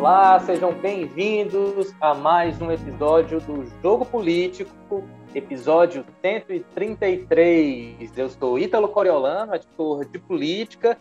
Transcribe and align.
Olá, 0.00 0.40
sejam 0.40 0.72
bem-vindos 0.72 1.94
a 2.00 2.14
mais 2.14 2.58
um 2.58 2.72
episódio 2.72 3.38
do 3.38 3.66
Jogo 3.82 4.06
Político, 4.06 5.04
episódio 5.34 6.06
133. 6.22 8.16
Eu 8.16 8.30
sou 8.30 8.58
Ítalo 8.58 8.88
Coriolano, 8.88 9.54
editor 9.54 10.06
de 10.06 10.18
política, 10.18 10.96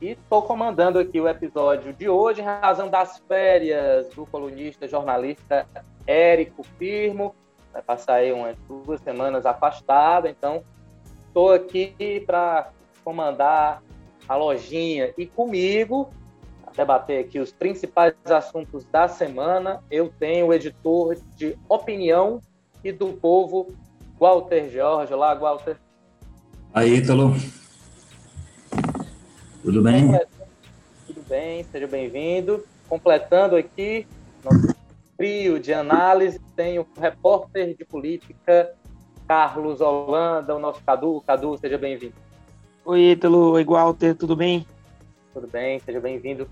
e 0.00 0.12
estou 0.12 0.40
comandando 0.40 0.98
aqui 0.98 1.20
o 1.20 1.28
episódio 1.28 1.92
de 1.92 2.08
hoje 2.08 2.40
em 2.40 2.44
razão 2.44 2.88
das 2.88 3.18
férias 3.28 4.08
do 4.14 4.24
colunista 4.24 4.88
jornalista 4.88 5.66
Érico 6.06 6.62
Firmo. 6.78 7.34
Vai 7.74 7.82
passar 7.82 8.14
aí 8.14 8.32
umas 8.32 8.56
duas 8.66 9.02
semanas 9.02 9.44
afastado, 9.44 10.26
então 10.26 10.64
estou 11.26 11.52
aqui 11.52 12.24
para 12.26 12.70
comandar 13.04 13.82
a 14.26 14.34
lojinha 14.34 15.12
e 15.18 15.26
comigo 15.26 16.08
debater 16.76 17.24
aqui 17.24 17.38
os 17.38 17.52
principais 17.52 18.14
assuntos 18.26 18.84
da 18.84 19.08
semana, 19.08 19.82
eu 19.90 20.12
tenho 20.18 20.46
o 20.46 20.54
editor 20.54 21.16
de 21.36 21.56
opinião 21.68 22.40
e 22.82 22.92
do 22.92 23.08
povo, 23.08 23.68
Walter 24.18 24.70
Jorge. 24.70 25.12
Olá, 25.12 25.34
Walter. 25.34 25.76
Aí, 26.72 26.96
Ítalo. 26.96 27.34
Tudo 29.62 29.82
bem? 29.82 30.08
Tudo 31.06 31.22
bem, 31.28 31.64
seja 31.64 31.86
bem-vindo. 31.86 32.64
Completando 32.88 33.56
aqui 33.56 34.06
nosso 34.44 34.74
trio 35.16 35.60
de 35.60 35.72
análise, 35.72 36.40
tem 36.56 36.78
o 36.78 36.86
repórter 36.98 37.76
de 37.76 37.84
política 37.84 38.74
Carlos 39.28 39.80
Holanda, 39.80 40.56
o 40.56 40.58
nosso 40.58 40.82
Cadu. 40.84 41.22
Cadu, 41.26 41.56
seja 41.58 41.78
bem-vindo. 41.78 42.14
Oi, 42.84 43.12
Ítalo. 43.12 43.52
Oi, 43.52 43.64
Walter. 43.64 44.14
Tudo 44.14 44.34
bem? 44.34 44.66
Tudo 45.32 45.46
bem, 45.46 45.78
seja 45.78 46.00
bem-vindo. 46.00 46.50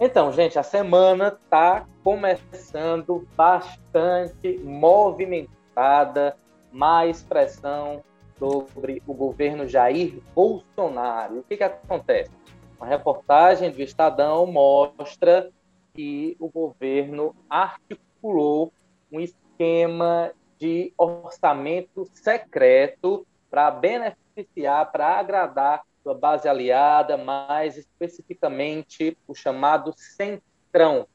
Então, 0.00 0.32
gente, 0.32 0.58
a 0.58 0.62
semana 0.62 1.28
está 1.28 1.86
começando 2.02 3.28
bastante 3.36 4.58
movimentada, 4.64 6.34
mais 6.72 7.22
pressão 7.22 8.02
sobre 8.38 9.02
o 9.06 9.12
governo 9.12 9.68
Jair 9.68 10.22
Bolsonaro. 10.34 11.40
O 11.40 11.42
que, 11.42 11.58
que 11.58 11.64
acontece? 11.64 12.30
Uma 12.78 12.86
reportagem 12.86 13.70
do 13.70 13.82
Estadão 13.82 14.46
mostra 14.46 15.50
que 15.92 16.34
o 16.40 16.48
governo 16.48 17.36
articulou 17.50 18.72
um 19.12 19.20
esquema 19.20 20.32
de 20.58 20.94
orçamento 20.96 22.08
secreto 22.14 23.26
para 23.50 23.70
beneficiar, 23.70 24.90
para 24.90 25.18
agradar 25.18 25.82
sua 26.02 26.14
base 26.14 26.48
aliada, 26.48 27.16
mais 27.16 27.76
especificamente 27.76 29.16
o 29.26 29.34
chamado 29.34 29.92
Centrão. 29.96 31.06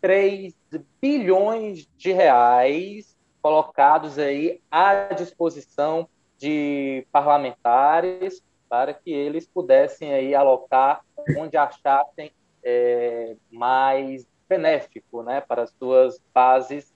3 0.00 0.54
bilhões 1.00 1.88
de 1.96 2.12
reais 2.12 3.16
colocados 3.40 4.18
aí 4.18 4.60
à 4.70 5.14
disposição 5.14 6.08
de 6.36 7.06
parlamentares 7.10 8.42
para 8.68 8.92
que 8.92 9.10
eles 9.10 9.46
pudessem 9.46 10.12
aí 10.12 10.34
alocar 10.34 11.02
onde 11.38 11.56
achassem 11.56 12.32
é, 12.62 13.36
mais 13.50 14.26
benéfico 14.48 15.22
né, 15.22 15.40
para 15.40 15.62
as 15.62 15.70
suas 15.70 16.20
bases 16.34 16.94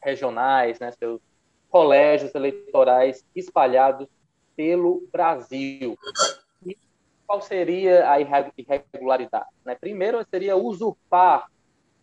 regionais, 0.00 0.80
né, 0.80 0.90
seus 0.92 1.20
colégios 1.68 2.34
eleitorais 2.34 3.24
espalhados 3.34 4.08
pelo 4.56 5.06
Brasil. 5.12 5.96
E 6.64 6.76
qual 7.26 7.40
seria 7.40 8.10
a 8.10 8.20
irregularidade? 8.20 9.48
Né? 9.64 9.74
Primeiro, 9.74 10.24
seria 10.30 10.56
usurpar 10.56 11.50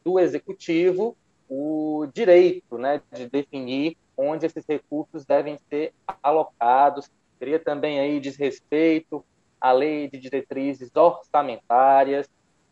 do 0.04 0.20
executivo 0.20 1.16
o 1.50 2.08
direito 2.14 2.78
né, 2.78 3.02
de 3.12 3.28
definir 3.28 3.98
onde 4.16 4.46
esses 4.46 4.66
recursos 4.68 5.26
devem 5.26 5.60
ser 5.70 5.94
alocados. 6.22 7.10
Seria 7.38 7.60
também 7.60 8.00
aí 8.00 8.20
desrespeito 8.20 9.26
à 9.60 9.72
lei 9.72 10.10
de 10.10 10.20
diretrizes 10.20 10.96
orçamentárias, 10.96 12.30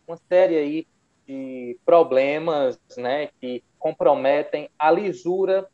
uma 0.08 0.18
série 0.30 0.58
aí 0.58 0.88
de 1.26 1.78
problemas 1.86 2.80
né, 2.98 3.30
que 3.42 3.64
comprometem 3.78 4.70
a 4.80 4.90
lisura 4.90 5.68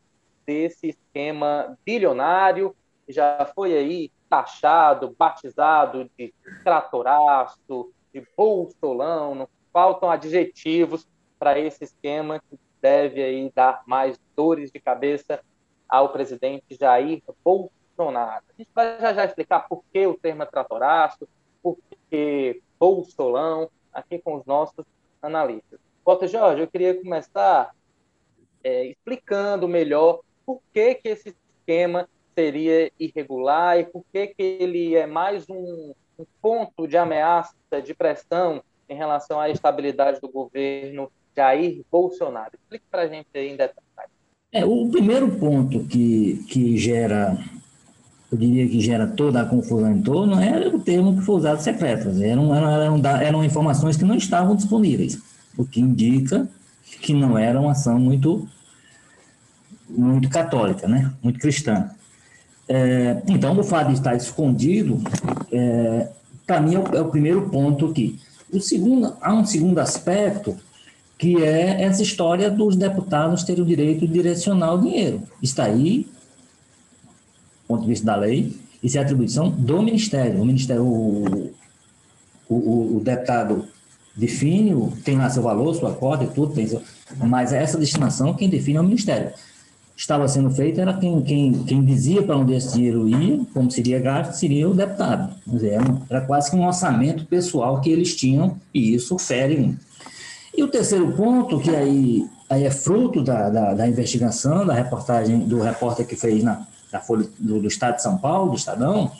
desse 0.45 0.89
esquema 0.89 1.77
bilionário 1.85 2.75
já 3.07 3.45
foi 3.53 3.77
aí 3.77 4.11
taxado, 4.29 5.15
batizado 5.17 6.09
de 6.17 6.33
tratoraço, 6.63 7.91
de 8.13 8.25
bolsolão, 8.37 9.35
não 9.35 9.49
faltam 9.71 10.09
adjetivos 10.09 11.07
para 11.39 11.59
esse 11.59 11.83
esquema 11.83 12.39
que 12.39 12.59
deve 12.81 13.23
aí 13.23 13.51
dar 13.53 13.81
mais 13.85 14.19
dores 14.35 14.71
de 14.71 14.79
cabeça 14.79 15.41
ao 15.87 16.09
presidente 16.09 16.75
Jair 16.79 17.21
Bolsonaro. 17.43 18.43
A 18.49 18.53
gente 18.57 18.69
vai 18.73 18.99
já, 18.99 19.13
já 19.13 19.25
explicar 19.25 19.67
por 19.67 19.83
que 19.91 20.05
o 20.05 20.13
termo 20.13 20.43
é 20.43 20.45
tratoraço, 20.45 21.27
por 21.61 21.77
que 22.09 22.61
bolsolão, 22.79 23.69
aqui 23.91 24.19
com 24.19 24.35
os 24.35 24.45
nossos 24.45 24.85
analistas. 25.21 25.79
Walter 26.05 26.27
Jorge, 26.27 26.61
eu 26.61 26.67
queria 26.67 26.99
começar 26.99 27.73
é, 28.63 28.85
explicando 28.85 29.67
melhor 29.67 30.21
por 30.45 30.61
que, 30.73 30.95
que 30.95 31.09
esse 31.09 31.35
esquema 31.49 32.09
seria 32.33 32.91
irregular 32.99 33.79
e 33.79 33.85
por 33.85 34.03
que, 34.11 34.27
que 34.27 34.43
ele 34.59 34.95
é 34.95 35.05
mais 35.05 35.49
um, 35.49 35.93
um 36.17 36.25
ponto 36.41 36.87
de 36.87 36.97
ameaça, 36.97 37.53
de 37.83 37.93
pressão 37.93 38.61
em 38.89 38.95
relação 38.95 39.39
à 39.39 39.49
estabilidade 39.49 40.19
do 40.19 40.29
governo 40.29 41.11
Jair 41.35 41.81
Bolsonaro. 41.91 42.51
Explique 42.53 42.85
para 42.89 43.03
a 43.03 43.07
gente 43.07 43.27
aí 43.33 43.49
em 43.49 43.55
detalhes. 43.55 43.83
É, 44.51 44.63
o 44.63 44.87
primeiro 44.89 45.31
ponto 45.31 45.83
que, 45.85 46.45
que 46.47 46.77
gera, 46.77 47.37
eu 48.31 48.37
diria 48.37 48.67
que 48.67 48.79
gera 48.79 49.07
toda 49.07 49.41
a 49.41 49.45
confusão 49.45 49.91
em 49.91 50.01
torno, 50.01 50.39
é 50.39 50.67
o 50.67 50.79
termo 50.79 51.15
que 51.15 51.25
foi 51.25 51.35
usado 51.35 51.59
secretas. 51.59 52.21
Eram, 52.21 52.53
eram, 52.53 52.99
eram, 52.99 53.21
eram 53.21 53.43
informações 53.43 53.97
que 53.97 54.05
não 54.05 54.15
estavam 54.15 54.55
disponíveis, 54.55 55.19
o 55.57 55.65
que 55.65 55.79
indica 55.79 56.47
que 57.01 57.13
não 57.13 57.37
era 57.37 57.59
uma 57.59 57.71
ação 57.71 57.99
muito, 57.99 58.47
muito 59.89 60.29
católica, 60.29 60.87
né? 60.87 61.11
muito 61.21 61.39
cristã. 61.39 61.89
É, 62.67 63.21
então, 63.27 63.57
o 63.57 63.63
fato 63.63 63.87
de 63.87 63.93
estar 63.93 64.15
escondido, 64.15 65.01
é, 65.51 66.07
para 66.45 66.61
mim, 66.61 66.75
é 66.75 66.79
o, 66.79 66.95
é 66.95 67.01
o, 67.01 67.09
primeiro 67.09 67.49
ponto 67.49 67.87
aqui. 67.87 68.19
O 68.51 68.59
segundo, 68.59 69.15
há 69.21 69.33
um 69.33 69.45
segundo 69.45 69.79
aspecto, 69.79 70.55
que 71.17 71.43
é 71.43 71.83
essa 71.83 72.01
história 72.01 72.49
dos 72.49 72.75
deputados 72.75 73.43
terem 73.43 73.63
o 73.63 73.65
direito 73.67 74.07
de 74.07 74.13
direcionar 74.13 74.73
o 74.73 74.81
dinheiro. 74.81 75.21
Está 75.41 75.65
aí, 75.65 76.07
do 77.63 77.67
ponto 77.67 77.81
de 77.81 77.87
vista 77.87 78.05
da 78.05 78.15
lei, 78.15 78.55
isso 78.81 78.97
é 78.97 79.01
atribuição 79.01 79.49
do 79.49 79.81
Ministério. 79.81 80.41
O 80.41 80.45
Ministério, 80.45 80.85
o, 80.85 81.53
o, 82.47 82.97
o 82.97 83.01
deputado 83.03 83.67
define, 84.15 84.73
tem 85.03 85.17
lá 85.17 85.29
seu 85.29 85.43
valor, 85.43 85.73
sua 85.73 85.93
cota 85.93 86.23
e 86.23 86.27
tudo, 86.27 86.53
tem 86.53 86.67
seu, 86.67 86.81
mas 87.17 87.51
essa 87.51 87.77
destinação 87.77 88.33
quem 88.33 88.47
define 88.47 88.77
é 88.77 88.81
o 88.81 88.83
Ministério 88.83 89.31
estava 89.95 90.27
sendo 90.27 90.49
feito 90.49 90.81
era 90.81 90.93
quem, 90.93 91.21
quem, 91.21 91.63
quem 91.63 91.83
dizia 91.83 92.23
para 92.23 92.37
onde 92.37 92.53
esse 92.53 92.73
dinheiro 92.73 93.07
ia, 93.07 93.39
como 93.53 93.71
seria 93.71 93.99
gasto, 93.99 94.33
seria 94.33 94.67
o 94.67 94.73
deputado. 94.73 95.33
Era, 95.61 96.01
era 96.09 96.21
quase 96.21 96.49
que 96.49 96.55
um 96.55 96.65
orçamento 96.65 97.25
pessoal 97.25 97.79
que 97.79 97.89
eles 97.89 98.15
tinham, 98.15 98.57
e 98.73 98.93
isso 98.93 99.17
fere 99.17 99.57
muito. 99.57 99.79
E 100.55 100.63
o 100.63 100.67
terceiro 100.67 101.11
ponto, 101.13 101.59
que 101.59 101.69
aí, 101.75 102.27
aí 102.49 102.63
é 102.63 102.71
fruto 102.71 103.23
da, 103.23 103.49
da, 103.49 103.73
da 103.73 103.87
investigação, 103.87 104.65
da 104.65 104.73
reportagem 104.73 105.39
do 105.39 105.59
repórter 105.59 106.05
que 106.05 106.15
fez 106.15 106.43
na, 106.43 106.67
da 106.91 106.99
Folha 106.99 107.27
do, 107.39 107.59
do 107.59 107.67
Estado 107.67 107.95
de 107.95 108.03
São 108.03 108.17
Paulo, 108.17 108.51
do 108.51 108.57
Estadão, 108.57 109.11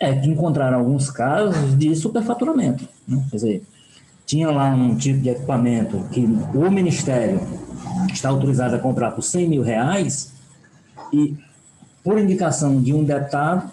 é 0.00 0.12
que 0.14 0.28
encontraram 0.28 0.78
alguns 0.78 1.10
casos 1.10 1.78
de 1.78 1.94
superfaturamento. 1.94 2.88
Né? 3.06 3.24
Quer 3.30 3.36
dizer, 3.36 3.62
tinha 4.26 4.50
lá 4.50 4.74
um 4.74 4.96
tipo 4.96 5.20
de 5.20 5.30
equipamento 5.30 6.04
que 6.10 6.20
o 6.20 6.70
Ministério 6.70 7.40
está 8.12 8.28
autorizado 8.28 8.74
a 8.74 8.78
comprar 8.78 9.12
por 9.12 9.22
100 9.22 9.48
mil 9.48 9.62
reais 9.62 10.32
e, 11.12 11.36
por 12.02 12.18
indicação 12.18 12.82
de 12.82 12.92
um 12.92 13.04
deputado, 13.04 13.70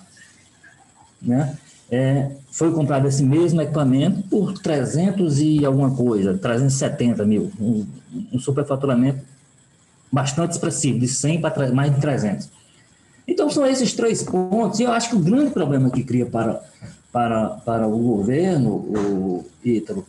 né, 1.22 1.58
é, 1.90 2.32
foi 2.52 2.72
comprado 2.72 3.08
esse 3.08 3.24
mesmo 3.24 3.62
equipamento 3.62 4.22
por 4.30 4.54
300 4.54 5.40
e 5.40 5.66
alguma 5.66 5.92
coisa, 5.92 6.38
370 6.38 7.26
mil, 7.26 7.52
um, 7.60 7.86
um 8.32 8.40
superfaturamento 8.40 9.20
bastante 10.12 10.52
expressivo, 10.52 11.00
de 11.00 11.08
100 11.08 11.42
para 11.42 11.72
mais 11.72 11.94
de 11.94 12.00
300. 12.00 12.50
Então, 13.28 13.50
são 13.50 13.66
esses 13.66 13.94
três 13.94 14.22
pontos, 14.22 14.80
e 14.80 14.84
eu 14.84 14.92
acho 14.92 15.10
que 15.10 15.16
o 15.16 15.20
grande 15.20 15.52
problema 15.52 15.90
que 15.90 16.04
cria 16.04 16.26
para, 16.26 16.62
para, 17.12 17.50
para 17.66 17.88
o 17.88 17.98
governo, 17.98 18.70
o 18.70 19.46
Ítalo, 19.64 20.06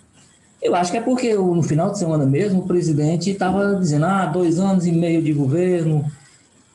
eu 0.65 0.75
acho 0.75 0.91
que 0.91 0.97
é 0.97 1.01
porque 1.03 1.35
no 1.35 1.63
final 1.63 1.91
de 1.91 1.99
semana 1.99 2.25
mesmo 2.25 2.61
o 2.61 2.67
presidente 2.67 3.31
estava 3.31 3.77
dizendo, 3.77 4.07
ah, 4.07 4.25
dois 4.25 4.59
anos 4.59 4.87
e 4.87 4.93
meio 4.93 5.23
de 5.23 5.31
governo, 5.31 6.11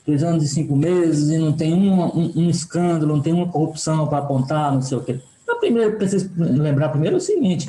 dois 0.06 0.24
anos 0.24 0.44
e 0.44 0.48
cinco 0.48 0.76
meses, 0.76 1.32
e 1.32 1.40
não 1.40 1.52
tem 1.52 1.74
um, 1.74 2.04
um, 2.04 2.32
um 2.36 2.50
escândalo, 2.52 3.16
não 3.16 3.22
tem 3.22 3.34
uma 3.34 3.48
corrupção 3.48 4.08
para 4.08 4.20
apontar, 4.20 4.72
não 4.72 4.82
sei 4.84 4.96
o 4.96 5.02
quê. 5.02 5.20
Mas 5.46 5.58
primeiro, 5.58 5.98
preciso 5.98 6.30
lembrar 6.38 6.90
primeiro 6.90 7.18
o 7.18 7.20
seguinte, 7.20 7.68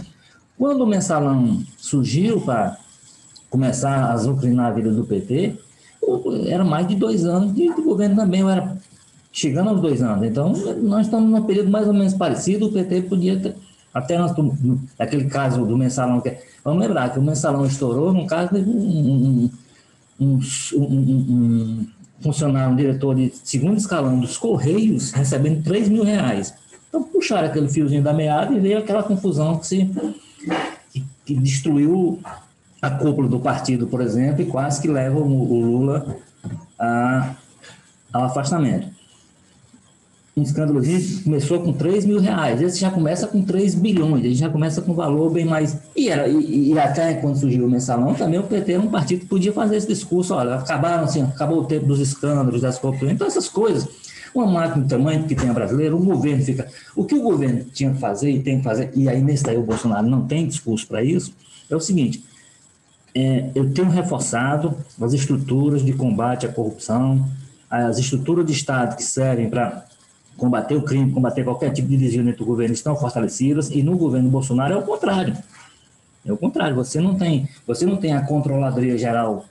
Quando 0.58 0.82
o 0.82 0.87
mensalão 0.87 1.58
surgiu 1.78 2.43
para 2.43 2.76
começar 3.49 4.05
a 4.05 4.12
azucrinar 4.12 4.67
a 4.67 4.75
vida 4.75 4.93
do 4.93 5.05
PT, 5.05 5.56
era 6.49 6.62
mais 6.64 6.87
de 6.87 6.96
dois 6.96 7.25
anos 7.25 7.55
de, 7.55 7.75
de 7.75 7.81
governo 7.81 8.17
também, 8.17 8.43
era 8.43 8.76
chegando 9.32 9.70
aos 9.70 9.81
dois 9.81 10.02
anos. 10.02 10.26
Então, 10.26 10.52
nós 10.82 11.06
estamos 11.06 11.31
num 11.31 11.43
período 11.44 11.70
mais 11.70 11.87
ou 11.87 11.94
menos 11.94 12.12
parecido, 12.12 12.67
o 12.67 12.72
PT 12.72 13.02
podia 13.02 13.40
ter, 13.40 13.55
até 13.92 14.16
nós, 14.16 14.32
aquele 14.98 15.25
caso 15.25 15.64
do 15.66 15.76
mensalão, 15.76 16.20
que, 16.20 16.37
vamos 16.64 16.81
lembrar 16.81 17.12
que 17.12 17.19
o 17.19 17.22
mensalão 17.22 17.66
estourou, 17.66 18.12
no 18.12 18.26
caso, 18.26 18.56
um, 18.56 19.50
um, 20.20 20.31
um, 20.31 20.40
um 20.78 21.87
funcionário, 22.20 22.72
um 22.72 22.76
diretor 22.76 23.14
de 23.14 23.32
segundo 23.42 23.78
escalão 23.78 24.20
dos 24.20 24.37
Correios, 24.37 25.10
recebendo 25.10 25.62
3 25.64 25.88
mil 25.88 26.04
reais. 26.04 26.54
Então, 26.88 27.02
puxaram 27.02 27.48
aquele 27.48 27.69
fiozinho 27.69 28.02
da 28.02 28.12
meada 28.12 28.54
e 28.54 28.60
veio 28.60 28.78
aquela 28.78 29.02
confusão 29.02 29.58
que, 29.58 29.66
se, 29.66 29.90
que, 30.93 31.04
que 31.25 31.34
destruiu 31.34 32.20
a 32.81 32.90
cúpula 32.90 33.28
do 33.28 33.40
partido, 33.40 33.86
por 33.86 34.00
exemplo, 34.00 34.43
e 34.43 34.46
quase 34.46 34.81
que 34.81 34.88
leva 34.88 35.19
o, 35.19 35.52
o 35.52 35.64
Lula 35.64 36.16
a, 36.78 37.34
ao 38.12 38.25
afastamento. 38.25 39.00
Um 40.37 40.43
escândalo 40.43 40.81
começou 41.25 41.61
com 41.61 41.73
3 41.73 42.06
mil 42.06 42.21
reais, 42.21 42.62
esse 42.62 42.79
já 42.79 42.91
começa 42.91 43.27
com 43.27 43.43
3 43.43 43.75
bilhões, 43.75 44.25
ele 44.25 44.35
já 44.35 44.49
começa 44.49 44.81
com 44.81 44.93
um 44.93 44.94
valor 44.94 45.31
bem 45.31 45.44
mais. 45.44 45.77
E, 45.94 46.09
era, 46.09 46.29
e, 46.29 46.73
e, 46.73 46.79
até 46.79 47.15
quando 47.15 47.37
surgiu 47.37 47.67
o 47.67 47.71
mensalão, 47.71 48.15
também 48.15 48.38
o 48.38 48.44
PT 48.44 48.73
era 48.73 48.81
um 48.81 48.88
partido 48.88 49.21
que 49.21 49.27
podia 49.27 49.53
fazer 49.53 49.77
esse 49.77 49.88
discurso: 49.88 50.32
olha, 50.35 50.55
acabaram 50.55 51.05
assim, 51.05 51.23
acabou 51.23 51.61
o 51.61 51.65
tempo 51.65 51.87
dos 51.87 51.99
escândalos, 51.99 52.61
das 52.61 52.79
corrupções, 52.79 53.12
então 53.12 53.27
essas 53.27 53.49
coisas. 53.49 53.88
Uma 54.32 54.47
máquina 54.47 54.85
do 54.85 54.88
tamanho 54.88 55.25
que 55.25 55.35
tem 55.35 55.50
a 55.50 55.53
brasileira, 55.53 55.97
o 55.97 55.99
governo 55.99 56.44
fica. 56.44 56.69
O 56.94 57.05
que 57.05 57.17
o 57.17 57.23
governo 57.23 57.65
tinha 57.65 57.93
que 57.93 57.99
fazer 57.99 58.31
e 58.31 58.41
tem 58.41 58.59
que 58.59 58.65
fazer, 58.65 58.93
e 58.94 59.09
aí 59.09 59.21
nesse 59.21 59.43
daí 59.43 59.56
o 59.56 59.62
Bolsonaro 59.62 60.06
não 60.06 60.25
tem 60.25 60.47
discurso 60.47 60.87
para 60.87 61.03
isso, 61.03 61.35
é 61.69 61.75
o 61.75 61.81
seguinte: 61.81 62.23
é, 63.15 63.50
eu 63.55 63.73
tenho 63.73 63.91
reforçado 63.91 64.77
as 65.00 65.12
estruturas 65.12 65.85
de 65.85 65.93
combate 65.93 66.47
à 66.47 66.49
corrupção, 66.49 67.29
as 67.69 67.99
estruturas 67.99 68.47
de 68.47 68.53
Estado 68.53 68.97
que 68.97 69.03
servem 69.03 69.50
para 69.50 69.85
combater 70.37 70.75
o 70.75 70.82
crime, 70.82 71.12
combater 71.12 71.44
qualquer 71.44 71.73
tipo 71.73 71.88
de 71.88 71.97
desvio 71.97 72.25
dentro 72.25 72.41
do 72.41 72.47
governo 72.47 72.75
estão 72.75 72.97
fortalecidas, 72.97 73.71
e 73.71 73.82
no 73.82 73.97
governo 73.97 74.31
Bolsonaro 74.31 74.75
é 74.75 74.77
o 74.77 74.82
contrário. 74.82 75.37
É 76.25 76.32
o 76.32 76.37
contrário, 76.37 76.75
você 76.75 77.00
não 77.00 77.15
tem, 77.15 77.49
você 77.67 77.87
não 77.87 77.97
tem 77.97 78.12
a 78.12 78.23
controladoria 78.23 78.97
geral 78.97 79.44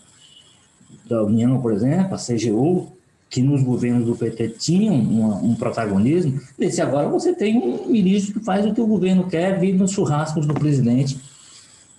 da 1.08 1.24
União, 1.24 1.60
por 1.62 1.74
exemplo, 1.74 2.14
a 2.14 2.18
CGU, 2.18 2.92
que 3.30 3.42
nos 3.42 3.62
governos 3.62 4.06
do 4.06 4.16
PT 4.16 4.50
tinham 4.50 4.96
um 4.96 5.54
protagonismo, 5.54 6.40
nesse 6.58 6.82
agora 6.82 7.08
você 7.08 7.34
tem 7.34 7.58
um 7.58 7.88
ministro 7.88 8.40
que 8.40 8.46
faz 8.46 8.66
o 8.66 8.74
que 8.74 8.82
o 8.82 8.88
governo 8.88 9.28
quer, 9.28 9.60
vir 9.60 9.74
nos 9.74 9.92
churrascos 9.92 10.48
do 10.48 10.54
presidente, 10.54 11.20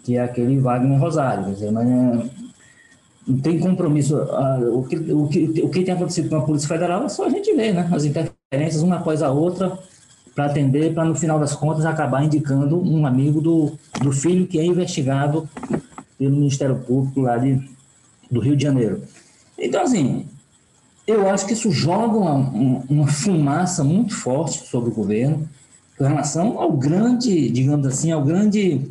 que 0.03 0.17
é 0.17 0.21
aquele 0.21 0.59
Wagner 0.59 0.99
Rosário. 0.99 1.44
Quer 1.44 1.53
dizer, 1.53 1.71
mas 1.71 1.88
é, 1.88 2.31
não 3.27 3.38
tem 3.38 3.61
compromisso. 3.61 4.17
o, 4.17 4.82
que, 4.85 4.97
o, 4.97 5.29
que, 5.29 5.62
o 5.62 5.69
que 5.69 5.85
tem 5.85 5.94
acontecido 5.94 6.29
com 6.29 6.37
a 6.37 6.43
Polícia 6.43 6.69
Federal 6.69 7.05
é 7.05 7.09
só 7.09 7.27
a 7.27 7.31
gente 7.31 7.55
ver, 7.55 7.75
né? 7.75 7.88
As 7.93 8.05
interferências 8.52 8.82
uma 8.82 8.97
após 8.97 9.23
a 9.23 9.31
outra 9.31 9.79
para 10.35 10.47
atender, 10.47 10.93
para 10.93 11.05
no 11.05 11.14
final 11.14 11.38
das 11.38 11.55
contas 11.55 11.87
acabar 11.87 12.25
indicando 12.25 12.82
um 12.82 13.06
amigo 13.06 13.41
do, 13.41 13.79
do 14.02 14.11
filho 14.11 14.44
que 14.44 14.58
é 14.58 14.64
investigado 14.64 15.49
pelo 16.19 16.35
Ministério 16.35 16.75
Público 16.81 17.20
lá 17.20 17.38
de, 17.38 17.64
do 18.29 18.41
Rio 18.41 18.56
de 18.56 18.64
Janeiro. 18.64 19.05
Então, 19.56 19.85
assim, 19.85 20.26
eu 21.06 21.31
acho 21.31 21.47
que 21.47 21.52
isso 21.52 21.70
joga 21.70 22.17
uma, 22.17 22.82
uma 22.91 23.06
fumaça 23.06 23.85
muito 23.85 24.17
forte 24.17 24.67
sobre 24.67 24.91
o 24.91 24.94
governo 24.94 25.49
em 26.00 26.03
relação 26.05 26.58
ao 26.58 26.73
grande, 26.73 27.50
digamos 27.50 27.87
assim, 27.87 28.11
ao 28.11 28.25
grande 28.25 28.91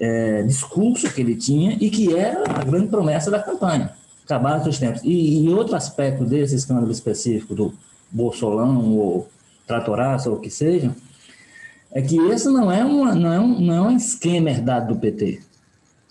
é, 0.00 0.42
discurso 0.42 1.08
que 1.08 1.20
ele 1.20 1.36
tinha 1.36 1.76
e 1.80 1.88
que 1.88 2.16
era 2.16 2.42
a 2.50 2.64
grande 2.64 2.88
promessa 2.88 3.30
da 3.30 3.40
campanha, 3.40 3.92
acabar 4.24 4.60
com 4.60 4.68
os 4.68 4.80
tempos. 4.80 5.02
E, 5.04 5.44
e 5.44 5.48
outro 5.50 5.76
aspecto 5.76 6.24
desse 6.24 6.56
escândalo 6.56 6.90
específico 6.90 7.54
do 7.54 7.72
Bolsolão 8.12 8.94
ou 8.96 9.28
Tratoraço 9.66 10.30
ou 10.30 10.36
o 10.36 10.40
que 10.40 10.50
seja, 10.50 10.94
é 11.90 12.02
que 12.02 12.16
esse 12.16 12.48
não 12.48 12.70
é, 12.70 12.84
uma, 12.84 13.14
não 13.14 13.32
é, 13.32 13.40
um, 13.40 13.60
não 13.60 13.74
é 13.74 13.80
um 13.80 13.96
esquema 13.96 14.50
herdado 14.50 14.94
do 14.94 15.00
PT. 15.00 15.40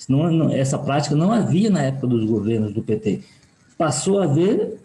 Não, 0.10 0.50
essa 0.50 0.80
prática 0.80 1.16
não 1.16 1.32
havia 1.32 1.70
na 1.70 1.84
época 1.84 2.08
dos 2.08 2.26
governos 2.26 2.74
do 2.74 2.82
PT. 2.82 3.22
Passou 3.78 4.20
a 4.20 4.26
haver 4.26 4.80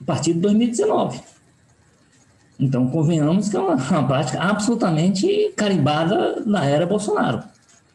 a 0.00 0.04
partir 0.04 0.34
de 0.34 0.40
2019. 0.40 1.20
Então, 2.58 2.88
convenhamos 2.88 3.48
que 3.48 3.56
é 3.56 3.60
uma, 3.60 3.74
uma 3.74 4.06
prática 4.06 4.40
absolutamente 4.40 5.52
carimbada 5.56 6.42
na 6.46 6.64
era 6.64 6.86
Bolsonaro. 6.86 7.42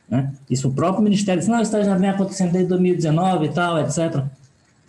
Né? 0.08 0.32
Isso 0.50 0.68
o 0.68 0.74
próprio 0.74 1.04
Ministério 1.04 1.40
disse, 1.40 1.52
não, 1.52 1.62
isso 1.62 1.72
já 1.84 1.96
vem 1.96 2.10
acontecendo 2.10 2.52
desde 2.52 2.70
2019 2.70 3.46
e 3.46 3.50
tal, 3.50 3.80
etc. 3.80 4.24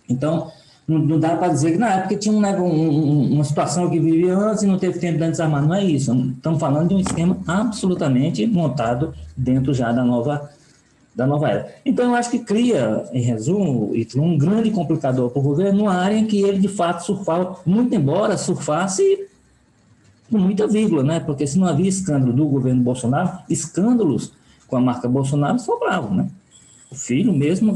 Então, 0.07 0.51
não, 0.87 0.99
não 0.99 1.19
dá 1.19 1.35
para 1.35 1.47
dizer 1.47 1.71
que 1.71 1.77
na 1.77 1.93
época 1.93 2.17
tinha 2.17 2.33
um, 2.33 2.41
um, 2.41 3.33
uma 3.33 3.43
situação 3.43 3.89
que 3.89 3.99
vivia 3.99 4.35
antes 4.37 4.63
e 4.63 4.67
não 4.67 4.77
teve 4.77 4.99
tempo 4.99 5.17
de 5.17 5.29
desarmar. 5.29 5.65
Não 5.65 5.73
é 5.73 5.83
isso. 5.83 6.13
Estamos 6.35 6.59
falando 6.59 6.89
de 6.89 6.95
um 6.95 6.99
esquema 6.99 7.37
absolutamente 7.47 8.45
montado 8.45 9.13
dentro 9.35 9.73
já 9.73 9.91
da 9.91 10.03
nova 10.03 10.49
da 11.15 11.27
nova 11.27 11.47
era. 11.47 11.75
Então, 11.85 12.05
eu 12.05 12.15
acho 12.15 12.31
que 12.31 12.39
cria, 12.39 13.05
em 13.13 13.21
resumo, 13.21 13.93
um 14.15 14.37
grande 14.37 14.71
complicador 14.71 15.29
para 15.29 15.39
o 15.39 15.43
governo, 15.43 15.79
numa 15.79 15.93
área 15.93 16.17
em 16.17 16.25
que 16.25 16.41
ele, 16.41 16.57
de 16.57 16.67
fato, 16.67 17.05
surfava, 17.05 17.59
muito 17.65 17.93
embora 17.93 18.35
surfasse 18.35 19.27
com 20.31 20.39
muita 20.39 20.65
vírgula, 20.67 21.03
né? 21.03 21.19
porque 21.19 21.45
se 21.45 21.59
não 21.59 21.67
havia 21.67 21.87
escândalo 21.87 22.33
do 22.33 22.47
governo 22.47 22.81
Bolsonaro, 22.81 23.37
escândalos 23.47 24.31
com 24.67 24.75
a 24.75 24.81
marca 24.81 25.07
Bolsonaro 25.07 25.59
sobravam. 25.59 26.15
Né? 26.15 26.27
O 26.89 26.95
filho 26.95 27.31
mesmo 27.31 27.71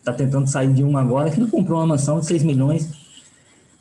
está 0.00 0.12
tá 0.12 0.18
tentando 0.18 0.48
sair 0.48 0.72
de 0.72 0.82
um 0.82 0.96
agora 0.96 1.30
que 1.30 1.38
não 1.38 1.48
comprou 1.48 1.78
uma 1.78 1.86
mansão 1.86 2.18
de 2.20 2.26
6 2.26 2.42
milhões 2.42 2.90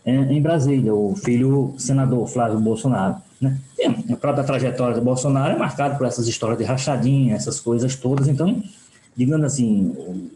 é, 0.06 0.12
em 0.12 0.42
Brasília, 0.42 0.94
o 0.94 1.16
filho 1.16 1.74
senador 1.78 2.28
Flávio 2.28 2.60
Bolsonaro. 2.60 3.16
Né? 3.42 3.58
E 3.78 4.14
a 4.14 4.18
própria 4.18 4.44
trajetória 4.44 4.96
do 4.96 5.02
Bolsonaro 5.02 5.54
é 5.54 5.58
marcada 5.58 5.96
por 5.96 6.06
essas 6.06 6.28
histórias 6.28 6.58
de 6.58 6.66
rachadinha, 6.66 7.36
essas 7.36 7.60
coisas 7.60 7.96
todas. 7.96 8.28
Então, 8.28 8.62
digamos 9.16 9.46
assim, 9.46 9.94
o, 9.96 10.30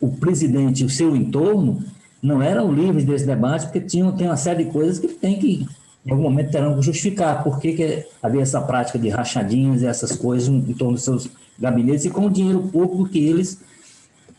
o 0.00 0.08
presidente 0.16 0.82
e 0.82 0.86
o 0.86 0.90
seu 0.90 1.14
entorno 1.14 1.82
não 2.22 2.42
eram 2.42 2.72
livres 2.72 3.04
desse 3.04 3.26
debate, 3.26 3.66
porque 3.66 3.80
tinham, 3.80 4.12
tem 4.12 4.26
uma 4.26 4.36
série 4.36 4.64
de 4.64 4.70
coisas 4.70 4.98
que 4.98 5.08
tem 5.08 5.38
que, 5.38 5.66
em 6.04 6.10
algum 6.10 6.24
momento, 6.24 6.50
terão 6.50 6.74
que 6.74 6.82
justificar 6.82 7.44
por 7.44 7.60
que, 7.60 7.74
que 7.74 8.06
havia 8.22 8.42
essa 8.42 8.60
prática 8.60 8.98
de 8.98 9.08
rachadinhas 9.08 9.82
e 9.82 9.86
essas 9.86 10.12
coisas 10.16 10.48
em 10.48 10.72
torno 10.72 10.94
dos 10.94 11.04
seus 11.04 11.28
gabinetes 11.58 12.04
e 12.04 12.10
com 12.10 12.26
o 12.26 12.30
dinheiro 12.30 12.62
público 12.62 13.08
que 13.08 13.24
eles 13.24 13.60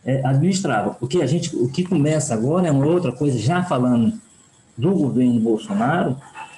é, 0.07 0.25
administravam. 0.25 0.95
O 1.01 1.05
que 1.05 1.21
a 1.21 1.27
gente, 1.27 1.53
o 1.53 1.67
que 1.67 1.83
começa 1.83 2.33
agora 2.33 2.65
é 2.65 2.71
uma 2.71 2.85
outra 2.85 3.11
coisa, 3.11 3.37
já 3.37 3.61
falando 3.61 4.13
do 4.77 4.91
governo 4.91 5.37
Bolsonaro, 5.37 6.15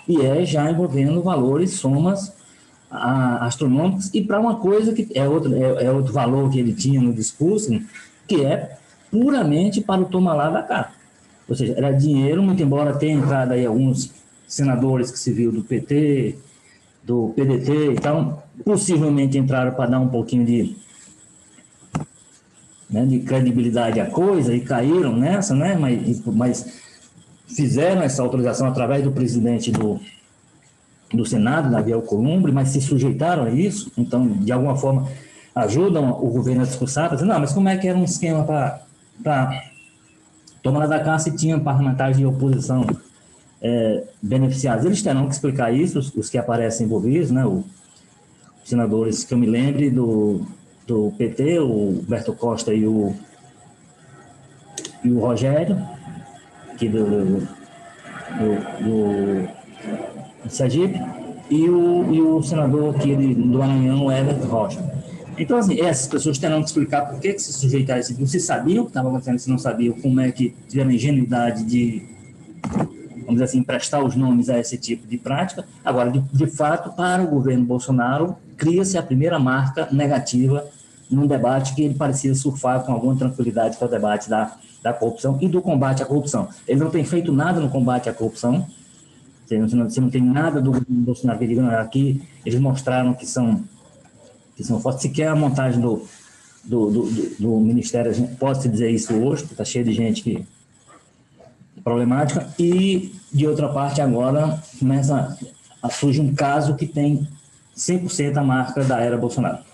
e 0.08 0.22
é 0.22 0.46
já 0.46 0.70
envolvendo 0.70 1.22
valores, 1.24 1.72
somas 1.72 2.32
a, 2.92 3.48
astronômicos, 3.48 4.12
e 4.14 4.24
para 4.24 4.40
uma 4.40 4.58
coisa 4.58 4.94
que 4.94 5.10
é 5.16 5.28
outro, 5.28 5.56
é, 5.56 5.86
é, 5.86 5.92
outro 5.92 6.14
valor 6.14 6.52
que 6.52 6.60
ele 6.60 6.74
tinha 6.74 7.02
no 7.02 7.12
discurso, 7.12 7.82
que 8.28 8.46
é 8.46 8.78
puramente 9.10 9.82
para 9.82 10.02
o 10.02 10.06
tomar 10.06 10.36
lá 10.36 10.50
da 10.52 10.62
cá. 10.62 10.92
Ou 11.48 11.56
seja, 11.56 11.74
era 11.76 11.92
dinheiro, 11.92 12.44
muito 12.44 12.62
embora 12.62 12.94
tenha 12.94 13.16
entrado 13.16 13.54
aí 13.54 13.66
alguns 13.66 14.12
senadores 14.48 15.10
que 15.10 15.18
se 15.18 15.32
viu 15.32 15.52
do 15.52 15.64
PT, 15.64 16.36
do 17.04 17.34
PDT 17.36 17.94
e 17.94 17.96
tal, 17.96 18.48
possivelmente 18.64 19.40
entraram 19.40 19.72
para 19.72 19.90
dar 19.90 20.00
um 20.00 20.08
pouquinho 20.08 20.46
de, 20.46 20.76
né, 22.90 23.06
de 23.06 23.20
credibilidade 23.20 24.00
à 24.00 24.08
coisa 24.08 24.54
e 24.54 24.62
caíram 24.62 25.16
nessa, 25.16 25.56
né, 25.56 25.78
mas, 25.80 26.22
mas 26.26 26.82
fizeram 27.48 28.02
essa 28.02 28.22
autorização 28.22 28.68
através 28.68 29.04
do 29.04 29.12
presidente 29.12 29.72
do, 29.72 30.00
do 31.14 31.26
Senado, 31.26 31.70
Davi 31.70 31.94
Alcolumbre, 31.94 32.52
mas 32.52 32.70
se 32.70 32.82
sujeitaram 32.82 33.44
a 33.44 33.50
isso, 33.52 33.92
então, 33.98 34.28
de 34.28 34.52
alguma 34.52 34.76
forma, 34.76 35.08
ajudam 35.54 36.12
o 36.12 36.30
governo 36.30 36.62
a 36.62 36.66
discursar, 36.66 37.12
dizendo, 37.12 37.30
não, 37.30 37.40
mas 37.40 37.52
como 37.52 37.70
é 37.70 37.78
que 37.78 37.88
era 37.88 37.98
um 37.98 38.04
esquema 38.04 38.44
para 38.44 39.64
tomar 40.64 40.88
da 40.88 41.00
casa 41.00 41.26
se 41.26 41.38
tinha 41.38 41.60
parlamentares 41.60 42.18
de 42.18 42.26
oposição 42.26 42.86
é, 43.62 44.04
beneficiados? 44.22 44.86
Eles 44.86 45.02
terão 45.02 45.28
que 45.28 45.34
explicar 45.34 45.72
isso, 45.72 46.00
os, 46.00 46.14
os 46.16 46.30
que 46.30 46.38
aparecem 46.38 46.86
envolvidos, 46.86 47.30
né, 47.30 47.46
os 47.46 47.64
senadores 48.64 49.24
que 49.24 49.34
eu 49.34 49.38
me 49.38 49.48
lembre 49.48 49.90
do, 49.90 50.46
do 50.90 51.14
PT, 51.18 51.60
o 51.60 52.04
Berto 52.08 52.34
Costa 52.34 52.74
e 52.74 52.86
o, 52.86 53.14
e 55.04 55.12
o 55.12 55.20
Rogério, 55.20 55.78
aqui 56.74 56.90
do, 56.90 57.06
do, 57.06 57.40
do, 58.84 59.48
do 60.44 60.50
Sergipe, 60.50 61.00
e 61.50 61.70
o, 61.70 62.14
e 62.14 62.22
o 62.22 62.42
senador 62.42 62.96
aqui 62.96 63.16
do 63.16 63.60
Maranhão, 63.60 64.12
Everton 64.12 64.48
Rocha. 64.48 65.00
Então, 65.38 65.58
assim, 65.58 65.80
essas 65.80 66.08
pessoas 66.08 66.38
terão 66.38 66.60
que 66.60 66.68
explicar 66.68 67.06
por 67.06 67.20
que, 67.20 67.34
que 67.34 67.42
se 67.42 67.54
sujeitaram 67.54 67.98
a 67.98 68.02
esse 68.02 68.14
tipo. 68.14 68.28
Se 68.28 68.40
sabiam 68.40 68.82
o 68.82 68.86
que 68.86 68.90
estava 68.90 69.08
acontecendo, 69.08 69.40
se 69.40 69.50
não 69.50 69.58
sabiam, 69.58 69.94
como 69.94 70.20
é 70.20 70.32
que 70.32 70.54
tiveram 70.68 70.92
ingenuidade 70.92 71.64
de, 71.64 72.04
vamos 73.20 73.34
dizer 73.34 73.46
assim, 73.46 73.64
prestar 73.64 74.04
os 74.04 74.16
nomes 74.16 74.50
a 74.50 74.60
esse 74.60 74.78
tipo 74.78 75.08
de 75.08 75.18
prática. 75.18 75.66
Agora, 75.84 76.12
de, 76.12 76.20
de 76.20 76.48
fato, 76.48 76.94
para 76.94 77.24
o 77.24 77.28
governo 77.28 77.64
Bolsonaro, 77.64 78.36
cria-se 78.58 78.98
a 78.98 79.02
primeira 79.02 79.40
marca 79.40 79.88
negativa 79.92 80.68
num 81.10 81.26
debate 81.26 81.74
que 81.74 81.82
ele 81.82 81.96
parecia 81.96 82.34
surfar 82.36 82.84
com 82.84 82.92
alguma 82.92 83.16
tranquilidade, 83.16 83.78
que 83.78 83.84
é 83.84 83.88
o 83.88 83.90
debate 83.90 84.30
da, 84.30 84.56
da 84.82 84.94
corrupção 84.94 85.38
e 85.42 85.48
do 85.48 85.62
combate 85.62 86.04
à 86.04 86.06
corrupção. 86.06 86.48
Ele 86.68 86.80
não 86.80 86.90
tem 86.90 87.04
feito 87.04 87.32
nada 87.32 87.60
no 87.60 87.70
combate 87.70 88.10
à 88.10 88.14
corrupção, 88.14 88.68
você 89.48 89.58
não, 89.58 89.90
você 89.90 90.00
não 90.00 90.10
tem 90.12 90.22
nada 90.22 90.62
do 90.62 90.72
governo 90.72 91.02
Bolsonaro 91.02 91.40
que 91.40 91.60
aqui 91.60 92.22
eles 92.46 92.60
mostraram 92.60 93.16
que 93.16 93.26
são, 93.26 93.64
que 94.56 94.64
são 94.64 94.80
fortes, 94.80 95.02
sequer 95.02 95.30
a 95.30 95.36
montagem 95.36 95.82
do, 95.82 96.06
do, 96.64 96.92
do, 96.92 97.36
do, 97.40 97.60
Ministério, 97.60 98.12
pode-se 98.40 98.70
dizer 98.70 98.92
isso 98.92 99.14
hoje, 99.16 99.46
está 99.46 99.66
cheio 99.66 99.84
de 99.84 99.94
gente 99.94 100.22
que 100.22 100.46
problemática, 101.84 102.48
e 102.60 103.16
de 103.34 103.48
outra 103.48 103.70
parte 103.70 104.02
agora 104.02 104.62
começa 104.78 105.36
a 105.82 105.90
surgir 105.90 106.22
um 106.22 106.36
caso 106.36 106.76
que 106.76 106.86
tem 106.86 107.28
100% 107.76 108.38
a 108.38 108.44
marca 108.44 108.84
da 108.84 109.00
era 109.00 109.18
Bolsonaro. 109.18 109.69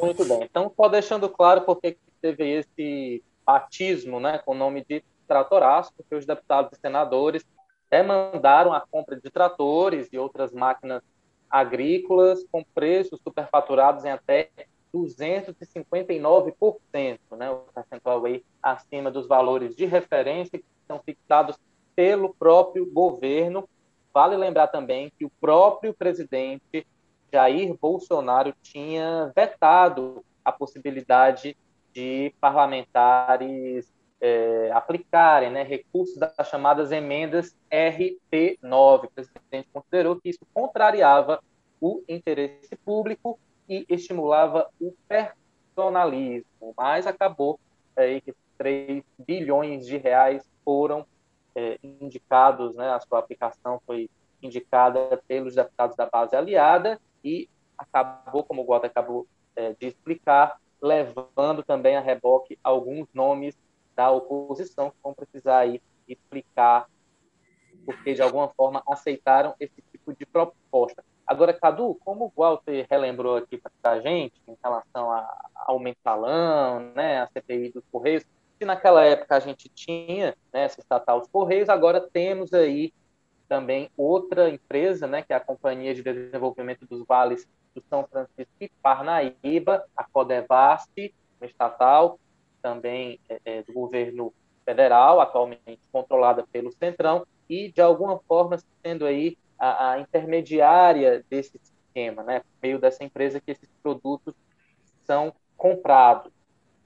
Muito 0.00 0.24
bem. 0.24 0.44
Então, 0.44 0.72
só 0.76 0.88
deixando 0.88 1.28
claro 1.28 1.62
porque 1.62 1.98
teve 2.20 2.48
esse 2.48 3.24
batismo 3.44 4.20
né, 4.20 4.38
com 4.38 4.52
o 4.52 4.56
nome 4.56 4.84
de 4.88 5.02
tratoraço, 5.26 5.92
porque 5.96 6.14
os 6.14 6.24
deputados 6.24 6.70
e 6.76 6.80
senadores 6.80 7.44
demandaram 7.90 8.72
a 8.72 8.80
compra 8.80 9.16
de 9.16 9.28
tratores 9.30 10.08
e 10.12 10.18
outras 10.18 10.52
máquinas 10.52 11.02
agrícolas 11.50 12.44
com 12.52 12.62
preços 12.62 13.18
superfaturados 13.22 14.04
em 14.04 14.10
até 14.10 14.50
259%, 14.94 17.18
né, 17.36 17.50
o 17.50 17.56
percentual 17.74 18.24
aí 18.24 18.44
acima 18.62 19.10
dos 19.10 19.26
valores 19.26 19.74
de 19.74 19.84
referência 19.84 20.56
que 20.58 20.64
são 20.86 21.00
fixados 21.00 21.58
pelo 21.94 22.34
próprio 22.34 22.90
governo. 22.90 23.68
Vale 24.12 24.36
lembrar 24.36 24.66
também 24.68 25.10
que 25.18 25.24
o 25.24 25.32
próprio 25.40 25.94
presidente 25.94 26.86
Jair 27.32 27.76
Bolsonaro 27.80 28.54
tinha 28.62 29.32
vetado 29.34 30.24
a 30.44 30.52
possibilidade 30.52 31.56
de 31.92 32.32
parlamentares 32.40 33.92
é, 34.20 34.70
aplicarem 34.72 35.50
né, 35.50 35.62
recursos 35.62 36.16
das 36.16 36.48
chamadas 36.48 36.90
emendas 36.90 37.56
RP9. 37.70 39.04
O 39.04 39.10
presidente 39.10 39.68
considerou 39.72 40.16
que 40.16 40.30
isso 40.30 40.46
contrariava 40.52 41.42
o 41.80 42.02
interesse 42.08 42.74
público 42.76 43.38
e 43.68 43.84
estimulava 43.88 44.68
o 44.80 44.94
personalismo, 45.06 46.74
mas 46.76 47.06
acabou 47.06 47.60
aí 47.96 48.20
que 48.20 48.34
3 48.56 49.04
bilhões 49.18 49.86
de 49.86 49.96
reais 49.96 50.48
foram 50.64 51.06
é, 51.54 51.78
indicados, 51.82 52.74
né, 52.74 52.90
a 52.90 53.00
sua 53.00 53.18
aplicação 53.18 53.80
foi 53.86 54.10
indicada 54.42 55.20
pelos 55.28 55.54
deputados 55.54 55.96
da 55.96 56.06
base 56.06 56.34
aliada 56.34 56.98
e 57.22 57.48
acabou, 57.76 58.44
como 58.44 58.62
o 58.62 58.66
Walter 58.66 58.88
acabou 58.88 59.26
é, 59.56 59.74
de 59.74 59.86
explicar, 59.86 60.60
levando 60.80 61.62
também 61.62 61.96
a 61.96 62.00
reboque 62.00 62.58
alguns 62.62 63.08
nomes 63.12 63.56
da 63.94 64.10
oposição 64.10 64.90
que 64.90 64.96
vão 65.02 65.12
precisar 65.12 65.58
aí 65.58 65.82
explicar 66.06 66.88
porque 67.88 68.12
de 68.12 68.20
alguma 68.20 68.48
forma 68.48 68.82
aceitaram 68.86 69.54
esse 69.58 69.82
tipo 69.90 70.12
de 70.12 70.26
proposta. 70.26 71.02
Agora, 71.26 71.54
Cadu, 71.54 71.94
como 72.04 72.26
o 72.26 72.32
Walter 72.40 72.86
relembrou 72.90 73.36
aqui 73.36 73.56
para 73.56 73.92
a 73.92 74.00
gente, 74.00 74.34
em 74.46 74.54
relação 74.62 75.08
ao 75.54 75.78
mensalão, 75.78 76.80
né, 76.94 77.22
a 77.22 77.28
CPI 77.28 77.70
dos 77.70 77.82
Correios, 77.90 78.24
que 78.58 78.66
naquela 78.66 79.04
época 79.06 79.36
a 79.36 79.40
gente 79.40 79.70
tinha 79.70 80.36
né, 80.52 80.64
essa 80.64 80.80
estatal 80.80 81.20
dos 81.20 81.30
Correios, 81.30 81.70
agora 81.70 81.98
temos 81.98 82.52
aí 82.52 82.92
também 83.48 83.90
outra 83.96 84.50
empresa, 84.50 85.06
né, 85.06 85.22
que 85.22 85.32
é 85.32 85.36
a 85.36 85.40
Companhia 85.40 85.94
de 85.94 86.02
Desenvolvimento 86.02 86.86
dos 86.86 87.04
Vales 87.06 87.48
do 87.74 87.82
São 87.88 88.06
Francisco 88.06 88.52
e 88.60 88.70
Parnaíba, 88.82 89.84
a 89.96 90.04
Codevasp, 90.04 91.14
uma 91.40 91.46
estatal 91.46 92.18
também 92.60 93.18
é, 93.28 93.40
é, 93.44 93.62
do 93.62 93.72
governo 93.72 94.32
federal, 94.64 95.20
atualmente 95.20 95.80
controlada 95.90 96.46
pelo 96.52 96.72
Centrão, 96.72 97.26
e 97.48 97.72
de 97.72 97.80
alguma 97.80 98.18
forma 98.28 98.58
sendo 98.84 99.06
aí 99.06 99.38
a, 99.58 99.92
a 99.92 100.00
intermediária 100.00 101.24
desse 101.30 101.58
sistema, 101.58 102.22
né, 102.22 102.40
por 102.40 102.50
meio 102.62 102.78
dessa 102.78 103.02
empresa 103.02 103.40
que 103.40 103.50
esses 103.50 103.68
produtos 103.82 104.34
são 105.04 105.32
comprados. 105.56 106.30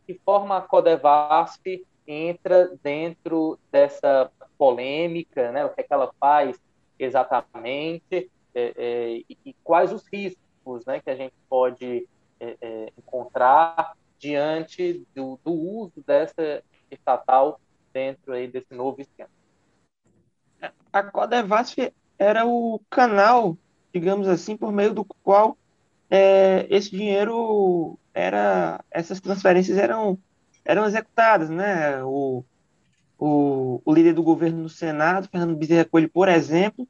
Que 0.07 0.15
forma 0.25 0.57
a 0.57 0.61
Codevasp 0.61 1.85
entra 2.07 2.71
dentro 2.83 3.59
dessa 3.71 4.31
polêmica, 4.63 5.51
né, 5.51 5.65
o 5.65 5.71
que, 5.71 5.81
é 5.81 5.83
que 5.83 5.93
ela 5.93 6.13
faz 6.21 6.57
exatamente 6.97 8.31
é, 8.55 8.73
é, 8.77 9.23
e, 9.29 9.57
quais 9.65 9.93
os 9.93 10.07
riscos 10.07 10.87
né, 10.87 11.01
que 11.01 11.11
a 11.11 11.17
gente 11.17 11.35
pode 11.49 12.07
é, 12.39 12.57
é 12.61 12.93
encontrar 12.97 13.97
diante 14.21 15.05
do, 15.17 15.37
do, 15.45 15.53
uso 15.53 16.01
dessa 16.07 16.63
estatal 16.93 17.61
dentro 17.93 18.33
aí 18.33 18.47
desse 18.47 18.73
novo 18.73 19.01
esquema. 19.01 19.31
A 20.93 21.03
Codevasp 21.03 21.93
era 22.17 22.47
o 22.47 22.81
canal, 22.89 23.59
digamos 23.93 24.29
assim, 24.29 24.57
por 24.57 24.71
meio 24.71 24.95
do 24.95 25.05
qual 25.25 25.59
é, 26.09 26.69
esse 26.71 26.93
dinheiro 26.93 27.99
era, 28.15 28.81
essas 28.93 29.21
transferências 29.21 29.77
eram, 29.77 30.17
eram 30.65 30.87
executadas, 30.87 31.51
né? 31.51 32.01
O, 32.05 32.45
o, 33.25 33.81
o 33.85 33.95
líder 33.95 34.15
do 34.15 34.23
governo 34.25 34.65
no 34.65 34.69
Senado, 34.69 35.29
Fernando 35.29 35.55
Bezerra 35.55 35.85
Coelho, 35.85 36.11
por 36.11 36.29
exemplo, 36.29 36.89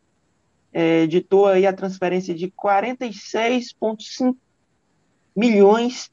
é, 0.72 1.02
editou 1.02 1.46
aí 1.46 1.66
a 1.66 1.74
transferência 1.74 2.34
de 2.34 2.50
46,5 2.50 4.34
milhões 5.36 6.10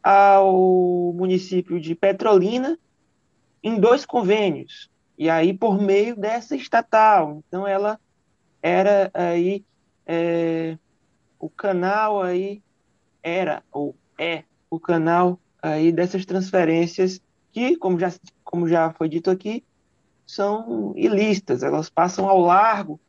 ao 0.00 1.12
município 1.12 1.80
de 1.80 1.96
Petrolina 1.96 2.78
em 3.60 3.80
dois 3.80 4.06
convênios, 4.06 4.88
e 5.18 5.28
aí 5.28 5.52
por 5.52 5.82
meio 5.82 6.14
dessa 6.14 6.54
estatal. 6.54 7.42
Então 7.48 7.66
ela 7.66 7.98
era 8.62 9.10
aí 9.12 9.64
é, 10.06 10.78
o 11.40 11.50
canal 11.50 12.22
aí 12.22 12.62
era 13.20 13.64
ou 13.72 13.96
é 14.16 14.44
o 14.70 14.78
canal 14.78 15.40
aí 15.60 15.90
dessas 15.90 16.24
transferências 16.24 17.20
que, 17.56 17.74
como 17.74 17.98
já, 17.98 18.12
como 18.44 18.68
já 18.68 18.92
foi 18.92 19.08
dito 19.08 19.30
aqui, 19.30 19.64
são 20.26 20.92
ilícitas, 20.94 21.62
elas 21.62 21.88
passam 21.88 22.28
ao 22.28 22.38
largo 22.38 23.00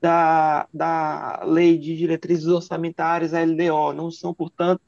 da, 0.00 0.68
da 0.72 1.42
Lei 1.44 1.76
de 1.76 1.96
Diretrizes 1.96 2.46
Orçamentárias, 2.46 3.34
a 3.34 3.42
LDO, 3.42 3.92
não 3.92 4.08
são, 4.08 4.32
portanto, 4.32 4.80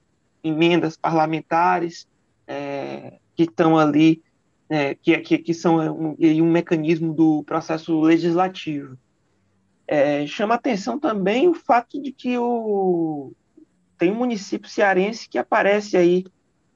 emendas 0.44 0.96
parlamentares 0.96 2.06
é, 2.46 3.18
que 3.34 3.42
estão 3.42 3.76
ali, 3.76 4.22
é, 4.68 4.94
que, 4.94 5.18
que, 5.18 5.38
que 5.38 5.52
são 5.52 6.14
um, 6.14 6.16
um 6.16 6.52
mecanismo 6.52 7.12
do 7.12 7.42
processo 7.42 8.00
legislativo. 8.00 8.96
É, 9.84 10.24
chama 10.28 10.54
atenção 10.54 10.96
também 10.96 11.48
o 11.48 11.54
fato 11.54 12.00
de 12.00 12.12
que 12.12 12.38
o, 12.38 13.32
tem 13.98 14.12
um 14.12 14.16
município 14.16 14.70
cearense 14.70 15.28
que 15.28 15.38
aparece 15.38 15.96
aí, 15.96 16.24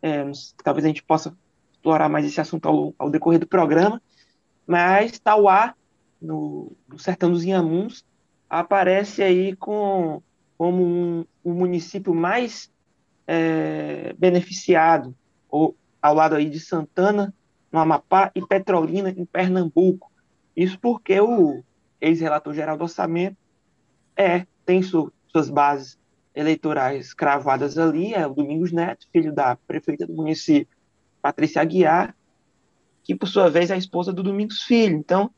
é, 0.03 0.25
talvez 0.65 0.85
a 0.85 0.89
gente 0.89 1.05
possa 1.05 1.33
explorar 1.83 2.09
mais 2.09 2.25
esse 2.25 2.41
assunto 2.41 2.67
ao, 2.69 2.95
ao 2.97 3.11
decorrer 3.11 3.41
do 3.41 3.47
programa, 3.47 4.01
mas 4.65 5.19
Tauá, 5.19 5.75
no, 6.21 6.71
no 6.89 6.97
sertão 6.97 7.33
dos 7.33 7.43
Inhamuns, 7.43 8.05
aparece 8.49 9.21
aí 9.21 9.57
com, 9.57 10.23
como 10.57 11.27
um, 11.45 11.53
município 11.53 12.15
mais 12.15 12.71
é, 13.27 14.15
beneficiado, 14.17 15.13
ou, 15.51 15.77
ao 16.01 16.15
lado 16.15 16.37
aí 16.37 16.49
de 16.49 16.61
Santana, 16.61 17.35
no 17.73 17.81
Amapá, 17.81 18.31
e 18.35 18.47
Petrolina, 18.47 19.11
em 19.11 19.25
Pernambuco. 19.25 20.13
Isso 20.57 20.79
porque 20.79 21.21
o, 21.21 21.65
ex-relator 22.01 22.55
geral 22.55 22.77
do 22.77 22.85
orçamento, 22.85 23.37
é, 24.17 24.47
tem 24.65 24.83
su, 24.83 25.13
suas 25.29 25.51
bases 25.51 25.99
eleitorais 26.33 27.13
cravadas 27.13 27.77
ali, 27.77 28.15
é 28.15 28.25
o 28.27 28.35
Domingos 28.35 28.71
Neto, 28.71 29.09
filho 29.13 29.33
da 29.33 29.57
prefeita 29.57 30.07
do 30.07 30.15
município, 30.15 30.77
Patrícia 31.23 31.63
Aguiar, 31.63 32.15
que 33.05 33.15
por 33.15 33.27
sua 33.27 33.49
vez 33.49 33.71
é 33.71 33.75
a 33.75 33.79
esposa 33.79 34.13
do 34.13 34.23
Domingos 34.23 34.63
Filho. 34.63 34.97
Então, 34.97 35.31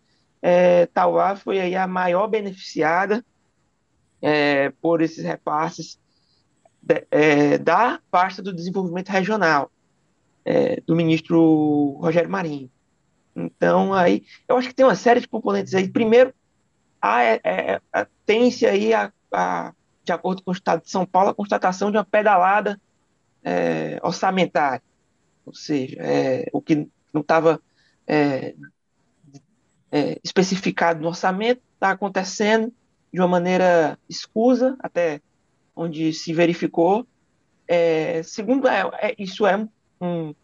é, 0.43 0.87
Tauá 0.87 1.37
foi 1.37 1.61
aí 1.61 1.77
a 1.77 1.87
maior 1.87 2.27
beneficiada 2.27 3.25
é, 4.21 4.71
por 4.81 5.03
esses 5.03 5.25
repasses 5.25 6.01
de, 6.83 7.07
é, 7.11 7.59
da 7.59 8.01
pasta 8.11 8.43
do 8.43 8.53
desenvolvimento 8.53 9.11
regional 9.11 9.71
é, 10.45 10.81
do 10.87 10.95
ministro 10.95 11.99
Rogério 12.01 12.31
Marinho. 12.31 12.71
Então, 13.35 13.93
aí, 13.93 14.25
eu 14.47 14.57
acho 14.57 14.69
que 14.69 14.75
tem 14.75 14.87
uma 14.87 14.95
série 14.95 15.21
de 15.21 15.29
componentes 15.29 15.75
aí. 15.75 15.89
Primeiro, 15.89 16.33
é, 17.03 17.41
é, 17.93 18.07
tem-se 18.25 18.67
aí, 18.67 18.95
a, 18.95 19.13
a, 19.33 19.73
de 20.05 20.13
acordo 20.13 20.43
com 20.43 20.51
o 20.51 20.55
Estado 20.55 20.83
de 20.83 20.91
São 20.91 21.05
Paulo, 21.05 21.31
a 21.31 21.35
constatação 21.35 21.91
de 21.91 21.97
uma 21.97 22.05
pedalada 22.05 22.81
é, 23.43 23.99
orçamentária, 24.03 24.83
ou 25.45 25.55
seja, 25.55 25.97
é, 26.01 26.49
o 26.53 26.61
que 26.61 26.89
não 27.13 27.21
estava 27.21 27.61
é, 28.07 28.55
é, 29.91 30.19
especificado 30.25 31.01
no 31.01 31.09
orçamento 31.09 31.63
está 31.75 31.91
acontecendo 31.91 32.73
de 33.13 33.21
uma 33.21 33.29
maneira 33.29 33.99
escusa, 34.09 34.77
até 34.81 35.21
onde 35.77 36.13
se 36.13 36.33
verificou. 36.33 37.07
É, 37.67 38.23
segundo, 38.25 38.67
é, 38.67 38.83
é, 39.01 39.15
isso 39.19 39.47
é 39.47 39.57
um, 40.01 40.35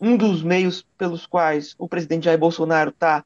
um, 0.00 0.16
dos 0.16 0.42
meios 0.42 0.86
pelos 0.96 1.26
quais 1.26 1.74
o 1.78 1.88
presidente 1.88 2.24
Jair 2.26 2.38
Bolsonaro 2.38 2.90
está 2.90 3.24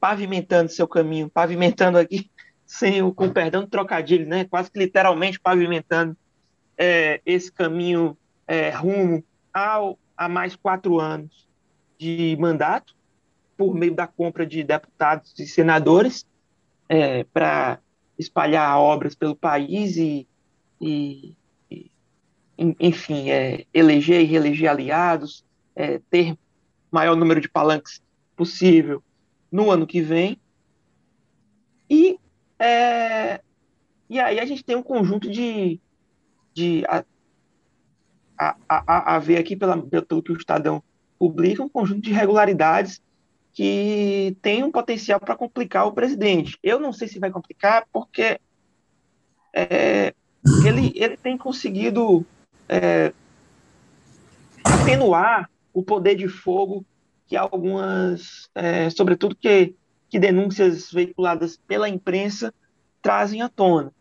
pavimentando 0.00 0.72
seu 0.72 0.88
caminho, 0.88 1.28
pavimentando 1.28 1.98
aqui, 1.98 2.30
sem 2.66 3.02
o, 3.02 3.14
com 3.14 3.30
perdão 3.30 3.62
do 3.62 3.68
trocadilho, 3.68 4.26
né, 4.26 4.44
quase 4.44 4.70
que 4.70 4.78
literalmente 4.78 5.38
pavimentando 5.38 6.16
esse 7.24 7.52
caminho 7.52 8.18
rumo 8.80 9.22
ao, 9.52 9.98
a 10.16 10.28
mais 10.28 10.56
quatro 10.56 10.98
anos 10.98 11.46
de 11.98 12.36
mandato, 12.38 12.94
por 13.56 13.74
meio 13.74 13.94
da 13.94 14.06
compra 14.06 14.46
de 14.46 14.62
deputados 14.62 15.38
e 15.38 15.46
senadores, 15.46 16.26
é, 16.88 17.24
para 17.24 17.80
espalhar 18.18 18.78
obras 18.78 19.14
pelo 19.14 19.34
país 19.34 19.96
e, 19.96 20.26
e, 20.80 21.34
e 21.70 21.90
enfim, 22.58 23.30
é, 23.30 23.66
eleger 23.72 24.22
e 24.22 24.24
reeleger 24.24 24.70
aliados, 24.70 25.44
é, 25.74 26.00
ter 26.10 26.36
maior 26.90 27.16
número 27.16 27.40
de 27.40 27.48
palanques 27.48 28.02
possível 28.34 29.02
no 29.50 29.70
ano 29.70 29.86
que 29.86 30.00
vem. 30.00 30.38
E, 31.88 32.18
é, 32.58 33.40
e 34.08 34.18
aí 34.18 34.40
a 34.40 34.46
gente 34.46 34.64
tem 34.64 34.76
um 34.76 34.82
conjunto 34.82 35.30
de, 35.30 35.80
de 36.54 36.84
a, 38.38 38.56
a, 38.68 39.16
a, 39.16 39.18
ver 39.18 39.38
aqui 39.38 39.56
pela, 39.56 39.80
pelo 39.80 40.22
que 40.22 40.32
o 40.32 40.36
Estadão 40.36 40.82
publica, 41.18 41.62
um 41.62 41.68
conjunto 41.68 42.02
de 42.02 42.10
irregularidades 42.10 43.00
que 43.52 44.36
tem 44.42 44.62
um 44.62 44.70
potencial 44.70 45.18
para 45.18 45.34
complicar 45.34 45.86
o 45.86 45.92
presidente. 45.92 46.58
Eu 46.62 46.78
não 46.78 46.92
sei 46.92 47.08
se 47.08 47.18
vai 47.18 47.30
complicar, 47.30 47.86
porque 47.90 48.38
é, 49.54 50.14
ele, 50.64 50.92
ele 50.94 51.16
tem 51.16 51.38
conseguido 51.38 52.24
é, 52.68 53.12
atenuar 54.62 55.50
o 55.72 55.82
poder 55.82 56.16
de 56.16 56.28
fogo 56.28 56.84
que 57.26 57.36
algumas, 57.36 58.48
é, 58.54 58.90
sobretudo 58.90 59.34
que, 59.34 59.74
que 60.08 60.18
denúncias 60.18 60.92
veiculadas 60.92 61.56
pela 61.66 61.88
imprensa 61.88 62.52
trazem 63.00 63.40
à 63.40 63.48
tona. 63.48 63.92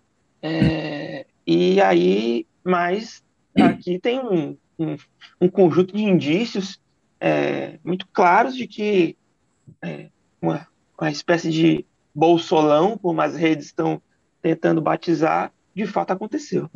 É, 0.42 1.25
e 1.48 1.82
aí, 1.82 2.46
mas 2.63 3.24
aqui 3.62 4.00
tem 4.00 4.20
um, 4.20 4.58
um, 4.78 4.98
um 5.42 5.50
conjunto 5.50 5.96
de 5.96 6.04
indícios 6.04 6.80
é, 7.20 7.80
muito 7.84 8.08
claros 8.08 8.56
de 8.56 8.68
que 8.68 9.16
é, 9.82 10.10
uma, 10.42 10.68
uma 11.00 11.12
espécie 11.12 11.50
de 11.50 11.86
bolsolão, 12.14 12.98
como 12.98 13.22
as 13.22 13.36
redes 13.36 13.68
estão 13.68 14.02
tentando 14.42 14.82
batizar, 14.82 15.52
de 15.74 15.86
fato 15.86 16.12
aconteceu. 16.12 16.70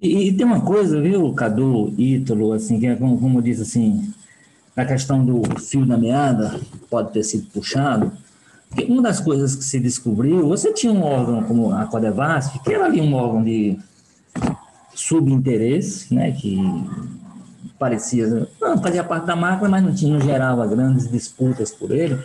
E, 0.00 0.28
e 0.28 0.32
tem 0.32 0.46
uma 0.46 0.64
coisa, 0.64 1.00
viu, 1.00 1.32
Cadu, 1.34 1.92
Ítalo, 1.98 2.52
assim, 2.52 2.78
que 2.78 2.86
é 2.86 2.96
como, 2.96 3.18
como 3.18 3.42
diz 3.42 3.60
assim, 3.60 4.12
a 4.76 4.84
questão 4.84 5.24
do 5.24 5.42
fio 5.60 5.84
da 5.84 5.98
meada, 5.98 6.60
pode 6.88 7.12
ter 7.12 7.22
sido 7.22 7.46
puxado, 7.50 8.12
porque 8.68 8.84
uma 8.84 9.02
das 9.02 9.20
coisas 9.20 9.54
que 9.54 9.64
se 9.64 9.78
descobriu, 9.78 10.48
você 10.48 10.72
tinha 10.72 10.92
um 10.92 11.02
órgão 11.02 11.42
como 11.42 11.72
a 11.72 11.84
Codevasf, 11.84 12.58
que 12.60 12.72
era 12.72 12.86
ali 12.86 13.00
um 13.00 13.12
órgão 13.12 13.44
de 13.44 13.78
subinteresse, 14.94 16.14
né, 16.14 16.32
que 16.32 16.58
parecia, 17.78 18.48
não, 18.60 18.80
fazia 18.80 19.02
parte 19.02 19.26
da 19.26 19.34
máquina, 19.34 19.68
mas 19.68 19.82
não, 19.82 19.94
tinha, 19.94 20.12
não 20.12 20.20
gerava 20.20 20.66
grandes 20.66 21.10
disputas 21.10 21.70
por 21.70 21.90
ele. 21.90 22.18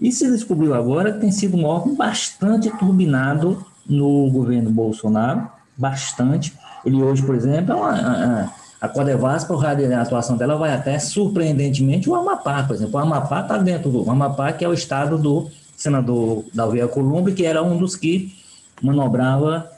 E 0.00 0.10
se 0.12 0.30
descobriu 0.30 0.74
agora 0.74 1.12
que 1.12 1.20
tem 1.20 1.30
sido 1.30 1.56
um 1.56 1.64
órgão 1.64 1.94
bastante 1.94 2.70
turbinado 2.78 3.64
no 3.86 4.30
governo 4.30 4.70
Bolsonaro, 4.70 5.48
bastante. 5.76 6.54
Ele 6.84 7.02
hoje, 7.02 7.22
por 7.22 7.34
exemplo, 7.34 7.72
é 7.72 7.74
uma, 7.74 7.90
a, 7.90 8.50
a 8.80 8.88
Codevasp, 8.88 9.48
por 9.48 9.56
rádio 9.56 9.88
de 9.88 9.92
atuação 9.92 10.36
dela, 10.36 10.56
vai 10.56 10.72
até 10.72 10.98
surpreendentemente 10.98 12.08
o 12.08 12.14
Amapá, 12.14 12.62
por 12.62 12.76
exemplo. 12.76 12.94
O 12.94 13.02
Amapá 13.02 13.42
está 13.42 13.58
dentro 13.58 13.90
do 13.90 14.06
o 14.06 14.10
Amapá, 14.10 14.52
que 14.52 14.64
é 14.64 14.68
o 14.68 14.72
estado 14.72 15.18
do 15.18 15.50
senador 15.76 16.44
Dalvia 16.54 16.88
Columbre, 16.88 17.34
que 17.34 17.44
era 17.44 17.62
um 17.62 17.76
dos 17.76 17.96
que 17.96 18.34
manobrava 18.80 19.70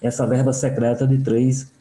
essa 0.00 0.26
verba 0.26 0.52
secreta 0.52 1.06
de 1.06 1.18
3 1.18 1.76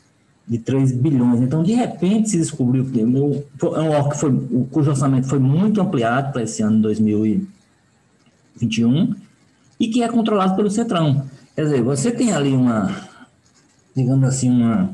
de 0.48 0.60
3 0.60 0.92
bilhões. 0.92 1.42
Então, 1.42 1.64
de 1.64 1.74
repente, 1.74 2.30
se 2.30 2.38
descobriu 2.38 2.86
que 2.86 3.02
é 3.02 3.04
um 3.04 3.42
órgão 3.90 4.10
que 4.10 4.18
foi, 4.18 4.32
cujo 4.72 4.92
orçamento 4.92 5.28
foi 5.28 5.40
muito 5.40 5.82
ampliado 5.82 6.32
para 6.32 6.44
esse 6.44 6.62
ano 6.62 6.84
2021 6.84 9.16
e 9.80 9.88
que 9.88 10.04
é 10.04 10.08
controlado 10.08 10.56
pelo 10.56 10.70
Centrão. 10.70 11.26
Quer 11.56 11.64
dizer, 11.64 11.82
você 11.82 12.12
tem 12.12 12.32
ali 12.32 12.54
uma, 12.54 12.96
digamos 13.96 14.30
assim, 14.30 14.52
uma, 14.52 14.92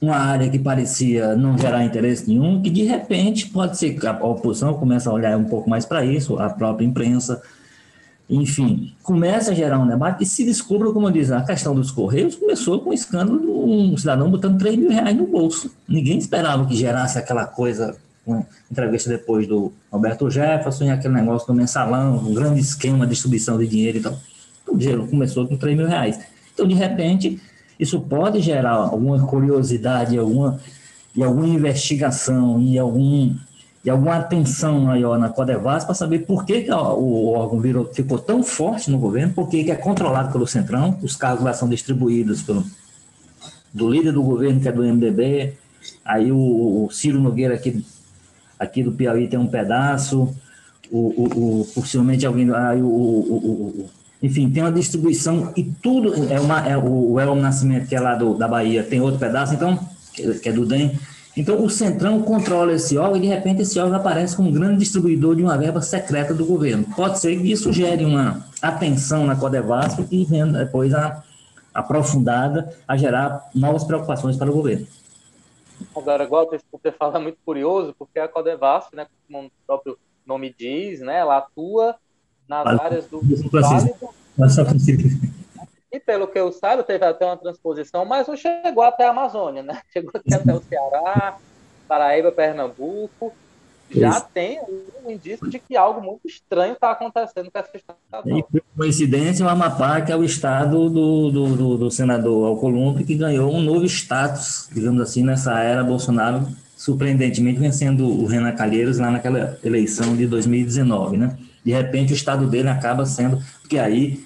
uma 0.00 0.16
área 0.16 0.48
que 0.48 0.58
parecia 0.58 1.36
não 1.36 1.58
gerar 1.58 1.84
interesse 1.84 2.26
nenhum, 2.26 2.62
que 2.62 2.70
de 2.70 2.84
repente 2.84 3.46
pode 3.48 3.76
ser 3.76 3.98
que 3.98 4.06
a 4.06 4.12
oposição 4.24 4.72
comece 4.74 5.06
a 5.06 5.12
olhar 5.12 5.36
um 5.36 5.44
pouco 5.44 5.68
mais 5.68 5.84
para 5.84 6.02
isso, 6.04 6.38
a 6.38 6.48
própria 6.48 6.86
imprensa, 6.86 7.42
enfim, 8.30 8.94
começa 9.02 9.50
a 9.50 9.54
gerar 9.54 9.80
um 9.80 9.88
debate 9.88 10.22
e 10.22 10.26
se 10.26 10.44
descobre, 10.44 10.92
como 10.92 11.10
disse, 11.10 11.34
a 11.34 11.42
questão 11.42 11.74
dos 11.74 11.90
Correios 11.90 12.36
começou 12.36 12.78
com 12.78 12.90
o 12.90 12.94
escândalo 12.94 13.40
de 13.40 13.46
um 13.46 13.96
cidadão 13.96 14.30
botando 14.30 14.56
3 14.56 14.76
mil 14.76 14.88
reais 14.88 15.16
no 15.16 15.26
bolso. 15.26 15.74
Ninguém 15.88 16.16
esperava 16.16 16.64
que 16.64 16.76
gerasse 16.76 17.18
aquela 17.18 17.44
coisa, 17.44 17.96
entrevista 18.70 19.10
depois 19.10 19.48
do 19.48 19.72
Roberto 19.90 20.30
Jefferson 20.30 20.84
e 20.84 20.90
aquele 20.90 21.14
negócio 21.14 21.44
do 21.48 21.54
mensalão, 21.54 22.18
um 22.18 22.32
grande 22.32 22.60
esquema 22.60 23.04
de 23.04 23.12
distribuição 23.12 23.58
de 23.58 23.66
dinheiro 23.66 23.98
e 23.98 24.00
tal. 24.00 24.16
Então, 24.62 24.74
o 24.74 24.78
dinheiro 24.78 25.08
começou 25.08 25.48
com 25.48 25.56
3 25.56 25.76
mil 25.76 25.88
reais. 25.88 26.20
Então, 26.54 26.68
de 26.68 26.74
repente, 26.74 27.40
isso 27.80 28.00
pode 28.00 28.40
gerar 28.40 28.74
alguma 28.74 29.26
curiosidade, 29.26 30.16
alguma, 30.16 30.60
e 31.16 31.24
alguma 31.24 31.48
investigação, 31.48 32.60
e 32.60 32.78
algum 32.78 33.34
e 33.84 33.88
alguma 33.88 34.16
atenção 34.16 34.80
maior 34.80 35.18
na 35.18 35.30
Codevas 35.30 35.84
para 35.84 35.94
saber 35.94 36.20
por 36.20 36.44
que, 36.44 36.62
que 36.62 36.70
o 36.70 37.28
órgão 37.28 37.60
virou, 37.60 37.86
ficou 37.86 38.18
tão 38.18 38.42
forte 38.42 38.90
no 38.90 38.98
governo, 38.98 39.32
por 39.32 39.48
que, 39.48 39.64
que 39.64 39.70
é 39.70 39.76
controlado 39.76 40.30
pelo 40.30 40.46
Centrão, 40.46 40.98
os 41.02 41.16
cargos 41.16 41.44
lá 41.44 41.54
são 41.54 41.68
distribuídos 41.68 42.42
pelo 42.42 42.64
do 43.72 43.88
líder 43.88 44.12
do 44.12 44.22
governo, 44.22 44.60
que 44.60 44.68
é 44.68 44.72
do 44.72 44.82
MDB, 44.82 45.54
aí 46.04 46.30
o, 46.32 46.86
o 46.86 46.90
Ciro 46.90 47.20
Nogueira 47.20 47.54
aqui, 47.54 47.84
aqui 48.58 48.82
do 48.82 48.92
Piauí 48.92 49.28
tem 49.28 49.38
um 49.38 49.46
pedaço, 49.46 50.34
o, 50.90 50.98
o, 50.98 51.60
o 51.60 51.64
possivelmente 51.66 52.26
alguém, 52.26 52.52
aí 52.52 52.82
o, 52.82 52.86
o, 52.86 53.90
enfim, 54.20 54.50
tem 54.50 54.62
uma 54.62 54.72
distribuição 54.72 55.52
e 55.56 55.64
tudo, 55.64 56.12
é 56.30 56.40
uma, 56.40 56.68
é, 56.68 56.76
o 56.76 57.18
Elmo 57.18 57.40
Nascimento, 57.40 57.86
que 57.86 57.94
é 57.94 58.00
lá 58.00 58.16
do, 58.16 58.34
da 58.34 58.48
Bahia, 58.48 58.82
tem 58.82 59.00
outro 59.00 59.20
pedaço, 59.20 59.54
então, 59.54 59.78
que 60.12 60.48
é 60.48 60.52
do 60.52 60.66
DEM, 60.66 60.92
então, 61.36 61.62
o 61.62 61.70
Centrão 61.70 62.20
controla 62.22 62.72
esse 62.72 62.98
órgão 62.98 63.16
e, 63.16 63.20
de 63.20 63.26
repente, 63.28 63.62
esse 63.62 63.78
órgão 63.78 63.96
aparece 63.96 64.36
como 64.36 64.48
um 64.48 64.52
grande 64.52 64.78
distribuidor 64.78 65.36
de 65.36 65.42
uma 65.42 65.56
verba 65.56 65.80
secreta 65.80 66.34
do 66.34 66.44
governo. 66.44 66.84
Pode 66.96 67.20
ser 67.20 67.40
que 67.40 67.50
isso 67.50 67.72
gere 67.72 68.04
uma 68.04 68.44
atenção 68.60 69.26
na 69.26 69.36
Codevasf 69.36 70.04
e 70.10 70.24
venha 70.24 70.46
depois 70.46 70.92
a, 70.92 71.22
aprofundada 71.72 72.76
a 72.86 72.96
gerar 72.96 73.48
novas 73.54 73.84
preocupações 73.84 74.36
para 74.36 74.50
o 74.50 74.54
governo. 74.54 74.86
Agora, 75.96 76.24
igual 76.24 76.50
o 76.72 76.92
fala 76.98 77.18
é 77.18 77.22
muito 77.22 77.38
curioso, 77.44 77.94
porque 77.98 78.18
a 78.18 78.28
Codevasf, 78.28 78.94
né, 78.94 79.06
como 79.26 79.46
o 79.46 79.50
próprio 79.66 79.96
nome 80.26 80.54
diz, 80.58 81.00
né, 81.00 81.18
ela 81.18 81.38
atua 81.38 81.94
nas 82.48 82.64
vale, 82.64 82.80
áreas 82.80 83.06
do 83.06 83.20
Vale 83.20 83.92
do... 83.92 85.39
E 85.92 85.98
pelo 85.98 86.28
que 86.28 86.38
eu 86.38 86.52
saiba, 86.52 86.84
teve 86.84 87.04
até 87.04 87.26
uma 87.26 87.36
transposição, 87.36 88.04
mas 88.04 88.28
não 88.28 88.36
chegou 88.36 88.84
até 88.84 89.06
a 89.06 89.10
Amazônia, 89.10 89.62
né? 89.62 89.80
Chegou 89.92 90.12
até 90.14 90.52
o 90.52 90.62
Ceará, 90.62 91.36
Paraíba, 91.88 92.30
Pernambuco. 92.30 93.32
Já 93.90 94.10
Isso. 94.10 94.26
tem 94.32 94.60
um 95.04 95.10
indício 95.10 95.50
de 95.50 95.58
que 95.58 95.76
algo 95.76 96.00
muito 96.00 96.28
estranho 96.28 96.74
está 96.74 96.92
acontecendo 96.92 97.50
com 97.50 97.58
essa 97.58 97.76
estação. 97.76 98.38
E 98.38 98.42
por 98.44 98.62
coincidência, 98.76 99.44
o 99.44 99.48
Amapá, 99.48 100.00
que 100.00 100.12
é 100.12 100.16
o 100.16 100.22
estado 100.22 100.88
do, 100.88 101.30
do, 101.30 101.56
do, 101.56 101.76
do 101.76 101.90
senador 101.90 102.46
Alcolumbre, 102.46 103.02
que 103.02 103.16
ganhou 103.16 103.52
um 103.52 103.60
novo 103.60 103.84
status, 103.86 104.68
digamos 104.72 105.00
assim, 105.00 105.24
nessa 105.24 105.58
era 105.58 105.82
Bolsonaro, 105.82 106.46
surpreendentemente 106.76 107.58
vencendo 107.58 108.06
o 108.06 108.26
Renan 108.26 108.52
Calheiros 108.52 108.98
lá 108.98 109.10
naquela 109.10 109.58
eleição 109.64 110.16
de 110.16 110.24
2019, 110.24 111.16
né? 111.16 111.36
De 111.64 111.72
repente, 111.72 112.12
o 112.12 112.14
estado 112.14 112.46
dele 112.46 112.68
acaba 112.68 113.04
sendo, 113.04 113.42
porque 113.60 113.76
aí 113.76 114.24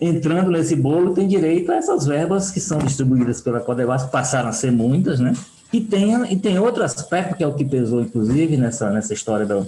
entrando 0.00 0.50
nesse 0.50 0.74
bolo 0.74 1.12
tem 1.12 1.28
direito 1.28 1.70
a 1.70 1.76
essas 1.76 2.06
verbas 2.06 2.50
que 2.50 2.60
são 2.60 2.78
distribuídas 2.78 3.40
pela 3.40 3.60
Codevas, 3.60 4.04
que 4.04 4.10
passaram 4.10 4.48
a 4.48 4.52
ser 4.52 4.72
muitas, 4.72 5.20
né? 5.20 5.34
E 5.72 5.80
tem, 5.80 6.32
e 6.32 6.36
tem 6.36 6.58
outro 6.58 6.82
aspecto 6.82 7.36
que 7.36 7.44
é 7.44 7.46
o 7.46 7.54
que 7.54 7.64
pesou, 7.64 8.00
inclusive, 8.00 8.56
nessa, 8.56 8.90
nessa 8.90 9.12
história 9.12 9.46
da 9.46 9.62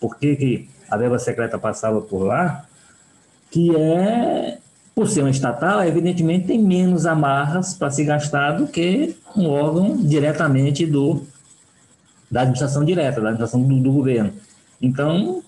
por 0.00 0.18
que, 0.18 0.36
que 0.36 0.68
a 0.90 0.96
verba 0.96 1.18
secreta 1.18 1.58
passava 1.58 2.00
por 2.00 2.24
lá, 2.24 2.66
que 3.50 3.74
é, 3.74 4.58
por 4.94 5.08
ser 5.08 5.22
uma 5.22 5.30
estatal, 5.30 5.82
evidentemente 5.84 6.46
tem 6.46 6.62
menos 6.62 7.06
amarras 7.06 7.72
para 7.74 7.90
se 7.90 8.04
gastar 8.04 8.52
do 8.52 8.66
que 8.66 9.16
um 9.34 9.48
órgão 9.48 9.96
diretamente 9.96 10.84
do, 10.84 11.22
da 12.30 12.42
administração 12.42 12.84
direta, 12.84 13.20
da 13.20 13.28
administração 13.28 13.62
do, 13.62 13.80
do 13.80 13.92
governo. 13.92 14.32
Então, 14.80 15.42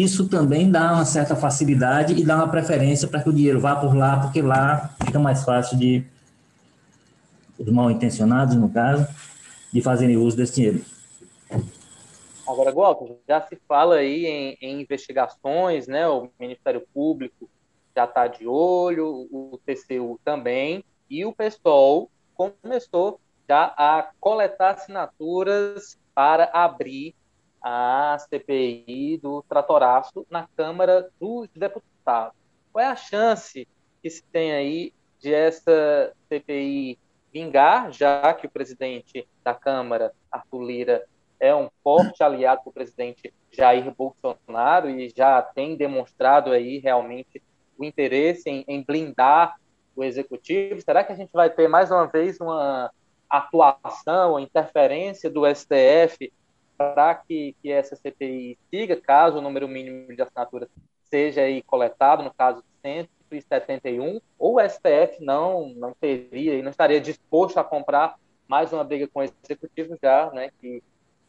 isso 0.00 0.28
também 0.28 0.70
dá 0.70 0.92
uma 0.92 1.04
certa 1.04 1.36
facilidade 1.36 2.14
e 2.14 2.24
dá 2.24 2.36
uma 2.36 2.48
preferência 2.48 3.08
para 3.08 3.22
que 3.22 3.28
o 3.28 3.32
dinheiro 3.32 3.60
vá 3.60 3.76
por 3.76 3.94
lá, 3.94 4.20
porque 4.20 4.40
lá 4.40 4.94
fica 5.04 5.18
mais 5.18 5.44
fácil 5.44 5.76
de, 5.76 6.04
os 7.58 7.68
mal 7.70 7.90
intencionados, 7.90 8.54
no 8.54 8.68
caso, 8.68 9.06
de 9.72 9.80
fazerem 9.80 10.16
uso 10.16 10.36
desse 10.36 10.54
dinheiro. 10.54 10.84
Agora, 12.46 12.72
Walter, 12.72 13.16
já 13.28 13.40
se 13.40 13.56
fala 13.68 13.96
aí 13.96 14.26
em, 14.26 14.58
em 14.60 14.80
investigações, 14.80 15.86
né? 15.86 16.08
O 16.08 16.28
Ministério 16.38 16.82
Público 16.92 17.48
já 17.94 18.04
está 18.04 18.26
de 18.26 18.46
olho, 18.46 19.28
o 19.30 19.58
TCU 19.64 20.18
também, 20.24 20.84
e 21.08 21.24
o 21.24 21.32
PSOL 21.32 22.10
começou 22.34 23.20
já 23.48 23.64
a 23.76 24.10
coletar 24.18 24.70
assinaturas 24.70 25.98
para 26.14 26.50
abrir 26.52 27.14
a 27.62 28.16
CPI 28.18 29.18
do 29.22 29.42
tratoraço 29.48 30.26
na 30.30 30.48
Câmara 30.56 31.10
dos 31.20 31.48
Deputados. 31.54 32.34
Qual 32.72 32.84
é 32.84 32.88
a 32.88 32.96
chance 32.96 33.68
que 34.02 34.10
se 34.10 34.22
tem 34.24 34.52
aí 34.52 34.92
de 35.20 35.32
essa 35.32 36.12
CPI 36.28 36.98
vingar, 37.32 37.92
já 37.92 38.34
que 38.34 38.46
o 38.46 38.50
presidente 38.50 39.26
da 39.42 39.54
Câmara, 39.54 40.12
Arthur 40.30 40.62
Lira, 40.62 41.04
é 41.38 41.54
um 41.54 41.68
forte 41.82 42.22
aliado 42.22 42.62
do 42.64 42.72
presidente 42.72 43.32
Jair 43.50 43.92
Bolsonaro 43.94 44.90
e 44.90 45.08
já 45.08 45.40
tem 45.42 45.76
demonstrado 45.76 46.50
aí 46.50 46.78
realmente 46.78 47.42
o 47.78 47.84
interesse 47.84 48.48
em, 48.48 48.64
em 48.68 48.82
blindar 48.82 49.56
o 49.96 50.04
executivo. 50.04 50.80
Será 50.80 51.02
que 51.04 51.12
a 51.12 51.16
gente 51.16 51.32
vai 51.32 51.50
ter 51.50 51.68
mais 51.68 51.90
uma 51.90 52.06
vez 52.06 52.40
uma 52.40 52.90
atuação, 53.28 54.38
interferência 54.38 55.30
do 55.30 55.42
STF 55.46 56.32
para 56.94 57.14
que, 57.14 57.54
que 57.62 57.70
essa 57.70 57.96
CPI 57.96 58.58
siga, 58.70 58.96
caso 58.96 59.38
o 59.38 59.42
número 59.42 59.68
mínimo 59.68 60.14
de 60.14 60.22
assinaturas 60.22 60.68
seja 61.04 61.42
aí 61.42 61.62
coletado, 61.62 62.22
no 62.22 62.32
caso 62.32 62.62
de 62.62 63.06
171, 63.30 64.20
ou 64.38 64.56
o 64.56 64.60
STF 64.60 65.22
não, 65.22 65.68
não 65.76 65.94
teria 65.98 66.54
e 66.54 66.62
não 66.62 66.70
estaria 66.70 67.00
disposto 67.00 67.58
a 67.58 67.64
comprar 67.64 68.16
mais 68.48 68.72
uma 68.72 68.84
briga 68.84 69.08
com 69.08 69.20
o 69.20 69.22
executivo 69.22 69.96
já, 70.02 70.30
né, 70.32 70.50
que 70.60 70.82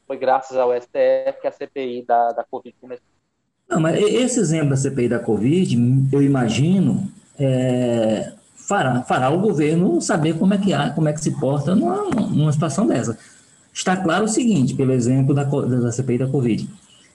foi 0.08 0.18
graças 0.18 0.58
ao 0.58 0.74
STF 0.74 1.42
que 1.42 1.48
a 1.48 1.52
CPI 1.52 2.06
da, 2.06 2.32
da 2.32 2.44
Covid 2.44 2.76
começou. 2.80 3.06
Não, 3.70 3.80
mas 3.80 3.98
esse 3.98 4.40
exemplo 4.40 4.70
da 4.70 4.78
CPI 4.78 5.08
da 5.08 5.20
Covid, 5.20 5.78
eu 6.12 6.22
imagino, 6.22 7.08
é, 7.40 8.34
fará, 8.56 9.02
fará 9.04 9.30
o 9.30 9.40
governo 9.40 10.02
saber 10.02 10.38
como 10.38 10.54
é 10.54 10.58
que, 10.58 10.74
há, 10.74 10.92
como 10.92 11.08
é 11.08 11.14
que 11.14 11.22
se 11.22 11.40
porta 11.40 11.76
numa, 11.76 12.04
numa 12.10 12.52
situação 12.52 12.86
dessa. 12.88 13.18
Está 13.74 13.98
claro 13.98 14.26
o 14.26 14.30
seguinte, 14.30 14.76
pelo 14.76 14.92
exemplo 14.92 15.34
da, 15.34 15.44
da 15.44 15.92
CPI 15.92 16.20
da 16.20 16.28
Covid, 16.28 16.70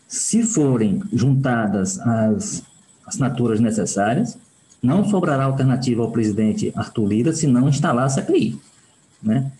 se 0.06 0.42
forem 0.42 1.02
juntadas 1.12 1.98
as 2.00 2.62
assinaturas 3.06 3.60
necessárias, 3.60 4.36
não 4.82 5.08
sobrará 5.08 5.44
alternativa 5.44 6.02
ao 6.02 6.10
presidente 6.10 6.72
Arthur 6.74 7.06
Lira 7.06 7.32
se 7.32 7.46
não 7.46 7.68
instalar 7.68 8.06
a 8.06 8.08
CPI. 8.08 8.58
Né? 9.22 9.50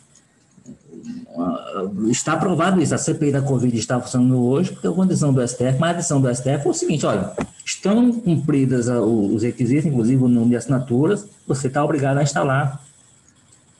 está 2.10 2.32
aprovado 2.32 2.80
isso, 2.80 2.94
a 2.94 2.98
CPI 2.98 3.32
da 3.32 3.42
Covid 3.42 3.76
está 3.76 4.00
funcionando 4.00 4.42
hoje, 4.42 4.72
porque 4.72 4.86
a 4.86 4.92
condição 4.92 5.32
do 5.32 5.46
STF, 5.46 5.78
mas 5.78 5.90
a 5.90 5.92
decisão 5.94 6.20
do 6.20 6.34
STF 6.34 6.62
foi 6.62 6.72
o 6.72 6.74
seguinte, 6.74 7.06
olha, 7.06 7.32
estão 7.64 8.12
cumpridas 8.12 8.88
os 8.88 9.42
requisitos, 9.42 9.86
inclusive 9.86 10.22
o 10.22 10.28
número 10.28 10.50
de 10.50 10.56
assinaturas, 10.56 11.26
você 11.46 11.68
está 11.68 11.84
obrigado 11.84 12.18
a 12.18 12.22
instalar 12.22 12.82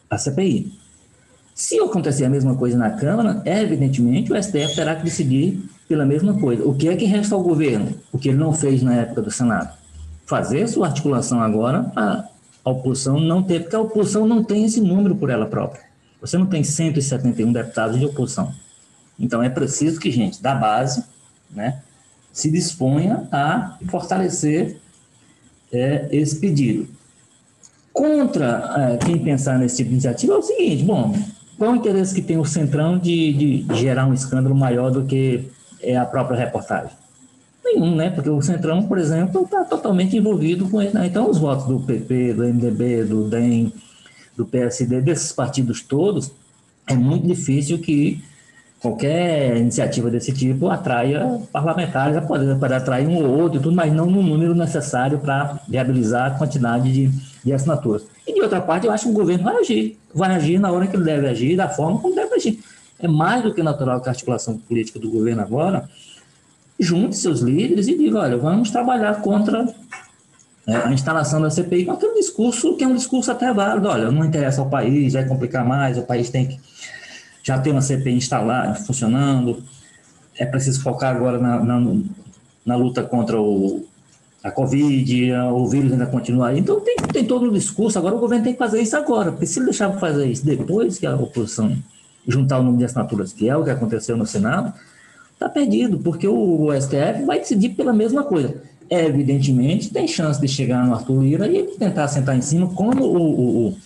a 0.08 0.18
CPI. 0.18 0.72
Se 1.58 1.76
acontecer 1.80 2.24
a 2.24 2.30
mesma 2.30 2.54
coisa 2.54 2.78
na 2.78 2.92
Câmara, 2.92 3.42
evidentemente 3.44 4.32
o 4.32 4.40
STF 4.40 4.76
terá 4.76 4.94
que 4.94 5.02
decidir 5.02 5.60
pela 5.88 6.06
mesma 6.06 6.38
coisa. 6.38 6.64
O 6.64 6.72
que 6.72 6.88
é 6.88 6.94
que 6.94 7.04
resta 7.04 7.34
ao 7.34 7.42
governo? 7.42 7.94
O 8.12 8.16
que 8.16 8.28
ele 8.28 8.38
não 8.38 8.52
fez 8.52 8.80
na 8.80 8.94
época 8.94 9.22
do 9.22 9.30
Senado? 9.32 9.76
Fazer 10.24 10.68
sua 10.68 10.86
articulação 10.86 11.42
agora 11.42 11.82
para 11.82 12.28
a 12.64 12.70
oposição 12.70 13.18
não 13.18 13.42
ter, 13.42 13.62
porque 13.62 13.74
a 13.74 13.80
oposição 13.80 14.24
não 14.24 14.44
tem 14.44 14.66
esse 14.66 14.80
número 14.80 15.16
por 15.16 15.30
ela 15.30 15.46
própria. 15.46 15.82
Você 16.20 16.38
não 16.38 16.46
tem 16.46 16.62
171 16.62 17.52
deputados 17.52 17.98
de 17.98 18.06
oposição. 18.06 18.54
Então 19.18 19.42
é 19.42 19.48
preciso 19.48 19.98
que 19.98 20.12
gente 20.12 20.40
da 20.40 20.54
base, 20.54 21.02
né, 21.50 21.82
se 22.32 22.52
disponha 22.52 23.26
a 23.32 23.76
fortalecer 23.88 24.78
é, 25.72 26.08
esse 26.12 26.36
pedido. 26.36 26.86
Contra 27.92 28.92
é, 28.92 28.96
quem 28.98 29.18
pensar 29.18 29.58
nesse 29.58 29.78
tipo 29.78 29.88
de 29.88 29.94
iniciativa 29.94 30.34
é 30.34 30.36
o 30.36 30.42
seguinte: 30.42 30.84
bom, 30.84 31.16
qual 31.58 31.72
o 31.72 31.76
interesse 31.76 32.14
que 32.14 32.22
tem 32.22 32.38
o 32.38 32.44
Centrão 32.44 32.96
de, 32.96 33.64
de 33.64 33.74
gerar 33.74 34.06
um 34.06 34.14
escândalo 34.14 34.54
maior 34.54 34.90
do 34.90 35.04
que 35.04 35.50
é 35.82 35.96
a 35.96 36.06
própria 36.06 36.38
reportagem? 36.38 36.92
Nenhum, 37.64 37.96
né? 37.96 38.10
Porque 38.10 38.30
o 38.30 38.40
Centrão, 38.40 38.84
por 38.84 38.96
exemplo, 38.96 39.42
está 39.42 39.64
totalmente 39.64 40.16
envolvido 40.16 40.68
com 40.68 40.80
ele. 40.80 40.92
Né? 40.92 41.06
Então, 41.06 41.28
os 41.28 41.36
votos 41.36 41.66
do 41.66 41.80
PP, 41.80 42.32
do 42.34 42.44
MDB, 42.44 43.04
do 43.04 43.28
DEM, 43.28 43.72
do 44.36 44.46
PSD, 44.46 45.00
desses 45.00 45.32
partidos 45.32 45.82
todos, 45.82 46.30
é 46.86 46.94
muito 46.94 47.26
difícil 47.26 47.78
que 47.78 48.22
qualquer 48.80 49.56
iniciativa 49.56 50.08
desse 50.08 50.32
tipo 50.32 50.68
atraia 50.68 51.42
parlamentares, 51.52 52.24
pode, 52.24 52.54
pode 52.54 52.72
atrair 52.72 53.08
um 53.08 53.16
ou 53.16 53.40
outro, 53.40 53.60
tudo, 53.60 53.74
mas 53.74 53.92
não 53.92 54.06
no 54.06 54.22
número 54.22 54.54
necessário 54.54 55.18
para 55.18 55.58
viabilizar 55.68 56.32
a 56.32 56.38
quantidade 56.38 56.92
de, 56.92 57.10
de 57.44 57.52
assinaturas. 57.52 58.06
E 58.28 58.34
de 58.34 58.42
outra 58.42 58.60
parte, 58.60 58.86
eu 58.86 58.92
acho 58.92 59.04
que 59.04 59.10
o 59.10 59.14
governo 59.14 59.42
vai 59.42 59.56
agir, 59.56 59.98
vai 60.14 60.30
agir 60.34 60.60
na 60.60 60.70
hora 60.70 60.86
que 60.86 60.94
ele 60.94 61.04
deve 61.04 61.26
agir, 61.26 61.56
da 61.56 61.66
forma 61.66 61.98
como 61.98 62.14
deve 62.14 62.34
agir. 62.34 62.62
É 63.00 63.08
mais 63.08 63.42
do 63.42 63.54
que 63.54 63.62
natural 63.62 64.02
que 64.02 64.08
a 64.08 64.12
articulação 64.12 64.58
política 64.58 64.98
do 64.98 65.10
governo 65.10 65.40
agora 65.40 65.88
junte 66.78 67.16
seus 67.16 67.40
líderes 67.40 67.88
e 67.88 67.96
diga, 67.96 68.18
olha, 68.18 68.36
vamos 68.36 68.70
trabalhar 68.70 69.22
contra 69.22 69.66
é, 70.66 70.76
a 70.76 70.92
instalação 70.92 71.40
da 71.40 71.48
CPI 71.48 71.86
com 71.86 71.92
aquele 71.92 72.14
discurso 72.14 72.76
que 72.76 72.84
é 72.84 72.86
um 72.86 72.94
discurso 72.94 73.32
até 73.32 73.50
válido. 73.50 73.88
Olha, 73.88 74.10
não 74.10 74.26
interessa 74.26 74.60
ao 74.60 74.68
país, 74.68 75.14
vai 75.14 75.24
complicar 75.26 75.64
mais, 75.64 75.96
o 75.96 76.02
país 76.02 76.28
tem 76.28 76.48
que 76.48 76.60
já 77.42 77.58
ter 77.58 77.70
uma 77.70 77.80
CPI 77.80 78.12
instalada, 78.12 78.74
funcionando, 78.74 79.64
é 80.36 80.44
preciso 80.44 80.82
focar 80.82 81.16
agora 81.16 81.38
na, 81.38 81.64
na, 81.64 82.00
na 82.66 82.76
luta 82.76 83.02
contra 83.02 83.40
o, 83.40 83.86
a 84.48 84.52
Covid, 84.52 85.32
o 85.52 85.66
vírus 85.66 85.92
ainda 85.92 86.06
continua. 86.06 86.56
Então 86.56 86.80
tem, 86.80 86.96
tem 86.96 87.24
todo 87.24 87.46
o 87.46 87.52
discurso, 87.52 87.98
agora 87.98 88.14
o 88.14 88.18
governo 88.18 88.44
tem 88.44 88.52
que 88.52 88.58
fazer 88.58 88.80
isso 88.80 88.96
agora, 88.96 89.30
porque 89.30 89.46
se 89.46 89.58
ele 89.58 89.66
deixar 89.66 89.92
fazer 89.98 90.26
isso 90.26 90.44
depois 90.44 90.98
que 90.98 91.06
a 91.06 91.14
oposição 91.14 91.76
juntar 92.26 92.58
o 92.58 92.62
número 92.62 92.78
de 92.78 92.84
assinaturas, 92.84 93.32
que 93.32 93.48
é 93.48 93.56
o 93.56 93.64
que 93.64 93.70
aconteceu 93.70 94.16
no 94.16 94.26
Senado, 94.26 94.72
está 95.32 95.48
perdido, 95.48 95.98
porque 95.98 96.28
o, 96.28 96.66
o 96.66 96.80
STF 96.80 97.24
vai 97.24 97.38
decidir 97.38 97.70
pela 97.70 97.92
mesma 97.92 98.24
coisa 98.24 98.60
evidentemente, 98.90 99.90
tem 99.90 100.08
chance 100.08 100.40
de 100.40 100.48
chegar 100.48 100.86
no 100.86 100.94
Arthur 100.94 101.22
Lira 101.22 101.46
e 101.46 101.64
tentar 101.76 102.08
sentar 102.08 102.36
em 102.36 102.42
cima, 102.42 102.68
como 102.68 103.04
o, 103.04 103.68
o, 103.68 103.76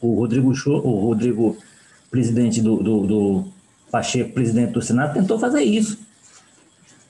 o 0.00 0.14
Rodrigo 0.14 0.54
Show, 0.54 0.84
o 0.84 1.06
Rodrigo, 1.06 1.56
presidente 2.10 2.60
do, 2.60 2.76
do, 2.76 3.06
do 3.06 3.44
Pacheco, 3.90 4.32
presidente 4.32 4.72
do 4.72 4.82
Senado, 4.82 5.14
tentou 5.14 5.38
fazer 5.38 5.62
isso. 5.62 5.98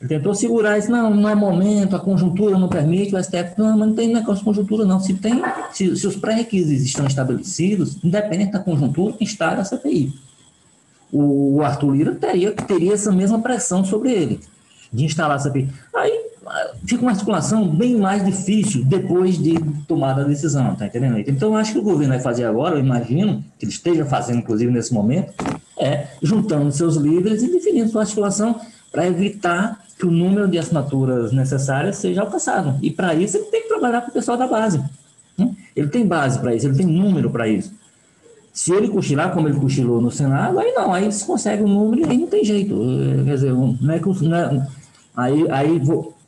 Tentou 0.09 0.35
segurar 0.35 0.79
isso, 0.79 0.91
não, 0.91 1.15
não 1.15 1.29
é 1.29 1.35
momento, 1.35 1.95
a 1.95 2.01
conjuntura 2.01 2.59
não 2.59 2.69
permite, 2.69 3.15
o 3.15 3.23
STF, 3.23 3.55
não, 3.57 3.77
mas 3.77 3.89
não 3.89 3.95
tem 3.95 4.13
negócio 4.13 4.39
de 4.39 4.45
conjuntura, 4.45 4.85
não. 4.85 4.99
Se, 4.99 5.15
tem, 5.15 5.41
se, 5.73 5.97
se 5.97 6.07
os 6.07 6.17
pré-requisitos 6.17 6.85
estão 6.85 7.07
estabelecidos, 7.07 8.03
independente 8.03 8.53
da 8.53 8.59
conjuntura, 8.59 9.15
instala 9.21 9.61
a 9.61 9.65
CPI. 9.65 10.13
O, 11.13 11.57
o 11.57 11.63
Arthur 11.63 11.95
Lira 11.95 12.15
teria, 12.15 12.53
teria 12.53 12.95
essa 12.95 13.13
mesma 13.13 13.41
pressão 13.41 13.85
sobre 13.85 14.11
ele, 14.11 14.41
de 14.93 15.05
instalar 15.05 15.37
a 15.37 15.41
CPI. 15.41 15.69
Aí 15.95 16.33
fica 16.85 17.03
uma 17.03 17.13
articulação 17.13 17.69
bem 17.69 17.97
mais 17.97 18.25
difícil 18.25 18.85
depois 18.85 19.39
de 19.39 19.55
tomada 19.87 20.23
a 20.23 20.25
decisão, 20.25 20.75
tá 20.75 20.87
entendendo? 20.87 21.19
Então, 21.19 21.57
acho 21.57 21.73
que 21.73 21.79
o 21.79 21.83
governo 21.83 22.15
vai 22.15 22.21
fazer 22.21 22.45
agora, 22.45 22.75
eu 22.75 22.81
imagino, 22.81 23.45
que 23.57 23.65
ele 23.65 23.73
esteja 23.73 24.05
fazendo, 24.05 24.39
inclusive, 24.39 24.73
nesse 24.73 24.93
momento, 24.93 25.33
é 25.79 26.09
juntando 26.21 26.73
seus 26.73 26.97
líderes 26.97 27.43
e 27.43 27.53
definindo 27.53 27.89
sua 27.91 28.03
articulação 28.03 28.61
para 28.91 29.07
evitar 29.07 29.82
que 30.03 30.07
o 30.09 30.11
número 30.11 30.49
de 30.49 30.59
assinaturas 30.59 31.31
necessárias 31.31 31.95
seja 31.95 32.23
alcançado. 32.23 32.77
E, 32.83 32.91
para 32.91 33.15
isso, 33.15 33.37
ele 33.37 33.45
tem 33.45 33.63
que 33.63 33.69
trabalhar 33.69 34.01
com 34.01 34.11
o 34.11 34.13
pessoal 34.13 34.37
da 34.37 34.49
base. 34.49 34.83
Né? 35.39 35.55
Ele 35.77 35.87
tem 35.87 36.05
base 36.05 36.41
para 36.41 36.53
isso, 36.57 36.67
ele 36.67 36.77
tem 36.77 36.87
número 36.87 37.31
para 37.31 37.47
isso. 37.47 37.73
Se 38.53 38.73
ele 38.73 38.89
cochilar 38.89 39.33
como 39.33 39.47
ele 39.47 39.61
cochilou 39.61 40.01
no 40.01 40.11
Senado, 40.11 40.59
aí 40.59 40.73
não, 40.73 40.93
aí 40.93 41.11
se 41.13 41.25
consegue 41.25 41.63
um 41.63 41.69
número 41.69 42.03
e 42.03 42.11
aí 42.11 42.19
não 42.19 42.27
tem 42.27 42.45
jeito. 42.45 42.77
Quer 43.25 43.35
dizer, 43.35 43.53
não 43.53 43.95
é 43.95 44.01
que... 44.01 44.25
Não 44.25 44.37
é, 44.37 44.67
aí, 45.17 45.49
aí 45.49 45.79
vou, 45.79 46.19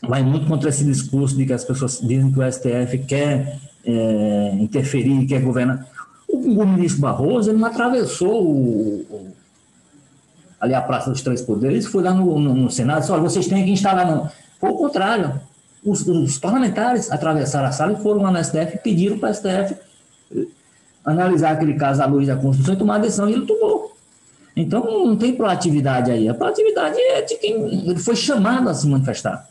vai 0.00 0.22
muito 0.22 0.46
contra 0.46 0.68
esse 0.68 0.84
discurso 0.84 1.36
de 1.36 1.44
que 1.44 1.52
as 1.52 1.64
pessoas 1.64 1.98
dizem 2.00 2.30
que 2.30 2.38
o 2.38 2.52
STF 2.52 2.98
quer 2.98 3.58
é, 3.84 4.56
interferir, 4.60 5.26
quer 5.26 5.42
governar. 5.42 5.88
O, 6.28 6.62
o, 6.62 6.66
ministro 6.68 7.00
Barroso 7.00 7.50
ele 7.50 7.58
não 7.58 7.66
atravessou 7.66 8.44
o, 8.44 9.33
ali 10.64 10.74
a 10.74 10.80
Praça 10.80 11.10
dos 11.10 11.22
Três 11.22 11.42
Poderes, 11.42 11.86
foi 11.86 12.02
lá 12.02 12.12
no, 12.12 12.38
no, 12.38 12.54
no 12.54 12.70
Senado 12.70 12.98
e 12.98 13.00
disse, 13.00 13.12
olha, 13.12 13.22
vocês 13.22 13.46
têm 13.46 13.64
que 13.64 13.70
instalar, 13.70 14.06
não. 14.06 14.30
Foi 14.58 14.70
o 14.70 14.74
contrário. 14.74 15.40
Os, 15.84 16.06
os, 16.06 16.38
parlamentares 16.38 17.12
atravessaram 17.12 17.68
a 17.68 17.72
sala 17.72 17.92
e 17.92 18.02
foram 18.02 18.22
lá 18.22 18.30
no 18.30 18.42
STF 18.42 18.74
e 18.74 18.78
pediram 18.78 19.18
para 19.18 19.30
o 19.30 19.34
STF 19.34 19.76
eh, 20.34 20.46
analisar 21.04 21.52
aquele 21.52 21.74
caso 21.74 22.02
à 22.02 22.06
luz 22.06 22.26
da 22.26 22.36
Constituição 22.36 22.74
e 22.74 22.78
tomar 22.78 22.96
a 22.96 22.98
decisão, 22.98 23.28
e 23.28 23.34
ele 23.34 23.44
tomou. 23.46 23.94
Então, 24.56 24.82
não 25.06 25.16
tem 25.16 25.34
proatividade 25.34 26.10
aí. 26.10 26.28
A 26.28 26.34
proatividade 26.34 26.98
é 26.98 27.20
de 27.22 27.34
quem 27.36 27.88
ele 27.88 27.98
foi 27.98 28.16
chamado 28.16 28.68
a 28.70 28.74
se 28.74 28.86
manifestar 28.86 29.46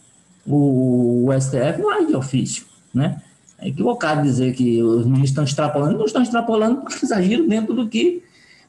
o, 0.45 1.26
o 1.28 1.41
STF 1.41 1.82
não 1.82 1.89
age 1.89 2.08
de 2.08 2.15
ofício, 2.15 2.65
né? 2.93 3.21
É 3.60 3.69
equivocado 3.69 4.21
dizer 4.21 4.54
que 4.54 4.84
os 4.84 5.06
ministros 5.06 5.30
estão 5.30 5.43
extrapolando, 5.43 5.97
não 5.97 6.06
estão 6.06 6.21
extrapolando 6.21 6.82
porque 6.82 6.97
eles 6.97 7.12
agiram 7.12 7.47
dentro 7.47 7.73
do 7.73 7.88
que 7.88 8.21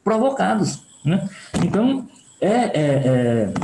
provocados. 0.04 0.80
Né? 1.04 1.28
Então, 1.64 2.06
é, 2.40 2.48
é, 2.48 2.72
é, 2.80 3.54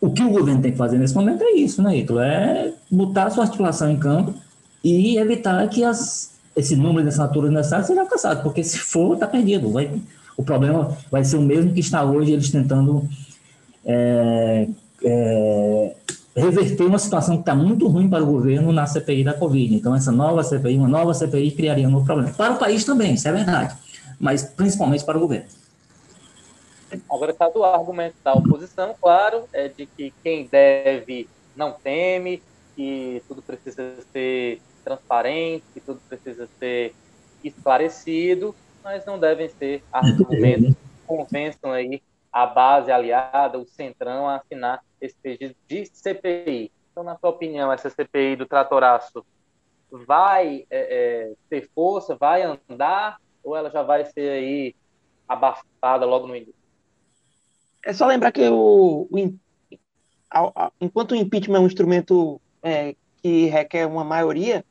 o 0.00 0.10
que 0.10 0.22
o 0.22 0.30
governo 0.30 0.62
tem 0.62 0.72
que 0.72 0.78
fazer 0.78 0.98
nesse 0.98 1.14
momento 1.14 1.42
é 1.42 1.52
isso, 1.52 1.82
né, 1.82 1.96
Ítalo? 1.96 2.20
É 2.20 2.72
botar 2.90 3.24
a 3.24 3.30
sua 3.30 3.44
articulação 3.44 3.90
em 3.90 3.98
campo 3.98 4.34
e 4.82 5.16
evitar 5.18 5.66
que 5.68 5.82
as, 5.84 6.34
esse 6.56 6.76
número 6.76 7.02
de 7.02 7.08
assinaturas 7.08 7.50
necessárias 7.50 7.86
seja 7.86 8.00
alcançado, 8.00 8.42
porque 8.42 8.62
se 8.62 8.78
for, 8.78 9.14
está 9.14 9.26
perdido. 9.26 9.70
Vai, 9.70 9.90
o 10.36 10.42
problema 10.42 10.96
vai 11.10 11.24
ser 11.24 11.36
o 11.36 11.42
mesmo 11.42 11.72
que 11.72 11.80
está 11.80 12.04
hoje 12.04 12.32
eles 12.32 12.50
tentando 12.50 13.08
é, 13.84 14.68
é, 15.02 15.92
reverter 16.36 16.84
uma 16.84 16.98
situação 16.98 17.36
que 17.36 17.42
está 17.42 17.54
muito 17.54 17.88
ruim 17.88 18.08
para 18.08 18.22
o 18.22 18.26
governo 18.26 18.72
na 18.72 18.86
CPI 18.86 19.24
da 19.24 19.34
Covid. 19.34 19.74
Então, 19.74 19.94
essa 19.94 20.12
nova 20.12 20.42
CPI, 20.44 20.76
uma 20.76 20.88
nova 20.88 21.12
CPI, 21.12 21.50
criaria 21.52 21.88
um 21.88 21.90
novo 21.90 22.06
problema. 22.06 22.30
Para 22.30 22.54
o 22.54 22.58
país 22.58 22.84
também, 22.84 23.14
isso 23.14 23.26
é 23.26 23.32
verdade, 23.32 23.74
mas 24.20 24.42
principalmente 24.42 25.04
para 25.04 25.16
o 25.16 25.20
governo. 25.20 25.46
Agora, 27.10 27.32
está 27.32 27.48
do 27.48 27.64
argumento 27.64 28.16
da 28.24 28.32
oposição, 28.32 28.94
claro, 29.00 29.46
é 29.52 29.68
de 29.68 29.86
que 29.86 30.12
quem 30.22 30.46
deve 30.46 31.28
não 31.54 31.72
teme, 31.72 32.42
que 32.74 33.22
tudo 33.28 33.42
precisa 33.42 33.96
ser 34.12 34.62
transparente, 34.84 35.64
que 35.74 35.80
tudo 35.80 36.00
precisa 36.08 36.48
ser 36.58 36.94
esclarecido, 37.44 38.54
mas 38.82 39.04
não 39.04 39.18
devem 39.18 39.48
ser 39.48 39.82
argumentos 39.92 40.74
que 40.74 41.06
convençam 41.06 41.72
aí 41.72 42.02
a 42.32 42.46
base 42.46 42.90
aliada, 42.90 43.58
o 43.58 43.66
Centrão, 43.66 44.28
a 44.28 44.36
assinar 44.36 44.82
esse 45.00 45.16
pedido 45.16 45.54
de 45.66 45.86
CPI. 45.86 46.70
Então, 46.90 47.02
na 47.02 47.16
sua 47.18 47.30
opinião, 47.30 47.72
essa 47.72 47.90
CPI 47.90 48.36
do 48.36 48.46
tratoraço 48.46 49.24
vai 49.90 50.66
é, 50.70 50.78
é, 51.30 51.32
ter 51.48 51.68
força, 51.74 52.16
vai 52.16 52.42
andar, 52.42 53.20
ou 53.42 53.56
ela 53.56 53.70
já 53.70 53.82
vai 53.82 54.04
ser 54.04 54.30
aí 54.30 54.74
abafada 55.28 56.04
logo 56.06 56.26
no 56.26 56.36
início? 56.36 56.57
É 57.84 57.92
só 57.92 58.06
lembrar 58.06 58.32
que 58.32 58.48
o, 58.48 59.08
o 59.10 59.38
enquanto 60.80 61.12
o 61.12 61.16
impeachment 61.16 61.58
é 61.58 61.60
um 61.60 61.66
instrumento 61.66 62.40
é, 62.62 62.94
que 63.22 63.46
requer 63.46 63.86
uma 63.86 64.04
maioria, 64.04 64.64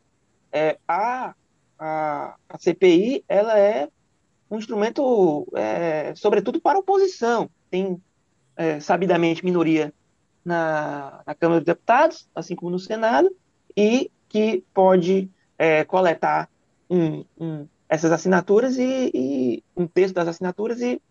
é, 0.52 0.78
a, 0.88 1.34
a, 1.78 2.36
a 2.48 2.58
CPI 2.58 3.24
ela 3.28 3.58
é 3.58 3.90
um 4.50 4.58
instrumento, 4.58 5.48
é, 5.56 6.14
sobretudo 6.16 6.60
para 6.62 6.78
a 6.78 6.82
oposição. 6.82 7.50
Tem, 7.70 8.02
é, 8.56 8.80
sabidamente, 8.80 9.44
minoria 9.44 9.94
na, 10.44 11.22
na, 11.26 11.36
Câmara 11.36 11.60
dos 11.60 11.66
Deputados, 11.66 12.28
assim 12.34 12.56
como 12.56 12.72
no 12.72 12.80
Senado, 12.80 13.30
e 13.76 14.10
que 14.30 14.64
pode 14.74 15.30
é, 15.58 15.84
coletar 15.84 16.50
um, 16.90 17.26
um, 17.40 17.68
essas 17.90 18.12
assinaturas 18.12 18.78
e, 18.78 19.12
e, 19.14 19.64
um 19.76 19.86
texto 19.86 20.16
das 20.16 20.28
assinaturas 20.28 20.82
e, 20.82 21.02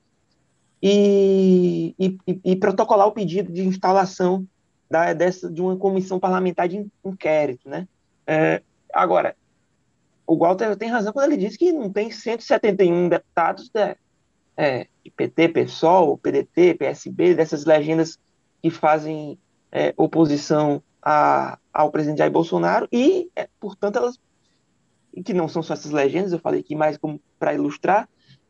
e, 0.82 1.94
e, 2.44 2.56
protocolar 2.56 3.06
o 3.06 3.12
pedido 3.12 3.52
de 3.52 3.66
instalação 3.66 4.46
da, 4.90 5.12
dessa, 5.12 5.50
de 5.50 5.60
uma 5.60 5.76
comissão 5.76 6.18
parlamentar 6.18 6.68
de 6.68 6.86
inquérito. 7.04 7.68
Né? 7.68 7.88
É, 8.26 8.62
agora, 8.92 9.36
o 10.26 10.36
Walter 10.36 10.76
tem 10.76 10.88
razão 10.88 11.12
quando 11.12 11.32
ele 11.32 11.48
diz 11.48 11.56
que 11.56 11.72
não 11.72 11.90
tem 11.90 12.10
171 12.10 13.08
deputados 13.08 13.68
de, 13.68 13.96
é, 14.56 14.86
de 15.04 15.10
PT, 15.10 15.48
PSOL, 15.48 16.18
PDT, 16.18 16.74
PSB, 16.74 17.34
dessas 17.34 17.64
legendas 17.64 18.18
que 18.62 18.70
fazem 18.70 19.38
é, 19.72 19.94
oposição 19.96 20.82
a, 21.02 21.58
ao 21.72 21.90
presidente 21.90 22.18
Jair 22.18 22.32
Bolsonaro 22.32 22.88
e, 22.92 23.30
é, 23.36 23.48
portanto, 23.60 23.96
elas 23.96 24.18
que 25.24 25.32
não 25.32 25.48
são 25.48 25.62
só 25.62 25.72
essas 25.72 25.92
legendas, 25.92 26.32
eu 26.32 26.38
falei 26.38 26.60
aqui 26.60 26.74
mais 26.74 26.98
para 27.38 27.54
ilustrar, 27.54 28.06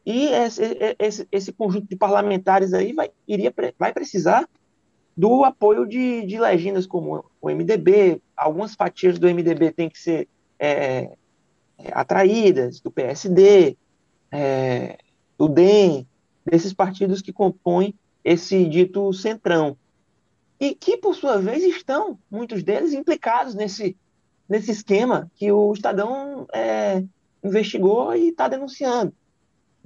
e 0.06 0.26
esse, 0.28 0.62
esse, 1.00 1.28
esse, 1.32 1.52
conjunto 1.52 1.88
de 1.88 1.96
parlamentares 1.96 2.72
aí 2.72 2.92
vai, 2.92 3.10
iria, 3.26 3.52
vai 3.76 3.92
precisar 3.92 4.48
do 5.16 5.42
apoio 5.42 5.84
de, 5.84 6.24
de 6.24 6.38
legendas 6.38 6.86
como 6.86 7.24
o 7.40 7.50
MDB, 7.50 8.22
algumas 8.36 8.76
fatias 8.76 9.18
do 9.18 9.26
MDB 9.26 9.72
têm 9.72 9.88
que 9.88 9.98
ser 9.98 10.28
é, 10.60 11.16
é, 11.76 11.90
atraídas 11.92 12.78
do 12.80 12.90
PSD, 12.90 13.76
é, 14.30 14.98
do 15.36 15.48
DEM, 15.48 16.06
desses 16.44 16.72
partidos 16.72 17.20
que 17.20 17.32
compõem 17.32 17.92
esse 18.22 18.64
dito 18.66 19.12
centrão. 19.12 19.76
E 20.60 20.74
que, 20.74 20.96
por 20.96 21.16
sua 21.16 21.38
vez, 21.38 21.64
estão, 21.64 22.16
muitos 22.30 22.62
deles, 22.62 22.92
implicados 22.92 23.54
nesse, 23.54 23.96
nesse 24.48 24.70
esquema 24.70 25.30
que 25.34 25.50
o 25.50 25.72
Estadão 25.72 26.46
é, 26.52 27.02
investigou 27.42 28.14
e 28.14 28.28
está 28.28 28.46
denunciando. 28.46 29.12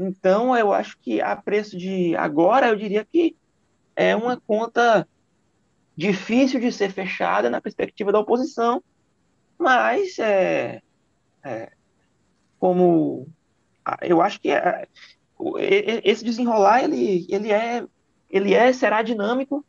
Então, 0.03 0.57
eu 0.57 0.73
acho 0.73 0.99
que 0.99 1.21
a 1.21 1.37
preço 1.37 1.77
de 1.77 2.17
agora, 2.17 2.69
eu 2.69 2.77
diria 2.77 3.05
que 3.05 3.37
é 3.95 4.17
uma 4.17 4.41
conta 4.41 5.07
difícil 5.95 6.59
de 6.59 6.73
ser 6.73 6.91
fechada 6.91 7.51
na 7.51 7.61
perspectiva 7.61 8.11
da 8.11 8.19
oposição, 8.19 8.83
mas 9.59 10.19
é, 10.19 10.81
é, 11.45 11.71
como 12.59 13.29
eu 14.01 14.23
acho 14.23 14.41
que 14.41 14.51
é, 14.51 14.89
esse 16.03 16.25
desenrolar 16.25 16.83
ele, 16.83 17.27
ele 17.29 17.53
é 17.53 17.85
ele 18.31 18.55
é 18.55 18.73
será 18.73 19.03
dinâmico 19.03 19.63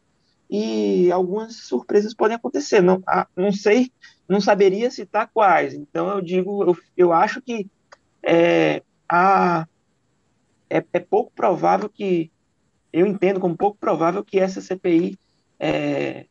e 0.49 1.11
algumas 1.11 1.55
surpresas 1.55 2.13
podem 2.13 2.37
acontecer. 2.37 2.81
Não 2.81 3.03
não 3.35 3.51
sei 3.51 3.91
não 4.29 4.39
saberia 4.39 4.89
citar 4.89 5.29
quais. 5.33 5.73
Então 5.73 6.07
eu 6.09 6.21
digo 6.21 6.63
eu, 6.63 6.77
eu 6.95 7.11
acho 7.11 7.41
que 7.41 7.69
é, 8.23 8.81
a, 9.09 9.67
é, 10.71 10.83
é 10.93 10.99
pouco 10.99 11.31
provável 11.35 11.89
que 11.89 12.31
eu 12.93 13.05
entendo 13.05 13.39
como 13.39 13.57
pouco 13.57 13.77
provável 13.77 14.23
que 14.23 14.39
essa 14.39 14.61
CPI 14.61 15.17
é, 15.59 16.25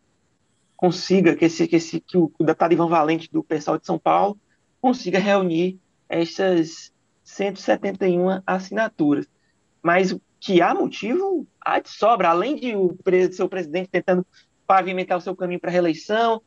consiga 0.76 1.37
que 1.37 1.44
esse 1.44 1.68
que 1.68 1.76
esse 1.76 2.00
que 2.00 2.16
o, 2.16 2.33
deputado 2.40 2.72
Ivan 2.72 2.88
Valente 2.88 3.31
do 3.31 3.44
pessoal 3.44 3.79
de 3.79 3.85
São 3.85 3.98
Paulo 3.98 4.38
consiga 4.81 5.18
reunir 5.18 5.79
essas 6.09 6.90
171 7.22 8.40
assinaturas. 8.46 9.29
Mas 9.83 10.16
que 10.40 10.62
há 10.62 10.74
motivo, 10.74 11.46
há 11.61 11.79
de 11.79 11.90
sobra, 11.90 12.31
além 12.31 12.57
de 12.57 12.74
o 12.74 12.96
seu 13.33 13.48
presidente 13.48 13.90
tentando 13.90 14.26
pavimentar 14.66 15.18
o 15.18 15.20
seu 15.20 15.37
caminho 15.37 15.61
para 15.61 15.70
a 15.70 15.72
reeleição, 15.72 16.40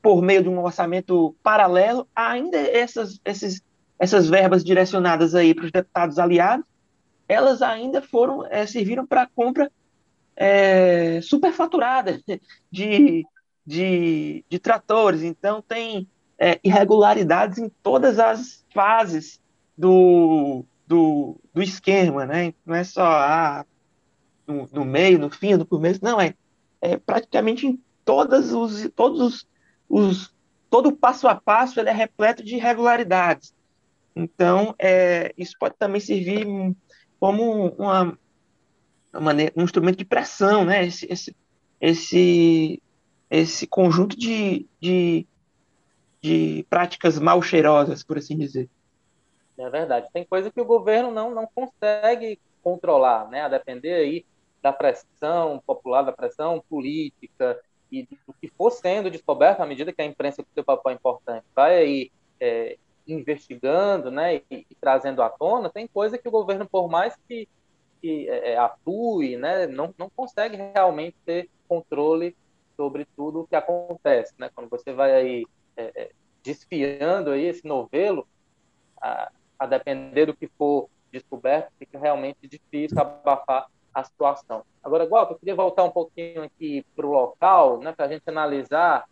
por 0.00 0.22
meio 0.22 0.42
de 0.42 0.48
um 0.48 0.62
orçamento 0.62 1.36
paralelo, 1.42 2.08
ainda 2.14 2.56
essas, 2.58 3.20
esses, 3.24 3.62
essas 3.98 4.28
verbas 4.28 4.64
direcionadas 4.64 5.34
aí 5.34 5.54
para 5.54 5.66
os 5.66 5.72
deputados 5.72 6.18
aliados, 6.18 6.64
elas 7.28 7.62
ainda 7.62 8.00
foram, 8.00 8.46
é, 8.46 8.66
serviram 8.66 9.06
para 9.06 9.26
compra 9.26 9.70
é, 10.36 11.20
superfaturada 11.22 12.20
de, 12.70 13.24
de, 13.66 14.44
de 14.48 14.58
tratores. 14.58 15.22
Então, 15.22 15.62
tem 15.62 16.08
é, 16.38 16.60
irregularidades 16.62 17.58
em 17.58 17.68
todas 17.82 18.18
as 18.18 18.64
fases 18.72 19.40
do, 19.76 20.64
do, 20.86 21.36
do 21.52 21.62
esquema, 21.62 22.26
né? 22.26 22.54
Não 22.64 22.74
é 22.74 22.84
só 22.84 23.04
ah, 23.04 23.66
no, 24.46 24.68
no 24.72 24.84
meio, 24.84 25.18
no 25.18 25.30
fim, 25.30 25.54
no 25.54 25.66
começo, 25.66 26.00
não, 26.02 26.20
é, 26.20 26.34
é 26.80 26.96
praticamente 26.96 27.66
em 27.66 27.82
todas 28.04 28.52
os, 28.52 28.88
todos 28.94 29.20
os, 29.20 29.46
os 29.88 30.36
todo 30.70 30.90
o 30.90 30.96
passo 30.96 31.26
a 31.28 31.34
passo 31.34 31.80
ele 31.80 31.88
é 31.88 31.92
repleto 31.92 32.42
de 32.42 32.56
irregularidades. 32.56 33.54
Então, 34.14 34.74
é, 34.78 35.32
isso 35.36 35.54
pode 35.58 35.74
também 35.78 36.00
servir 36.00 36.46
como 37.18 37.68
uma, 37.78 38.18
uma 39.12 39.20
maneira, 39.20 39.52
um 39.56 39.62
instrumento 39.62 39.98
de 39.98 40.04
pressão, 40.04 40.64
né? 40.64 40.84
Esse, 40.84 41.06
esse, 41.10 41.36
esse, 41.80 42.82
esse 43.30 43.66
conjunto 43.66 44.16
de, 44.16 44.66
de 44.80 45.26
de 46.26 46.66
práticas 46.68 47.18
mal 47.18 47.40
cheirosas, 47.40 48.02
por 48.02 48.18
assim 48.18 48.36
dizer. 48.36 48.68
É 49.56 49.70
verdade. 49.70 50.08
Tem 50.12 50.24
coisa 50.24 50.50
que 50.50 50.60
o 50.60 50.64
governo 50.64 51.10
não, 51.10 51.30
não 51.30 51.46
consegue 51.46 52.38
controlar, 52.62 53.28
né? 53.28 53.42
A 53.42 53.48
depender 53.48 53.94
aí 53.94 54.26
da 54.60 54.72
pressão 54.72 55.62
popular, 55.64 56.02
da 56.02 56.12
pressão 56.12 56.62
política 56.68 57.60
e 57.90 58.02
do 58.02 58.34
que 58.40 58.48
for 58.48 58.70
sendo 58.70 59.10
descoberto 59.10 59.60
à 59.60 59.66
medida 59.66 59.92
que 59.92 60.02
a 60.02 60.04
imprensa 60.04 60.42
com 60.42 60.48
seu 60.52 60.64
papel 60.64 60.92
importante 60.92 61.44
vai 61.54 61.76
aí 61.76 62.10
é, 62.40 62.76
investigando, 63.06 64.10
né, 64.10 64.36
e, 64.36 64.44
e, 64.50 64.74
trazendo 64.80 65.22
à 65.22 65.28
tona, 65.28 65.70
tem 65.70 65.86
coisa 65.86 66.18
que 66.18 66.28
o 66.28 66.30
governo, 66.30 66.66
por 66.68 66.88
mais 66.88 67.16
que, 67.28 67.48
que 68.00 68.28
é, 68.28 68.52
é 68.52 68.58
atue, 68.58 69.36
né, 69.36 69.66
não, 69.66 69.94
não 69.98 70.10
consegue 70.10 70.56
realmente 70.74 71.16
ter 71.24 71.48
controle 71.68 72.36
sobre 72.76 73.06
tudo 73.16 73.40
o 73.40 73.46
que 73.46 73.56
acontece, 73.56 74.34
né? 74.38 74.50
Quando 74.54 74.68
você 74.68 74.92
vai 74.92 75.14
aí 75.14 75.46
é, 75.76 75.92
é, 75.94 76.10
desfiando 76.42 77.30
aí 77.30 77.44
esse 77.46 77.66
novelo, 77.66 78.28
a, 79.00 79.32
a, 79.58 79.66
depender 79.66 80.26
do 80.26 80.36
que 80.36 80.46
for 80.46 80.88
descoberto, 81.10 81.72
fica 81.78 81.98
realmente 81.98 82.46
difícil 82.46 83.00
abafar 83.00 83.66
a 83.92 84.04
situação. 84.04 84.62
Agora, 84.82 85.04
igual, 85.04 85.28
eu 85.28 85.38
queria 85.38 85.54
voltar 85.54 85.84
um 85.84 85.90
pouquinho 85.90 86.42
aqui 86.42 86.84
para 86.94 87.06
o 87.06 87.10
local, 87.10 87.78
né, 87.78 87.92
para 87.92 88.04
a 88.04 88.08
gente 88.08 88.22
analisar 88.26 89.08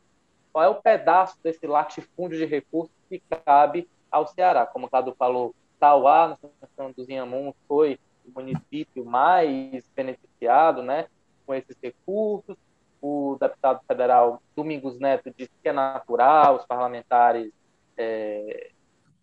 qual 0.52 0.64
é 0.64 0.68
o 0.68 0.80
pedaço 0.80 1.37
desse 1.42 1.66
latifúndio 1.66 2.38
de 2.38 2.44
recursos 2.44 2.94
que 3.18 3.37
cabe 3.44 3.88
ao 4.11 4.27
Ceará. 4.27 4.66
Como 4.66 4.87
o 4.87 4.90
Cadu 4.90 5.14
falou, 5.18 5.55
Tauá, 5.79 6.29
na 6.61 6.68
São 6.77 6.92
dos 6.92 7.09
Inhamuns, 7.09 7.55
foi 7.66 7.98
o 8.24 8.33
município 8.33 9.05
mais 9.05 9.87
beneficiado 9.94 10.83
né, 10.83 11.07
com 11.46 11.55
esses 11.55 11.77
recursos. 11.83 12.57
O 13.00 13.37
deputado 13.38 13.81
federal 13.87 14.42
Domingos 14.57 14.98
Neto 14.98 15.33
disse 15.37 15.53
que 15.62 15.68
é 15.68 15.72
natural 15.72 16.57
os 16.57 16.64
parlamentares 16.64 17.53
é, 17.98 18.70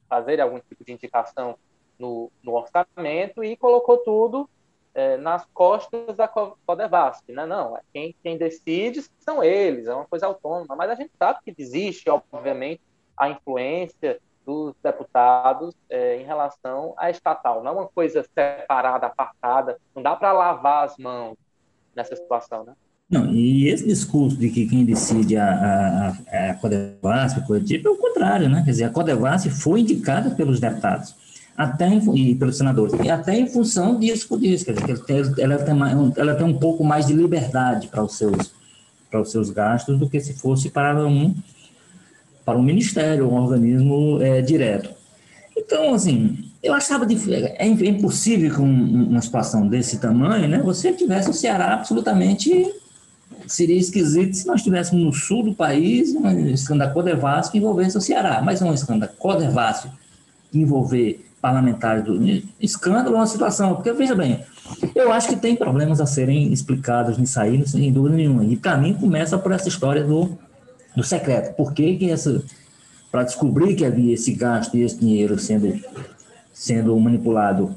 fazerem 0.07 0.43
algum 0.43 0.59
tipo 0.59 0.83
de 0.83 0.91
indicação 0.91 1.57
no, 1.97 2.31
no 2.43 2.53
orçamento 2.53 3.43
e 3.43 3.57
colocou 3.57 3.97
tudo 3.97 4.49
é, 4.93 5.17
nas 5.17 5.45
costas 5.53 6.15
da 6.15 6.27
Codevasp, 6.27 7.31
né? 7.31 7.45
Não, 7.45 7.77
é 7.77 7.81
quem, 7.93 8.15
quem 8.21 8.37
decide 8.37 9.01
são 9.19 9.43
eles, 9.43 9.87
é 9.87 9.93
uma 9.93 10.05
coisa 10.05 10.27
autônoma, 10.27 10.75
mas 10.75 10.89
a 10.89 10.95
gente 10.95 11.11
sabe 11.17 11.39
que 11.43 11.53
existe, 11.57 12.09
obviamente, 12.09 12.81
a 13.21 13.29
influência 13.29 14.19
dos 14.43 14.73
deputados 14.83 15.75
é, 15.87 16.19
em 16.19 16.25
relação 16.25 16.95
à 16.97 17.11
estatal, 17.11 17.63
não 17.63 17.69
é 17.69 17.73
uma 17.75 17.87
coisa 17.87 18.25
separada, 18.33 19.05
apartada, 19.05 19.77
não 19.95 20.01
dá 20.01 20.15
para 20.15 20.33
lavar 20.33 20.85
as 20.85 20.97
mãos 20.97 21.37
nessa 21.95 22.15
situação, 22.15 22.63
né? 22.63 22.73
Não, 23.07 23.29
e 23.29 23.67
esse 23.67 23.85
discurso 23.85 24.37
de 24.37 24.49
que 24.49 24.67
quem 24.67 24.85
decide 24.85 25.37
a, 25.37 25.45
a, 26.31 26.49
a 26.49 26.53
Codevasp, 26.55 27.45
coisa 27.45 27.63
tipo, 27.63 27.89
é 27.89 27.91
o 27.91 27.97
contrário, 27.97 28.49
né? 28.49 28.63
Quer 28.65 28.71
dizer, 28.71 28.83
a 28.85 28.89
Codevasp 28.89 29.49
foi 29.49 29.81
indicada 29.81 30.31
pelos 30.31 30.59
deputados 30.59 31.13
até 31.55 31.87
em, 31.87 32.15
e 32.15 32.33
pelos 32.33 32.57
senadores, 32.57 32.93
e 33.03 33.09
até 33.09 33.37
em 33.37 33.45
função 33.45 33.99
disso 33.99 34.27
por 34.27 34.43
isso, 34.43 34.65
quer 34.65 34.71
dizer, 34.71 35.39
ela 35.39 35.57
tem, 35.59 35.75
ela 36.17 36.33
tem 36.33 36.47
um 36.47 36.57
pouco 36.57 36.83
mais 36.83 37.05
de 37.05 37.13
liberdade 37.13 37.87
para 37.87 38.01
os 38.01 38.17
seus, 38.17 38.51
para 39.11 39.21
os 39.21 39.29
seus 39.29 39.51
gastos 39.51 39.99
do 39.99 40.09
que 40.09 40.19
se 40.19 40.33
fosse 40.33 40.71
para 40.71 41.05
um, 41.05 41.35
para 42.45 42.57
um 42.57 42.63
ministério, 42.63 43.29
um 43.29 43.35
organismo 43.35 44.21
é, 44.21 44.41
direto. 44.41 44.89
Então, 45.55 45.93
assim, 45.93 46.37
eu 46.63 46.73
achava 46.73 47.05
de, 47.05 47.33
é, 47.33 47.65
é 47.65 47.67
impossível 47.67 48.55
com 48.55 48.63
uma 48.63 49.21
situação 49.21 49.67
desse 49.67 49.99
tamanho, 49.99 50.47
né, 50.47 50.59
você 50.59 50.93
tivesse 50.93 51.29
o 51.29 51.33
Ceará 51.33 51.73
absolutamente 51.73 52.71
seria 53.47 53.77
esquisito 53.77 54.35
se 54.35 54.47
nós 54.47 54.57
estivéssemos 54.57 55.03
no 55.03 55.13
sul 55.13 55.43
do 55.43 55.53
país, 55.53 56.13
uma 56.13 56.33
escândalo 56.33 56.93
Codevasco 56.93 57.57
envolvesse 57.57 57.97
o 57.97 58.01
Ceará, 58.01 58.41
mas 58.41 58.61
um 58.61 58.73
escândalo 58.73 59.11
Codevasco 59.17 59.89
envolver 60.53 61.25
parlamentares 61.41 62.03
do 62.03 62.19
escândalo 62.59 63.15
é 63.15 63.19
uma 63.19 63.27
situação, 63.27 63.75
porque 63.75 63.91
veja 63.93 64.13
bem, 64.13 64.41
eu 64.95 65.11
acho 65.11 65.27
que 65.27 65.35
tem 65.35 65.55
problemas 65.55 65.99
a 65.99 66.05
serem 66.05 66.53
explicados 66.53 67.17
nisso 67.17 67.39
aí, 67.39 67.67
sem 67.67 67.91
dúvida 67.91 68.15
nenhuma. 68.15 68.45
E 68.45 68.55
para 68.55 68.77
mim 68.77 68.93
começa 68.93 69.37
por 69.37 69.51
essa 69.51 69.67
história 69.67 70.03
do, 70.03 70.37
do 70.95 71.03
secreto. 71.03 71.55
Por 71.55 71.73
que, 71.73 71.95
que 71.97 72.09
essa. 72.09 72.43
Para 73.11 73.23
descobrir 73.23 73.75
que 73.75 73.83
havia 73.83 74.13
esse 74.13 74.33
gasto 74.33 74.77
e 74.77 74.83
esse 74.83 74.97
dinheiro 74.97 75.37
sendo, 75.37 75.77
sendo 76.53 76.97
manipulado 76.97 77.75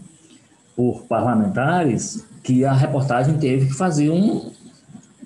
por 0.76 1.02
parlamentares, 1.02 2.24
que 2.42 2.64
a 2.64 2.72
reportagem 2.72 3.36
teve 3.38 3.66
que 3.66 3.74
fazer 3.74 4.10
um, 4.10 4.52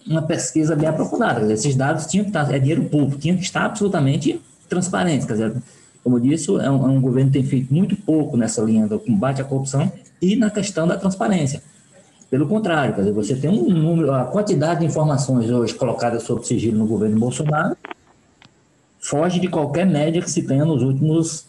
uma 0.06 0.22
pesquisa 0.22 0.74
bem 0.74 0.88
aprofundada. 0.88 1.52
Esses 1.52 1.76
dados 1.76 2.06
tinham 2.06 2.24
que 2.24 2.30
estar, 2.30 2.50
é 2.54 2.58
dinheiro 2.58 2.84
público, 2.84 3.20
tinham 3.20 3.36
que 3.36 3.42
estar 3.42 3.66
absolutamente 3.66 4.40
transparentes. 4.68 5.26
Quer 5.26 5.32
dizer, 5.34 5.56
como 6.02 6.16
eu 6.16 6.20
disse, 6.20 6.48
é 6.48 6.70
um, 6.70 6.86
é 6.86 6.88
um 6.88 7.00
governo 7.00 7.30
que 7.30 7.38
tem 7.38 7.46
feito 7.46 7.72
muito 7.72 7.94
pouco 7.96 8.36
nessa 8.36 8.62
linha 8.62 8.86
do 8.86 8.98
combate 8.98 9.42
à 9.42 9.44
corrupção 9.44 9.92
e 10.22 10.36
na 10.36 10.50
questão 10.50 10.86
da 10.86 10.96
transparência. 10.96 11.62
Pelo 12.30 12.46
contrário, 12.46 12.94
quer 12.94 13.00
dizer, 13.00 13.12
você 13.12 13.34
tem 13.34 13.50
um 13.50 13.70
número, 13.70 14.12
a 14.12 14.24
quantidade 14.24 14.80
de 14.80 14.86
informações 14.86 15.50
hoje 15.50 15.74
colocadas 15.74 16.24
sob 16.24 16.46
sigilo 16.46 16.78
no 16.78 16.86
governo 16.86 17.18
Bolsonaro 17.18 17.76
foge 19.00 19.40
de 19.40 19.48
qualquer 19.48 19.86
média 19.86 20.20
que 20.20 20.30
se 20.30 20.42
tenha 20.42 20.64
nos 20.64 20.82
últimos 20.82 21.46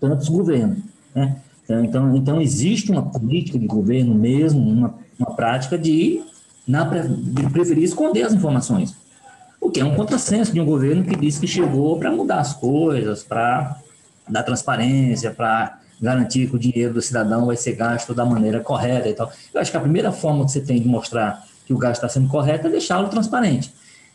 tantos 0.00 0.28
governos. 0.28 0.78
Né? 1.14 1.36
Então, 1.68 2.16
então, 2.16 2.40
existe 2.40 2.92
uma 2.92 3.02
política 3.02 3.58
de 3.58 3.66
governo 3.66 4.14
mesmo, 4.14 4.60
uma, 4.60 4.94
uma 5.18 5.34
prática 5.34 5.78
de, 5.78 6.22
na, 6.66 6.84
de 6.84 7.50
preferir 7.50 7.82
esconder 7.82 8.22
as 8.22 8.34
informações. 8.34 8.94
O 9.60 9.70
que 9.70 9.80
é 9.80 9.84
um 9.84 9.96
contrassenso 9.96 10.52
de 10.52 10.60
um 10.60 10.64
governo 10.66 11.04
que 11.04 11.16
diz 11.16 11.38
que 11.38 11.46
chegou 11.46 11.98
para 11.98 12.12
mudar 12.12 12.38
as 12.40 12.52
coisas, 12.52 13.24
para 13.24 13.78
dar 14.28 14.42
transparência, 14.42 15.30
para 15.30 15.80
garantir 16.00 16.48
que 16.48 16.56
o 16.56 16.58
dinheiro 16.58 16.94
do 16.94 17.02
cidadão 17.02 17.46
vai 17.46 17.56
ser 17.56 17.72
gasto 17.72 18.14
da 18.14 18.24
maneira 18.24 18.60
correta 18.60 19.08
e 19.08 19.14
tal. 19.14 19.30
Eu 19.52 19.60
acho 19.60 19.70
que 19.70 19.76
a 19.76 19.80
primeira 19.80 20.12
forma 20.12 20.44
que 20.44 20.52
você 20.52 20.60
tem 20.60 20.80
de 20.80 20.88
mostrar 20.88 21.44
que 21.66 21.72
o 21.72 21.78
gasto 21.78 22.04
está 22.04 22.08
sendo 22.08 22.28
correto 22.28 22.66
é 22.66 22.70
deixá-lo 22.70 23.08
transparente, 23.08 23.72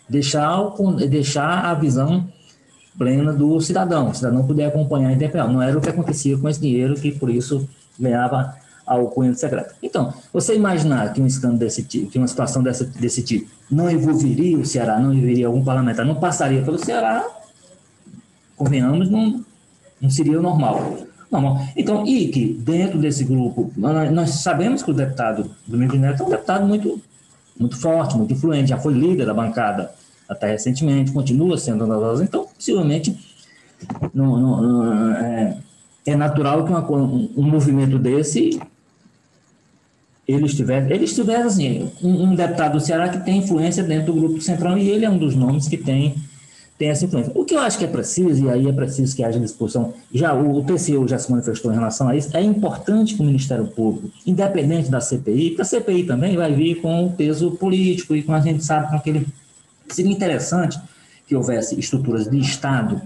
deixar, 0.07 0.73
deixar 1.09 1.65
a 1.65 1.73
visão 1.73 2.27
plena 2.97 3.31
do 3.31 3.59
cidadão, 3.61 4.09
o 4.09 4.13
cidadão 4.13 4.45
puder 4.45 4.65
acompanhar 4.65 5.17
tempo 5.17 5.33
real. 5.33 5.47
Não 5.47 5.61
era 5.61 5.77
o 5.77 5.81
que 5.81 5.89
acontecia 5.89 6.37
com 6.37 6.49
esse 6.49 6.59
dinheiro 6.59 6.95
que, 6.95 7.11
por 7.11 7.29
isso, 7.29 7.67
ganhava 7.97 8.55
ao 8.85 9.07
cunho 9.07 9.35
secreto. 9.35 9.75
Então, 9.83 10.13
você 10.33 10.55
imaginar 10.55 11.13
que 11.13 11.21
um 11.21 11.27
escândalo 11.27 11.59
desse 11.59 11.83
tipo, 11.83 12.09
que 12.09 12.17
uma 12.17 12.27
situação 12.27 12.63
dessa, 12.63 12.83
desse 12.83 13.21
tipo 13.21 13.49
não 13.69 13.89
envolveria 13.89 14.57
o 14.57 14.65
Ceará, 14.65 14.99
não 14.99 15.13
envolveria 15.13 15.45
algum 15.45 15.63
parlamentar, 15.63 16.05
não 16.05 16.15
passaria 16.15 16.63
pelo 16.63 16.77
Ceará, 16.77 17.23
convenhamos, 18.57 19.09
não, 19.09 19.45
não 20.01 20.09
seria 20.09 20.39
o 20.39 20.41
normal. 20.41 20.97
Normal. 21.31 21.61
Então, 21.75 22.05
e 22.05 22.27
que 22.27 22.45
dentro 22.45 22.97
desse 22.97 23.23
grupo, 23.23 23.71
nós 23.75 24.31
sabemos 24.31 24.81
que 24.81 24.91
o 24.91 24.93
deputado 24.93 25.49
Domingos 25.67 25.99
Neto 25.99 26.23
é 26.23 26.25
um 26.25 26.29
deputado 26.29 26.65
muito, 26.65 27.01
muito 27.59 27.77
forte, 27.77 28.17
muito 28.17 28.33
influente, 28.33 28.69
já 28.69 28.77
foi 28.77 28.93
líder 28.93 29.25
da 29.25 29.33
bancada 29.33 29.91
até 30.27 30.51
recentemente, 30.51 31.11
continua 31.11 31.57
sendo 31.57 31.85
uma 31.85 31.99
das 31.99 32.21
então, 32.21 32.45
possivelmente, 32.45 33.17
não, 34.13 34.37
não, 34.37 34.61
não, 34.61 35.15
é, 35.15 35.57
é 36.05 36.15
natural 36.15 36.63
que 36.63 36.71
uma, 36.71 36.91
um, 36.91 37.43
movimento 37.43 37.97
desse 37.97 38.59
eles 40.27 40.53
tiveram, 40.53 40.91
eles 40.91 41.15
tiveram 41.15 41.47
assim, 41.47 41.91
um, 42.03 42.25
um, 42.25 42.35
deputado 42.35 42.73
do 42.73 42.79
Ceará 42.79 43.09
que 43.09 43.25
tem 43.25 43.39
influência 43.39 43.81
dentro 43.81 44.13
do 44.13 44.19
grupo 44.19 44.41
central 44.41 44.77
e 44.77 44.87
ele 44.87 45.03
é 45.03 45.09
um 45.09 45.17
dos 45.17 45.35
nomes 45.35 45.67
que 45.67 45.77
tem, 45.77 46.15
tem 46.79 46.89
essa 46.89 47.03
influência. 47.03 47.33
O 47.35 47.43
que 47.43 47.53
eu 47.53 47.59
acho 47.59 47.77
que 47.77 47.83
é 47.83 47.87
preciso, 47.87 48.45
e 48.45 48.49
aí 48.49 48.69
é 48.69 48.71
preciso 48.71 49.13
que 49.13 49.21
haja 49.21 49.37
discussão, 49.37 49.93
já 50.13 50.33
o, 50.33 50.59
o 50.59 50.63
TCU 50.63 51.05
já 51.05 51.19
se 51.19 51.29
manifestou 51.29 51.73
em 51.73 51.75
relação 51.75 52.07
a 52.07 52.15
isso, 52.15 52.35
é 52.35 52.41
importante 52.41 53.15
que 53.15 53.21
o 53.21 53.25
Ministério 53.25 53.67
Público, 53.67 54.09
independente 54.25 54.89
da 54.89 55.01
CPI, 55.01 55.49
porque 55.49 55.61
a 55.61 55.65
CPI 55.65 56.05
também 56.05 56.37
vai 56.37 56.53
vir 56.53 56.75
com 56.75 57.05
o 57.05 57.11
peso 57.11 57.51
político 57.51 58.15
e 58.15 58.23
com 58.23 58.33
a 58.33 58.39
gente 58.39 58.63
sabe 58.63 58.89
com 58.89 58.95
aquele. 58.95 59.27
Seria 59.89 60.11
interessante 60.11 60.79
que 61.27 61.35
houvesse 61.35 61.77
estruturas 61.77 62.29
de 62.29 62.39
Estado, 62.39 63.01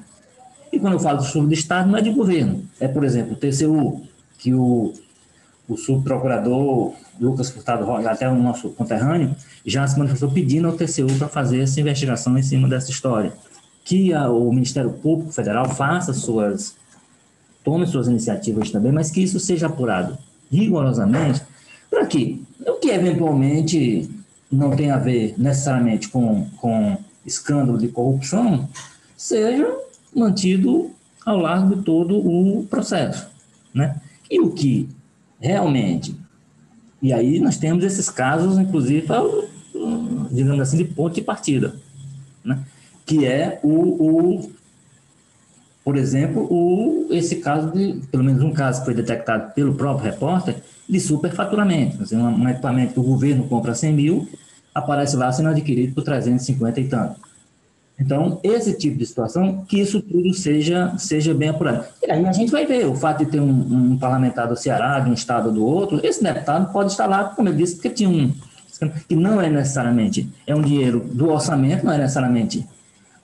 e 0.71 0.79
quando 0.79 0.93
eu 0.93 0.99
falo 0.99 1.17
de 1.17 1.25
estrutura 1.25 1.49
de 1.49 1.59
Estado, 1.59 1.89
não 1.89 1.97
é 1.97 2.01
de 2.01 2.12
governo, 2.12 2.63
é, 2.79 2.88
por 2.88 3.03
exemplo, 3.03 3.33
o 3.33 3.36
TCU, 3.36 4.03
que 4.38 4.53
o, 4.53 4.93
o 5.67 5.75
subprocurador 5.75 6.93
Lucas 7.19 7.49
Furtado 7.49 7.91
até 8.07 8.29
o 8.29 8.36
nosso 8.36 8.69
conterrâneo, 8.69 9.36
já 9.65 9.88
se 9.88 9.97
manifestou 9.97 10.29
pedindo 10.29 10.67
ao 10.67 10.73
TCU 10.73 11.07
para 11.17 11.27
fazer 11.27 11.62
essa 11.62 11.79
investigação 11.79 12.38
em 12.38 12.43
cima 12.43 12.67
dessa 12.67 12.91
história. 12.91 13.33
Que 13.83 14.13
a, 14.13 14.29
o 14.29 14.51
Ministério 14.51 14.91
Público 14.91 15.31
Federal 15.31 15.67
faça 15.69 16.13
suas, 16.13 16.75
tome 17.63 17.85
suas 17.85 18.07
iniciativas 18.07 18.71
também, 18.71 18.91
mas 18.91 19.11
que 19.11 19.21
isso 19.21 19.39
seja 19.39 19.67
apurado 19.67 20.17
rigorosamente, 20.51 21.41
para 21.89 22.05
que 22.05 22.43
o 22.65 22.73
que 22.73 22.89
eventualmente 22.89 24.09
não 24.51 24.75
tem 24.75 24.91
a 24.91 24.97
ver 24.97 25.33
necessariamente 25.37 26.09
com, 26.09 26.47
com 26.57 26.97
escândalo 27.25 27.77
de 27.77 27.87
corrupção, 27.87 28.69
seja 29.17 29.75
mantido 30.15 30.91
ao 31.25 31.37
largo 31.39 31.75
de 31.75 31.81
todo 31.81 32.17
o 32.17 32.65
processo. 32.65 33.27
Né? 33.73 33.95
E 34.29 34.39
o 34.39 34.51
que 34.51 34.87
realmente 35.39 36.15
e 37.03 37.11
aí 37.11 37.37
nós 37.37 37.57
temos 37.57 37.83
esses 37.83 38.09
casos, 38.09 38.57
inclusive, 38.57 39.05
digamos 40.31 40.61
assim, 40.61 40.77
de 40.77 40.86
ponto 40.86 41.13
de 41.13 41.21
partida, 41.21 41.75
né? 42.41 42.63
Que 43.06 43.26
é 43.26 43.60
o, 43.64 43.70
o 43.70 44.51
por 45.84 45.97
exemplo, 45.97 46.47
o, 46.49 47.08
esse 47.12 47.38
caso 47.38 47.72
de, 47.72 47.99
pelo 48.10 48.24
menos 48.24 48.41
um 48.41 48.51
caso 48.51 48.80
que 48.80 48.86
foi 48.86 48.93
detectado 48.93 49.54
pelo 49.54 49.76
próprio 49.76 50.10
repórter, 50.10 50.56
de 50.88 50.99
superfaturamento. 50.99 52.04
Assim, 52.04 52.18
um, 52.18 52.28
um 52.28 52.49
equipamento 52.49 52.93
que 52.93 52.99
o 52.99 53.04
governo 53.04 53.45
compra 53.47 53.74
100 53.74 53.93
mil, 53.93 54.30
aparece 54.74 55.16
lá 55.16 55.32
sendo 55.32 55.49
adquirido 55.49 55.93
por 55.93 56.04
350 56.04 56.80
e 56.80 56.88
tanto. 56.88 57.16
Então, 57.99 58.39
esse 58.43 58.74
tipo 58.74 58.97
de 58.97 59.06
situação, 59.06 59.64
que 59.68 59.80
isso 59.80 60.01
tudo 60.01 60.34
seja, 60.34 60.93
seja 60.97 61.34
bem 61.34 61.49
apurado. 61.49 61.86
E 62.01 62.10
aí 62.10 62.26
a 62.26 62.32
gente 62.32 62.51
vai 62.51 62.66
ver, 62.66 62.86
o 62.88 62.95
fato 62.95 63.24
de 63.24 63.32
ter 63.32 63.39
um, 63.39 63.49
um 63.93 63.97
parlamentar 63.97 64.47
do 64.47 64.56
Ceará, 64.56 64.99
de 64.99 65.10
um 65.10 65.14
estado 65.14 65.47
ou 65.47 65.54
do 65.54 65.66
outro, 65.66 65.99
esse 66.04 66.24
deputado 66.24 66.72
pode 66.72 66.91
estar 66.91 67.06
lá, 67.06 67.26
como 67.26 67.49
eu 67.49 67.54
disse, 67.54 67.76
porque 67.76 67.89
tinha 67.89 68.10
um, 68.10 68.34
que 69.08 69.16
não 69.16 69.39
é 69.39 69.49
necessariamente, 69.49 70.28
é 70.47 70.56
um 70.56 70.62
dinheiro 70.62 70.99
do 70.99 71.30
orçamento, 71.30 71.86
não 71.86 71.93
é 71.93 71.97
necessariamente. 71.97 72.68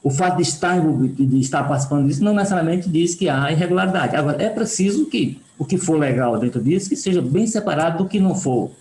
O 0.09 0.11
fato 0.11 0.37
de 0.37 0.41
estar 0.41 0.81
de 0.81 1.39
estar 1.39 1.63
participando 1.67 2.07
disso, 2.07 2.23
não 2.23 2.33
necessariamente 2.33 2.89
diz 2.89 3.13
que 3.13 3.29
há 3.29 3.51
irregularidade. 3.51 4.15
Agora, 4.15 4.41
é 4.41 4.49
preciso 4.49 5.05
que 5.05 5.39
o 5.55 5.63
que 5.63 5.77
for 5.77 5.99
legal 5.99 6.35
dentro 6.39 6.59
disso, 6.59 6.89
que 6.89 6.95
seja 6.95 7.21
bem 7.21 7.45
separado 7.45 7.99
do 7.99 8.09
que 8.09 8.19
não 8.19 8.33
for, 8.33 8.71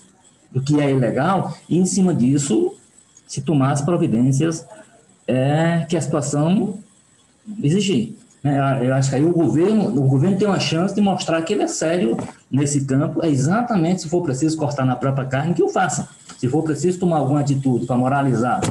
do 0.51 0.63
que 0.63 0.81
é 0.81 0.91
ilegal, 0.91 1.55
e 1.69 1.77
em 1.77 1.85
cima 1.85 2.15
disso 2.15 2.73
se 3.27 3.43
tomar 3.43 3.73
as 3.73 3.83
providências 3.83 4.65
é 5.27 5.85
que 5.87 5.99
a 5.99 6.01
situação 6.01 6.79
exigir. 7.63 8.17
Né? 8.43 8.87
Eu 8.89 8.95
acho 8.95 9.11
que 9.11 9.17
aí 9.17 9.23
o 9.23 9.31
governo, 9.31 9.89
o 9.89 10.09
governo 10.09 10.39
tem 10.39 10.49
uma 10.49 10.59
chance 10.59 10.95
de 10.95 11.03
mostrar 11.03 11.43
que 11.43 11.53
ele 11.53 11.65
é 11.65 11.69
sério 11.69 12.17
nesse 12.51 12.87
campo, 12.87 13.23
é 13.23 13.29
exatamente 13.29 14.01
se 14.01 14.09
for 14.09 14.23
preciso 14.23 14.57
cortar 14.57 14.87
na 14.87 14.97
própria 14.97 15.27
carne, 15.27 15.53
que 15.53 15.63
o 15.63 15.69
faça. 15.69 16.09
Se 16.39 16.49
for 16.49 16.63
preciso 16.63 16.99
tomar 16.99 17.19
alguma 17.19 17.41
atitude 17.41 17.85
para 17.85 17.99
moralizar 17.99 18.63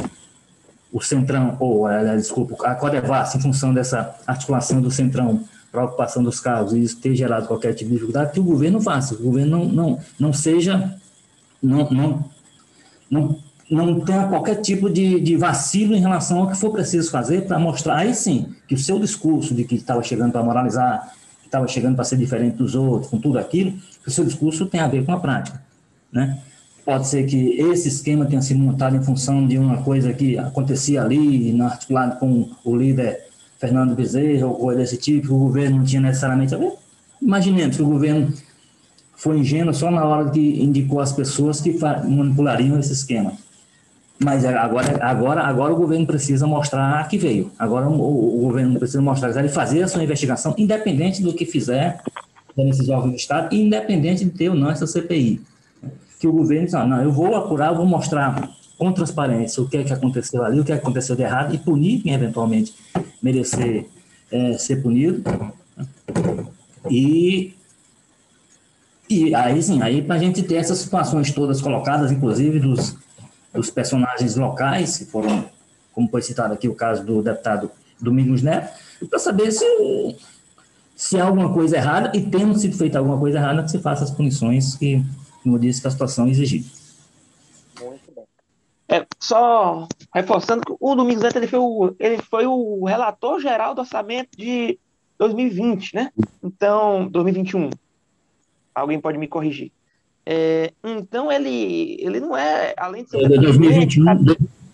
o 0.91 1.01
Centrão, 1.01 1.57
ou, 1.59 1.89
eh, 1.89 2.15
desculpa, 2.15 2.55
a 2.65 2.75
Codevas, 2.75 3.35
em 3.35 3.39
função 3.39 3.73
dessa 3.73 4.15
articulação 4.25 4.81
do 4.81 4.89
Centrão 4.89 5.43
para 5.71 5.81
a 5.81 5.85
ocupação 5.85 6.23
dos 6.23 6.39
carros 6.39 6.73
e 6.73 6.81
isso 6.81 6.99
ter 6.99 7.15
gerado 7.15 7.47
qualquer 7.47 7.73
tipo 7.73 7.89
de 7.89 7.95
dificuldade, 7.95 8.31
que 8.31 8.39
o 8.39 8.43
governo 8.43 8.79
faça, 8.79 9.15
que 9.15 9.21
o 9.21 9.25
governo 9.25 9.65
não, 9.65 9.65
não, 9.65 9.99
não 10.19 10.33
seja, 10.33 10.95
não, 11.61 11.89
não, 11.89 12.25
não 13.09 13.47
não 13.69 13.99
tenha 13.99 14.27
qualquer 14.27 14.55
tipo 14.61 14.89
de, 14.89 15.19
de 15.19 15.35
vacilo 15.35 15.93
em 15.93 15.99
relação 15.99 16.39
ao 16.39 16.47
que 16.47 16.55
for 16.55 16.71
preciso 16.71 17.11
fazer 17.11 17.45
para 17.45 17.59
mostrar, 17.59 17.97
aí 17.97 18.15
sim, 18.15 18.53
que 18.67 18.75
o 18.75 18.77
seu 18.77 18.97
discurso 18.97 19.53
de 19.53 19.65
que 19.65 19.75
estava 19.75 20.01
chegando 20.01 20.31
para 20.31 20.41
moralizar, 20.41 21.13
que 21.41 21.47
estava 21.47 21.67
chegando 21.67 21.95
para 21.95 22.05
ser 22.05 22.17
diferente 22.17 22.55
dos 22.55 22.75
outros, 22.75 23.11
com 23.11 23.19
tudo 23.19 23.37
aquilo, 23.37 23.73
que 24.01 24.07
o 24.07 24.11
seu 24.11 24.23
discurso 24.23 24.65
tem 24.67 24.79
a 24.79 24.87
ver 24.87 25.05
com 25.05 25.11
a 25.11 25.19
prática, 25.19 25.61
né? 26.11 26.41
Pode 26.87 27.05
ser 27.05 27.25
que 27.25 27.59
esse 27.59 27.89
esquema 27.89 28.25
tenha 28.25 28.41
sido 28.41 28.61
montado 28.61 28.95
em 28.95 29.03
função 29.03 29.45
de 29.45 29.57
uma 29.57 29.83
coisa 29.83 30.13
que 30.13 30.37
acontecia 30.37 31.01
ali, 31.01 31.61
articulado 31.61 32.17
com 32.17 32.49
o 32.63 32.77
líder 32.77 33.25
Fernando 33.59 33.93
Bezerra, 33.93 34.47
ou 34.47 34.55
coisa 34.55 34.79
desse 34.79 34.95
tipo, 34.95 35.27
que 35.27 35.33
o 35.33 35.37
governo 35.37 35.79
não 35.79 35.83
tinha 35.83 35.99
necessariamente 35.99 36.55
a 36.55 36.57
ver. 36.57 36.71
Imaginemos 37.21 37.75
que 37.75 37.83
o 37.83 37.87
governo 37.87 38.31
foi 39.17 39.37
ingênuo 39.37 39.73
só 39.73 39.91
na 39.91 40.05
hora 40.05 40.29
que 40.29 40.63
indicou 40.63 41.01
as 41.01 41.11
pessoas 41.11 41.59
que 41.59 41.77
manipulariam 41.77 42.79
esse 42.79 42.93
esquema. 42.93 43.33
Mas 44.17 44.45
agora, 44.45 44.97
agora, 45.03 45.41
agora 45.41 45.73
o 45.73 45.75
governo 45.75 46.07
precisa 46.07 46.47
mostrar 46.47 47.05
que 47.09 47.17
veio. 47.17 47.51
Agora 47.59 47.89
o, 47.89 48.37
o 48.37 48.41
governo 48.43 48.79
precisa 48.79 49.01
mostrar 49.01 49.33
que 49.33 49.37
ele 49.37 49.49
fazer 49.49 49.83
a 49.83 49.89
sua 49.89 50.01
investigação, 50.01 50.55
independente 50.57 51.21
do 51.21 51.33
que 51.33 51.45
fizer 51.45 51.99
nesses 52.55 52.87
órgãos 52.87 53.11
do 53.11 53.17
Estado, 53.17 53.53
independente 53.53 54.23
de 54.23 54.31
ter 54.31 54.47
ou 54.47 54.55
não 54.55 54.71
essa 54.71 54.87
CPI. 54.87 55.41
Que 56.19 56.27
o 56.27 56.31
governo 56.31 56.65
diz, 56.65 56.73
não, 56.73 57.01
eu 57.01 57.11
vou 57.11 57.35
apurar, 57.35 57.71
eu 57.71 57.75
vou 57.75 57.85
mostrar 57.85 58.49
com 58.77 58.91
transparência 58.91 59.61
o 59.61 59.67
que 59.67 59.77
é 59.77 59.83
que 59.83 59.93
aconteceu 59.93 60.43
ali, 60.43 60.59
o 60.59 60.63
que, 60.63 60.71
é 60.71 60.75
que 60.75 60.81
aconteceu 60.81 61.15
de 61.15 61.23
errado 61.23 61.53
e 61.53 61.57
punir 61.57 62.01
quem 62.01 62.13
eventualmente 62.13 62.73
merecer 63.21 63.85
é, 64.31 64.57
ser 64.57 64.81
punido. 64.81 65.23
E, 66.89 67.55
e 69.09 69.33
aí 69.33 69.61
sim, 69.61 69.81
aí 69.81 70.01
para 70.01 70.15
a 70.15 70.19
gente 70.19 70.43
ter 70.43 70.55
essas 70.55 70.77
situações 70.79 71.31
todas 71.31 71.61
colocadas, 71.61 72.11
inclusive 72.11 72.59
dos 72.59 72.95
os 73.53 73.69
personagens 73.69 74.35
locais, 74.35 74.97
que 74.97 75.05
foram, 75.05 75.45
como 75.91 76.09
foi 76.09 76.21
citado 76.21 76.53
aqui 76.53 76.67
o 76.67 76.75
caso 76.75 77.03
do 77.03 77.21
deputado 77.21 77.71
Domingos 77.99 78.41
Neto, 78.41 78.71
para 79.09 79.19
saber 79.19 79.51
se, 79.51 79.65
se 80.95 81.19
há 81.19 81.25
alguma 81.25 81.51
coisa 81.51 81.77
errada 81.77 82.11
e 82.15 82.21
tendo 82.21 82.57
sido 82.57 82.77
feita 82.77 82.99
alguma 82.99 83.17
coisa 83.17 83.39
errada, 83.39 83.63
que 83.63 83.71
se 83.71 83.79
faça 83.79 84.03
as 84.03 84.11
punições 84.11 84.75
que, 84.75 85.03
como 85.43 85.59
disse, 85.59 85.81
que 85.81 85.87
a 85.87 85.91
situação 85.91 86.27
exigir. 86.27 86.65
Muito 87.81 88.11
bem. 88.15 88.25
É, 88.89 89.05
só 89.19 89.87
reforçando 90.13 90.63
que 90.65 90.73
o 90.79 90.95
Domingos 90.95 91.23
Neto 91.23 91.37
ele 91.37 91.47
foi 91.47 91.59
o, 91.59 91.95
ele 91.99 92.17
foi 92.21 92.45
o 92.45 92.85
relator 92.85 93.39
geral 93.39 93.75
do 93.75 93.81
orçamento 93.81 94.29
de 94.37 94.79
2020, 95.17 95.95
né? 95.95 96.11
Então, 96.43 97.07
2021. 97.09 97.69
Alguém 98.73 98.99
pode 98.99 99.17
me 99.17 99.27
corrigir. 99.27 99.71
É, 100.25 100.73
então 100.83 101.31
ele, 101.31 101.97
ele 102.01 102.19
não 102.19 102.35
é, 102.35 102.73
além 102.77 103.03
de 103.03 103.11
ser. 103.11 103.27
2021, 103.27 104.03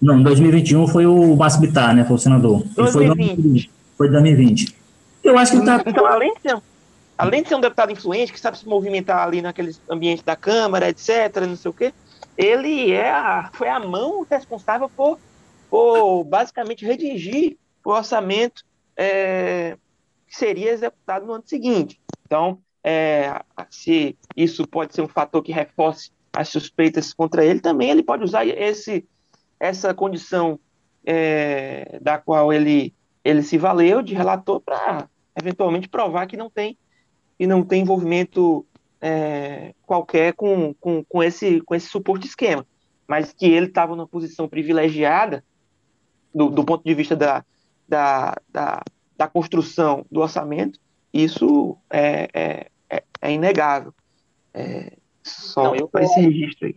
não, 0.02 0.22
2021 0.22 0.88
foi 0.88 1.06
o 1.06 1.38
Bittar, 1.62 1.96
né? 1.96 2.04
Foi 2.04 2.16
o 2.16 2.20
senador. 2.20 2.64
2020. 2.76 3.70
Foi, 3.96 4.08
foi 4.08 4.10
2020. 4.10 4.76
Eu 5.24 5.38
acho 5.38 5.52
que 5.52 5.58
ele 5.58 5.66
tá. 5.66 5.82
Então, 5.86 6.06
além 6.06 6.34
de, 6.34 6.42
ser, 6.42 6.58
além 7.18 7.44
de 7.44 7.50
ser 7.50 7.56
um 7.56 7.62
deputado 7.62 7.92
influente, 7.92 8.32
que 8.34 8.40
sabe 8.40 8.58
se 8.58 8.68
movimentar 8.68 9.26
ali 9.26 9.42
naquele 9.42 9.76
ambiente 9.90 10.24
da 10.24 10.36
Câmara, 10.36 10.90
etc., 10.90 11.46
não 11.48 11.56
sei 11.56 11.72
o 11.72 11.74
quê, 11.74 11.94
ele 12.38 12.92
é 12.92 13.10
a, 13.12 13.50
foi 13.54 13.70
a 13.70 13.80
mão 13.80 14.26
responsável 14.30 14.90
por, 14.90 15.20
por 15.70 16.24
basicamente 16.24 16.86
redigir 16.86 17.58
o 17.86 17.92
orçamento 17.92 18.64
é, 18.98 19.78
que 20.28 20.36
seria 20.36 20.72
executado 20.72 21.26
no 21.26 21.34
ano 21.34 21.44
seguinte. 21.46 22.00
Então, 22.26 22.60
é, 22.84 23.42
se 23.70 24.18
isso 24.36 24.68
pode 24.68 24.94
ser 24.94 25.02
um 25.02 25.08
fator 25.08 25.44
que 25.44 25.52
reforce 25.52 26.12
as 26.32 26.50
suspeitas 26.50 27.14
contra 27.14 27.46
ele, 27.46 27.60
também 27.60 27.92
ele 27.92 28.02
pode 28.02 28.24
usar 28.24 28.46
esse, 28.46 29.08
essa 29.60 29.94
condição 29.94 30.60
é, 31.06 32.00
da 32.02 32.18
qual 32.18 32.52
ele, 32.52 32.94
ele 33.24 33.44
se 33.44 33.58
valeu 33.58 34.02
de 34.02 34.16
relator 34.16 34.60
para 34.60 35.08
eventualmente 35.40 35.88
provar 35.88 36.26
que 36.28 36.38
não 36.38 36.50
tem 36.50 36.78
que 37.44 37.48
não 37.48 37.62
tem 37.62 37.82
envolvimento 37.82 38.66
é, 39.02 39.76
qualquer 39.86 40.32
com, 40.32 40.74
com, 40.76 41.04
com, 41.04 41.22
esse, 41.22 41.60
com 41.60 41.76
esse 41.76 41.88
suposto 41.88 42.26
esquema, 42.26 42.66
mas 43.06 43.34
que 43.34 43.46
ele 43.46 43.66
estava 43.66 43.98
numa 43.98 44.08
posição 44.08 44.48
privilegiada 44.48 45.44
do, 46.34 46.50
do 46.50 46.64
ponto 46.64 46.86
de 46.86 46.94
vista 46.94 47.18
da, 47.18 47.44
da, 47.86 48.34
da, 48.48 48.82
da 49.18 49.28
construção 49.28 50.06
do 50.10 50.22
orçamento, 50.22 50.80
isso 51.14 51.78
é, 51.90 52.30
é, 52.34 52.68
é, 52.90 53.04
é 53.22 53.32
inegável. 53.34 53.94
É, 54.54 54.94
só 55.22 55.64
Não, 55.64 55.76
eu, 55.76 55.90
esse 56.00 56.22
registro 56.22 56.68
aí. 56.68 56.76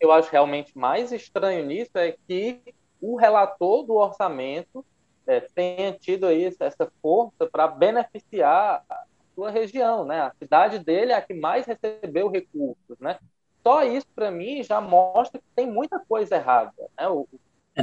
Eu 0.00 0.10
acho 0.12 0.32
realmente 0.32 0.78
mais 0.78 1.12
estranho 1.12 1.66
nisso 1.66 1.90
é 1.96 2.16
que 2.26 2.58
o 3.02 3.16
relator 3.16 3.84
do 3.84 3.96
orçamento 3.96 4.82
é, 5.26 5.40
tenha 5.40 5.92
tido 5.92 6.24
aí 6.24 6.46
essa 6.58 6.90
força 7.02 7.46
para 7.46 7.68
beneficiar 7.68 8.82
sua 9.38 9.50
região, 9.52 10.04
né? 10.04 10.22
A 10.22 10.32
cidade 10.36 10.80
dele 10.80 11.12
é 11.12 11.14
a 11.16 11.22
que 11.22 11.32
mais 11.32 11.64
recebeu 11.64 12.28
recursos, 12.28 12.98
né? 13.00 13.16
Só 13.62 13.84
isso 13.84 14.06
para 14.12 14.32
mim 14.32 14.64
já 14.64 14.80
mostra 14.80 15.38
que 15.38 15.46
tem 15.54 15.70
muita 15.70 16.00
coisa 16.00 16.34
errada, 16.34 16.72
né? 16.98 17.06
O, 17.06 17.28
é, 17.76 17.82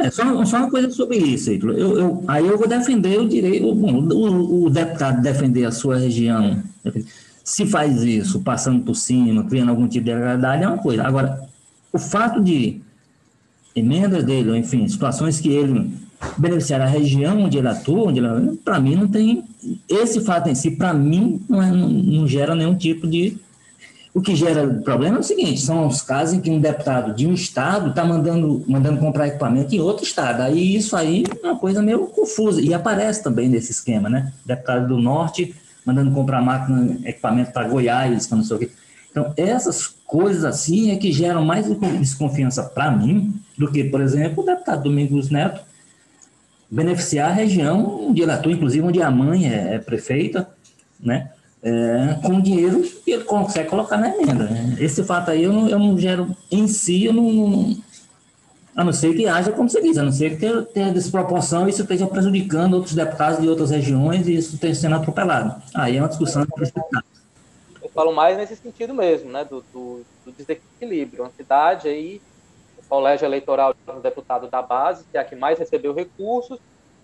é, 0.00 0.10
só, 0.10 0.44
só 0.44 0.56
uma 0.56 0.70
coisa 0.70 0.90
sobre 0.90 1.16
isso. 1.16 1.52
Eu, 1.52 1.98
eu, 1.98 2.24
aí 2.26 2.44
eu 2.44 2.58
vou 2.58 2.66
defender 2.66 3.20
o 3.20 3.28
direito, 3.28 3.72
bom, 3.72 4.00
o, 4.12 4.64
o, 4.64 4.70
deputado 4.70 5.22
defender 5.22 5.64
a 5.64 5.70
sua 5.70 5.98
região. 5.98 6.60
Se 7.44 7.64
faz 7.64 8.02
isso, 8.02 8.42
passando 8.42 8.84
por 8.84 8.96
cima, 8.96 9.46
criando 9.48 9.68
algum 9.68 9.86
tipo 9.86 10.06
de 10.06 10.12
agradabilidade, 10.12 10.64
é 10.64 10.66
uma 10.66 10.82
coisa. 10.82 11.04
Agora, 11.04 11.48
o 11.92 11.98
fato 11.98 12.42
de 12.42 12.80
emendas 13.76 14.24
dele, 14.24 14.58
enfim, 14.58 14.88
situações 14.88 15.38
que 15.38 15.52
ele 15.52 15.92
beneficiar 16.36 16.80
a 16.80 16.86
região 16.86 17.42
onde 17.42 17.58
ele 17.58 17.68
atua, 17.68 18.08
onde 18.08 18.20
para 18.64 18.80
mim 18.80 18.96
não 18.96 19.08
tem. 19.08 19.44
Esse 19.88 20.20
fato 20.20 20.48
em 20.48 20.54
si, 20.54 20.72
para 20.72 20.92
mim, 20.92 21.40
não, 21.48 21.62
é, 21.62 21.70
não, 21.70 21.88
não 21.88 22.28
gera 22.28 22.54
nenhum 22.54 22.74
tipo 22.74 23.06
de 23.06 23.38
o 24.12 24.20
que 24.20 24.34
gera 24.34 24.66
problema 24.84 25.18
é 25.18 25.20
o 25.20 25.24
seguinte: 25.24 25.60
são 25.60 25.86
os 25.86 26.02
casos 26.02 26.34
em 26.34 26.40
que 26.40 26.50
um 26.50 26.60
deputado 26.60 27.14
de 27.14 27.26
um 27.26 27.32
estado 27.32 27.90
está 27.90 28.04
mandando, 28.04 28.64
mandando 28.66 28.98
comprar 28.98 29.28
equipamento 29.28 29.74
em 29.74 29.80
outro 29.80 30.04
estado. 30.04 30.42
Aí 30.42 30.74
isso 30.74 30.96
aí 30.96 31.24
é 31.42 31.46
uma 31.46 31.56
coisa 31.56 31.80
meio 31.80 32.06
confusa. 32.06 32.60
E 32.60 32.74
aparece 32.74 33.22
também 33.22 33.48
nesse 33.48 33.70
esquema, 33.70 34.08
né? 34.08 34.32
Deputado 34.44 34.88
do 34.88 34.98
norte 34.98 35.54
mandando 35.84 36.10
comprar 36.10 36.42
máquina, 36.42 36.98
equipamento 37.04 37.52
para 37.52 37.68
Goiás, 37.68 38.26
para 38.26 38.36
não 38.36 38.44
sei 38.44 38.56
o 38.56 38.58
quê. 38.60 38.70
Então, 39.10 39.32
essas 39.36 39.88
coisas 40.06 40.44
assim 40.44 40.92
é 40.92 40.96
que 40.96 41.10
geram 41.10 41.44
mais 41.44 41.66
desconfiança 41.98 42.62
para 42.62 42.90
mim 42.90 43.34
do 43.58 43.70
que, 43.70 43.82
por 43.84 44.00
exemplo, 44.00 44.42
o 44.42 44.46
deputado 44.46 44.84
Domingos 44.84 45.30
Neto 45.30 45.60
beneficiar 46.70 47.30
a 47.30 47.34
região 47.34 48.08
onde 48.08 48.22
ele 48.22 48.30
atua, 48.30 48.52
inclusive 48.52 48.86
onde 48.86 49.02
a 49.02 49.10
mãe 49.10 49.52
é, 49.52 49.74
é 49.74 49.78
prefeita, 49.78 50.48
né? 50.98 51.30
é, 51.62 52.18
com 52.22 52.40
dinheiro 52.40 52.82
que 52.82 53.10
ele 53.10 53.24
consegue 53.24 53.68
colocar 53.68 53.96
na 53.96 54.08
emenda. 54.08 54.44
Né? 54.44 54.76
Esse 54.78 55.04
fato 55.04 55.30
aí 55.30 55.44
eu 55.44 55.52
não, 55.52 55.68
eu 55.68 55.78
não 55.78 55.98
gero 55.98 56.34
em 56.50 56.66
si, 56.66 57.04
eu 57.04 57.12
não, 57.12 57.30
não, 57.30 57.76
a 58.74 58.84
não 58.84 58.92
ser 58.92 59.14
que 59.14 59.26
haja, 59.26 59.52
como 59.52 59.68
você 59.68 59.82
diz, 59.82 59.98
a 59.98 60.02
não 60.02 60.12
ser 60.12 60.38
que 60.38 60.62
tenha, 60.72 60.92
desproporção 60.92 61.66
e 61.66 61.70
isso 61.70 61.82
esteja 61.82 62.06
prejudicando 62.06 62.74
outros 62.74 62.94
deputados 62.94 63.40
de 63.40 63.48
outras 63.48 63.70
regiões 63.70 64.26
e 64.26 64.36
isso 64.36 64.54
esteja 64.54 64.80
sendo 64.80 64.96
atropelado. 64.96 65.60
Aí 65.74 65.96
é 65.96 66.00
uma 66.00 66.08
discussão 66.08 66.46
Eu 67.82 67.90
falo 67.94 68.12
mais 68.14 68.36
nesse 68.36 68.56
sentido 68.56 68.94
mesmo, 68.94 69.30
né, 69.30 69.44
do, 69.44 69.62
do, 69.72 70.02
do 70.24 70.32
desequilíbrio. 70.32 71.24
Uma 71.24 71.32
cidade 71.36 71.88
aí, 71.88 72.22
colégio 72.90 73.24
eleitoral 73.24 73.72
do 73.86 74.00
deputado 74.00 74.48
da 74.48 74.60
base, 74.60 75.04
que 75.04 75.16
é 75.16 75.20
a 75.20 75.24
que 75.24 75.36
mais 75.36 75.60
recebeu 75.60 75.94
recursos, 75.94 76.58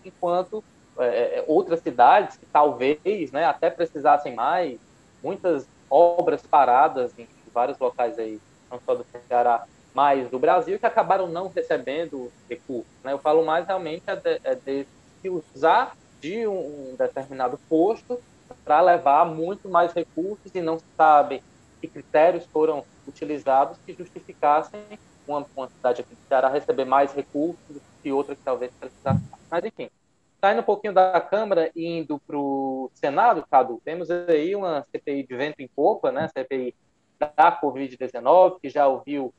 enquanto 0.04 0.62
é, 0.98 1.38
é, 1.38 1.44
outras 1.46 1.80
cidades 1.80 2.36
que 2.36 2.46
talvez 2.46 3.30
né, 3.30 3.44
até 3.44 3.70
precisassem 3.70 4.34
mais, 4.34 4.80
muitas 5.22 5.68
obras 5.88 6.42
paradas 6.42 7.16
em 7.16 7.28
vários 7.54 7.78
locais 7.78 8.18
aí, 8.18 8.40
não 8.68 8.80
só 8.84 8.96
do 8.96 9.06
Ceará, 9.28 9.64
mas 9.94 10.28
do 10.28 10.38
Brasil, 10.40 10.78
que 10.78 10.84
acabaram 10.84 11.28
não 11.28 11.48
recebendo 11.48 12.30
recursos. 12.50 12.92
Né? 13.04 13.12
Eu 13.12 13.18
falo 13.18 13.46
mais 13.46 13.66
realmente 13.66 14.02
é 14.08 14.16
de, 14.16 14.40
é 14.42 14.54
de 14.54 14.86
usar 15.30 15.96
de 16.20 16.46
um, 16.46 16.90
um 16.90 16.96
determinado 16.98 17.58
posto 17.68 18.20
para 18.64 18.80
levar 18.80 19.24
muito 19.24 19.68
mais 19.68 19.92
recursos 19.92 20.52
e 20.54 20.60
não 20.60 20.78
sabem 20.96 21.40
que 21.80 21.86
critérios 21.86 22.44
foram 22.46 22.84
utilizados 23.06 23.78
que 23.86 23.92
justificassem 23.92 24.80
uma, 25.26 25.46
uma 25.56 25.68
cidade 25.68 26.00
aqui 26.00 26.14
do 26.14 26.28
Ceará 26.28 26.48
receber 26.48 26.84
mais 26.84 27.12
recursos 27.12 27.80
que 28.02 28.12
outra 28.12 28.34
que 28.34 28.42
talvez 28.42 28.72
precisasse 28.78 29.20
Mas, 29.50 29.64
enfim, 29.64 29.90
saindo 30.40 30.60
um 30.60 30.64
pouquinho 30.64 30.92
da 30.92 31.20
Câmara 31.20 31.70
e 31.74 31.98
indo 31.98 32.18
para 32.20 32.38
o 32.38 32.90
Senado, 32.94 33.44
Cadu, 33.50 33.80
temos 33.84 34.10
aí 34.10 34.54
uma 34.54 34.86
CPI 34.92 35.26
de 35.26 35.36
vento 35.36 35.60
em 35.60 35.68
popa, 35.68 36.12
né? 36.12 36.28
CPI 36.28 36.74
da 37.18 37.60
Covid-19, 37.60 38.60
que 38.60 38.68
já 38.68 38.86
ouviu 38.86 39.32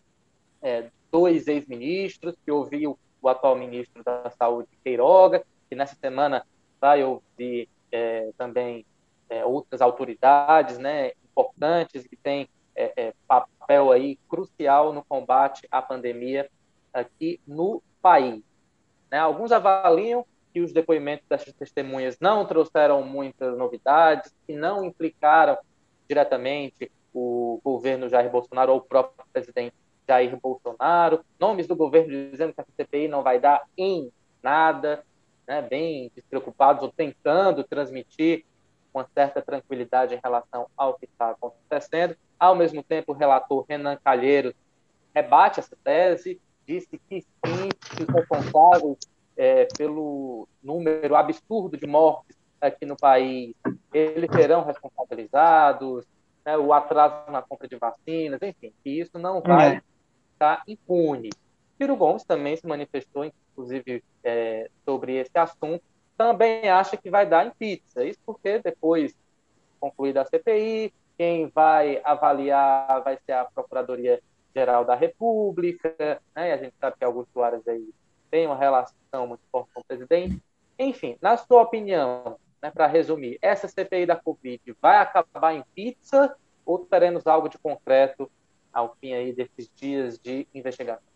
é, 0.61 0.89
dois 1.11 1.47
ex-ministros, 1.47 2.35
que 2.43 2.51
ouviu 2.51 2.97
o 3.21 3.29
atual 3.29 3.55
ministro 3.55 4.03
da 4.03 4.29
Saúde, 4.31 4.67
Queiroga, 4.83 5.43
que 5.69 5.75
nessa 5.75 5.95
semana 5.95 6.45
vai 6.79 7.03
ouvir 7.03 7.69
é, 7.91 8.31
também 8.37 8.85
é, 9.29 9.45
outras 9.45 9.81
autoridades 9.81 10.77
né, 10.77 11.11
importantes 11.23 12.05
que 12.07 12.15
têm 12.15 12.47
é, 12.77 12.93
é, 12.95 13.13
papel 13.27 13.91
aí 13.91 14.17
crucial 14.29 14.93
no 14.93 15.03
combate 15.03 15.67
à 15.71 15.81
pandemia 15.81 16.49
aqui 16.93 17.41
no 17.45 17.81
país. 18.01 18.43
Né? 19.11 19.17
Alguns 19.17 19.51
avaliam 19.51 20.25
que 20.53 20.61
os 20.61 20.71
depoimentos 20.71 21.27
dessas 21.27 21.53
testemunhas 21.53 22.17
não 22.19 22.45
trouxeram 22.45 23.03
muitas 23.03 23.57
novidades, 23.57 24.33
que 24.45 24.55
não 24.55 24.85
implicaram 24.85 25.57
diretamente 26.07 26.91
o 27.13 27.59
governo 27.63 28.07
Jair 28.07 28.29
Bolsonaro 28.29 28.71
ou 28.71 28.77
o 28.77 28.81
próprio 28.81 29.25
presidente 29.33 29.75
Jair 30.07 30.37
Bolsonaro, 30.39 31.25
nomes 31.39 31.67
do 31.67 31.75
governo 31.75 32.09
dizendo 32.31 32.53
que 32.53 32.61
a 32.61 32.65
CPI 32.77 33.07
não 33.07 33.23
vai 33.23 33.39
dar 33.39 33.63
em 33.75 34.11
nada, 34.41 35.03
né, 35.47 35.61
bem 35.61 36.11
despreocupados 36.15 36.83
ou 36.83 36.91
tentando 36.91 37.63
transmitir 37.63 38.45
uma 38.93 39.07
certa 39.13 39.41
tranquilidade 39.41 40.15
em 40.15 40.19
relação 40.23 40.67
ao 40.77 40.93
que 40.93 41.05
está 41.05 41.31
acontecendo. 41.31 42.15
Ao 42.39 42.55
mesmo 42.55 42.83
tempo, 42.83 43.11
o 43.11 43.15
relator 43.15 43.65
Renan 43.67 43.97
Calheiros 44.03 44.53
rebate 45.13 45.59
essa 45.59 45.75
tese, 45.83 46.39
disse 46.65 46.99
que 47.09 47.21
sim, 47.21 47.69
que 47.95 48.03
os 48.03 48.09
responsáveis 48.09 48.97
é, 49.35 49.67
pelo 49.77 50.47
número 50.61 51.15
absurdo 51.15 51.77
de 51.77 51.87
mortes 51.87 52.37
aqui 52.59 52.85
no 52.85 52.97
país, 52.97 53.55
eles 53.93 54.29
serão 54.31 54.63
responsabilizados, 54.63 56.05
né, 56.45 56.57
o 56.57 56.73
atraso 56.73 57.31
na 57.31 57.41
compra 57.41 57.67
de 57.67 57.75
vacinas, 57.75 58.41
enfim, 58.41 58.73
que 58.83 58.89
isso 58.89 59.17
não 59.17 59.41
vai 59.41 59.75
é. 59.75 59.81
estar 60.33 60.63
impune. 60.67 61.29
Ciro 61.77 61.95
Gomes 61.95 62.23
também 62.23 62.55
se 62.55 62.65
manifestou, 62.65 63.25
inclusive, 63.25 64.03
é, 64.23 64.69
sobre 64.83 65.17
esse 65.17 65.37
assunto, 65.37 65.83
também 66.17 66.67
acha 66.69 66.97
que 66.97 67.09
vai 67.09 67.25
dar 67.27 67.45
em 67.45 67.51
pizza. 67.51 68.03
Isso 68.03 68.19
porque 68.25 68.59
depois, 68.59 69.15
concluída 69.79 70.21
a 70.21 70.25
CPI, 70.25 70.91
quem 71.17 71.47
vai 71.47 71.99
avaliar 72.03 73.03
vai 73.03 73.17
ser 73.25 73.33
a 73.33 73.45
Procuradoria-Geral 73.45 74.85
da 74.85 74.95
República, 74.95 76.21
né? 76.35 76.53
a 76.53 76.57
gente 76.57 76.75
sabe 76.79 76.97
que 76.97 77.03
alguns 77.03 77.27
usuários 77.29 77.67
aí 77.67 77.89
têm 78.29 78.45
uma 78.45 78.57
relação 78.57 79.27
muito 79.27 79.41
forte 79.51 79.69
com 79.73 79.81
o 79.81 79.85
presidente. 79.85 80.41
Enfim, 80.77 81.17
na 81.21 81.35
sua 81.37 81.63
opinião, 81.63 82.37
né, 82.61 82.69
para 82.69 82.85
resumir, 82.87 83.37
essa 83.41 83.67
CPI 83.67 84.05
da 84.05 84.15
Covid 84.15 84.61
vai 84.81 84.97
acabar 84.97 85.53
em 85.53 85.63
pizza 85.73 86.35
ou 86.65 86.79
teremos 86.79 87.25
algo 87.25 87.49
de 87.49 87.57
concreto 87.57 88.29
ao 88.71 88.95
fim 88.99 89.13
aí 89.13 89.33
desses 89.33 89.71
dias 89.75 90.19
de 90.19 90.47
investigação? 90.53 91.07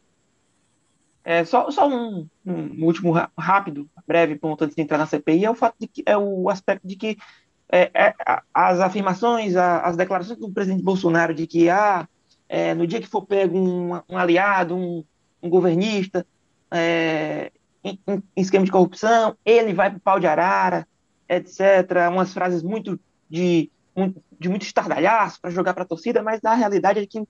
É, 1.24 1.45
só 1.45 1.70
só 1.70 1.88
um, 1.88 2.28
um, 2.43 2.84
último 2.84 3.14
rápido, 3.38 3.88
breve 4.08 4.36
ponto 4.36 4.64
antes 4.64 4.76
de 4.76 4.82
entrar 4.82 4.97
na 4.97 5.06
CPI 5.06 5.45
é 5.45 5.52
o 5.52 5.56
fato 5.56 5.76
de 5.80 5.86
que 5.86 6.02
é 6.08 6.18
o 6.18 6.49
aspecto 6.49 6.88
de 6.88 6.95
que 6.95 7.18
é, 7.72 7.89
é, 7.93 8.13
as 8.53 8.82
afirmações, 8.82 9.55
as 9.55 9.95
declarações 9.95 10.38
do 10.38 10.51
presidente 10.51 10.84
Bolsonaro 10.84 11.34
de 11.34 11.47
que 11.47 11.69
ah, 11.69 12.05
é, 12.49 12.74
no 12.76 12.86
dia 12.86 12.99
que 12.99 13.07
for 13.07 13.26
pego 13.26 13.57
um, 13.57 13.93
um 14.09 14.17
aliado, 14.17 14.76
um, 14.76 15.05
um 15.41 15.49
governista 15.49 16.26
é, 16.69 17.49
em, 17.82 17.97
em, 18.05 18.22
esquema 18.36 18.65
de 18.65 18.72
corrupção, 18.72 19.38
ele 19.45 19.74
vai 19.74 19.89
para 19.89 19.97
o 19.97 20.01
pau 20.01 20.19
de 20.19 20.28
arara, 20.28 20.86
etc. 21.30 22.09
Umas 22.11 22.34
frases 22.34 22.61
muito 22.61 22.99
de, 23.30 23.72
de 24.38 24.49
muito 24.49 24.63
estardalhaço 24.63 25.39
para 25.39 25.49
jogar 25.49 25.74
para 25.74 25.84
a 25.84 25.88
torcida, 25.88 26.22
mas 26.22 26.41
na 26.41 26.53
realidade 26.53 26.99
é 26.99 27.07
que 27.07 27.24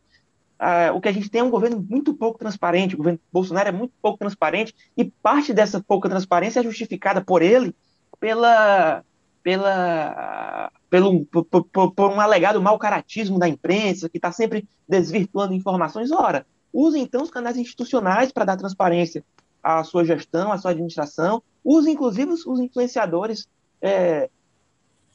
o 0.93 1.01
que 1.01 1.09
a 1.09 1.11
gente 1.11 1.29
tem 1.29 1.41
é 1.41 1.43
um 1.43 1.49
governo 1.49 1.85
muito 1.89 2.13
pouco 2.13 2.37
transparente, 2.37 2.93
o 2.93 2.97
governo 2.97 3.19
Bolsonaro 3.31 3.69
é 3.69 3.71
muito 3.71 3.93
pouco 3.99 4.19
transparente, 4.19 4.75
e 4.95 5.05
parte 5.05 5.53
dessa 5.53 5.81
pouca 5.81 6.07
transparência 6.07 6.59
é 6.59 6.63
justificada 6.63 7.19
por 7.19 7.41
ele 7.41 7.75
pela, 8.19 9.03
pela, 9.43 10.71
pelo, 10.89 11.25
por, 11.25 11.45
por, 11.45 11.91
por 11.93 12.11
um 12.11 12.19
alegado 12.19 12.61
mau 12.61 12.77
caratismo 12.77 13.39
da 13.39 13.47
imprensa, 13.47 14.09
que 14.09 14.17
está 14.17 14.31
sempre 14.31 14.67
desvirtuando 14.87 15.53
informações. 15.53 16.11
Ora, 16.11 16.45
use 16.71 16.99
então 16.99 17.23
os 17.23 17.31
canais 17.31 17.57
institucionais 17.57 18.31
para 18.31 18.45
dar 18.45 18.57
transparência 18.57 19.23
à 19.63 19.83
sua 19.83 20.03
gestão, 20.03 20.51
à 20.51 20.57
sua 20.57 20.71
administração, 20.71 21.41
use 21.63 21.89
inclusive 21.89 22.31
os, 22.31 22.59
influenciadores 22.59 23.47
é, 23.81 24.29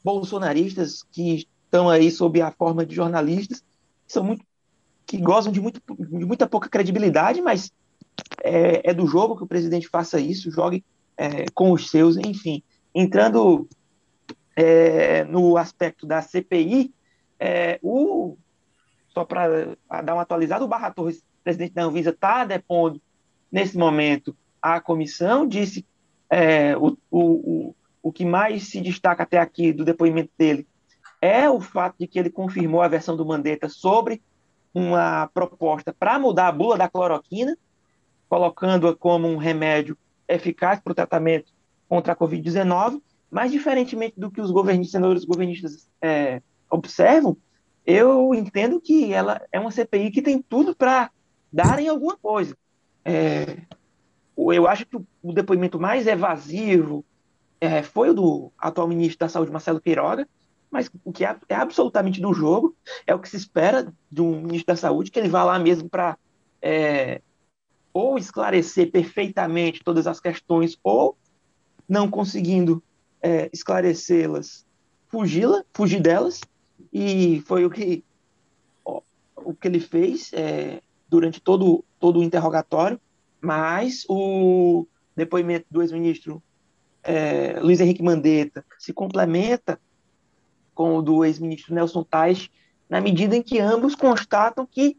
bolsonaristas 0.03 1.03
que 1.11 1.47
estão 1.65 1.89
aí 1.89 2.09
sob 2.11 2.41
a 2.41 2.51
forma 2.51 2.85
de 2.85 2.95
jornalistas, 2.95 3.59
que 4.05 4.13
são 4.13 4.23
muito 4.23 4.45
que 5.05 5.17
gozam 5.17 5.53
de, 5.53 5.61
muito, 5.61 5.81
de 5.97 6.25
muita 6.25 6.45
pouca 6.45 6.67
credibilidade, 6.67 7.41
mas 7.41 7.71
é, 8.43 8.89
é, 8.89 8.93
do 8.93 9.07
jogo 9.07 9.37
que 9.37 9.43
o 9.43 9.47
presidente 9.47 9.87
faça 9.87 10.19
isso, 10.19 10.51
jogue 10.51 10.83
é, 11.15 11.45
com 11.53 11.71
os 11.71 11.89
seus, 11.89 12.17
enfim. 12.17 12.61
Entrando 12.93 13.67
é, 14.57 15.23
no 15.25 15.55
aspecto 15.55 16.07
da 16.07 16.19
CPI, 16.19 16.91
é, 17.39 17.79
o, 17.83 18.35
só 19.09 19.23
para 19.23 19.77
dar 20.03 20.15
uma 20.15 20.23
atualizada, 20.23 20.65
o 20.65 20.67
Barra 20.67 20.89
Torres, 20.89 21.23
presidente 21.43 21.73
da 21.73 21.83
Anvisa, 21.83 22.09
está 22.09 22.43
depondo 22.43 22.99
nesse 23.51 23.77
momento 23.77 24.35
a 24.59 24.81
comissão, 24.81 25.47
disse 25.47 25.85
é, 26.27 26.75
o, 26.75 26.97
o, 27.11 27.75
o 28.01 28.11
que 28.11 28.25
mais 28.25 28.63
se 28.63 28.81
destaca 28.81 29.21
até 29.21 29.37
aqui 29.37 29.71
do 29.71 29.85
depoimento 29.85 30.31
dele 30.35 30.67
é 31.21 31.47
o 31.47 31.61
fato 31.61 31.97
de 31.99 32.07
que 32.07 32.17
ele 32.17 32.31
confirmou 32.31 32.81
a 32.81 32.87
versão 32.87 33.15
do 33.15 33.25
Mandetta 33.25 33.69
sobre 33.69 34.23
uma 34.73 35.27
proposta 35.27 35.93
para 35.93 36.17
mudar 36.17 36.47
a 36.47 36.51
bula 36.51 36.77
da 36.77 36.89
cloroquina, 36.89 37.55
colocando-a 38.27 38.95
como 38.95 39.27
um 39.27 39.37
remédio 39.37 39.95
eficaz 40.27 40.79
para 40.79 40.91
o 40.91 40.95
tratamento 40.95 41.53
contra 41.87 42.13
a 42.13 42.15
Covid-19, 42.15 43.01
mas 43.29 43.51
diferentemente 43.51 44.19
do 44.19 44.31
que 44.31 44.41
os 44.41 44.51
governistas, 44.51 44.91
senadores 44.91 45.25
governistas 45.25 45.89
é, 46.01 46.41
observam, 46.69 47.37
eu 47.85 48.33
entendo 48.33 48.81
que 48.81 49.13
ela 49.13 49.41
é 49.51 49.59
uma 49.59 49.71
CPI 49.71 50.11
que 50.11 50.21
tem 50.21 50.41
tudo 50.41 50.75
para 50.75 51.09
darem 51.51 51.87
alguma 51.87 52.17
coisa. 52.17 52.57
É, 53.05 53.61
eu 54.37 54.67
acho 54.67 54.85
que 54.85 54.97
o 54.97 55.33
depoimento 55.33 55.79
mais 55.79 56.05
evasivo 56.05 57.05
é, 57.59 57.81
foi 57.81 58.09
o 58.09 58.13
do 58.13 58.51
atual 58.57 58.87
ministro 58.87 59.19
da 59.19 59.29
Saúde, 59.29 59.51
Marcelo 59.51 59.81
Queiroga, 59.81 60.27
mas 60.69 60.91
o 61.03 61.11
que 61.11 61.25
é, 61.25 61.35
é, 61.49 61.55
absolutamente 61.55 62.21
do 62.21 62.33
jogo 62.33 62.75
é 63.05 63.15
o 63.15 63.19
que 63.19 63.29
se 63.29 63.37
espera 63.37 63.91
de 64.11 64.21
um 64.21 64.41
ministro 64.41 64.67
da 64.67 64.75
Saúde, 64.75 65.09
que 65.09 65.17
ele 65.17 65.29
vá 65.29 65.43
lá 65.43 65.57
mesmo 65.57 65.89
para 65.89 66.17
é, 66.61 67.21
ou 67.93 68.17
esclarecer 68.17 68.91
perfeitamente 68.91 69.83
todas 69.83 70.05
as 70.05 70.19
questões, 70.19 70.77
ou 70.83 71.17
não 71.87 72.09
conseguindo 72.09 72.83
é, 73.21 73.49
esclarecê-las, 73.51 74.65
fugi-la, 75.07 75.63
fugir 75.73 76.01
delas, 76.01 76.41
e 76.91 77.41
foi 77.45 77.65
o 77.65 77.69
que, 77.69 78.03
ó, 78.85 79.01
o 79.35 79.53
que 79.53 79.67
ele 79.67 79.79
fez 79.79 80.31
é, 80.33 80.81
durante 81.09 81.41
todo, 81.41 81.83
todo 81.99 82.19
o 82.19 82.23
interrogatório, 82.23 82.99
mas 83.41 84.05
o 84.09 84.85
depoimento 85.15 85.65
do 85.69 85.81
ex-ministro 85.81 86.41
é, 87.03 87.59
Luiz 87.61 87.79
Henrique 87.79 88.03
Mandetta 88.03 88.65
se 88.77 88.91
complementa 88.91 89.79
com 90.75 90.97
o 90.97 91.01
do 91.01 91.23
ex-ministro 91.23 91.73
Nelson 91.73 92.03
Tais, 92.03 92.49
na 92.89 93.01
medida 93.01 93.35
em 93.35 93.41
que 93.41 93.59
ambos 93.59 93.95
constatam 93.95 94.65
que 94.65 94.97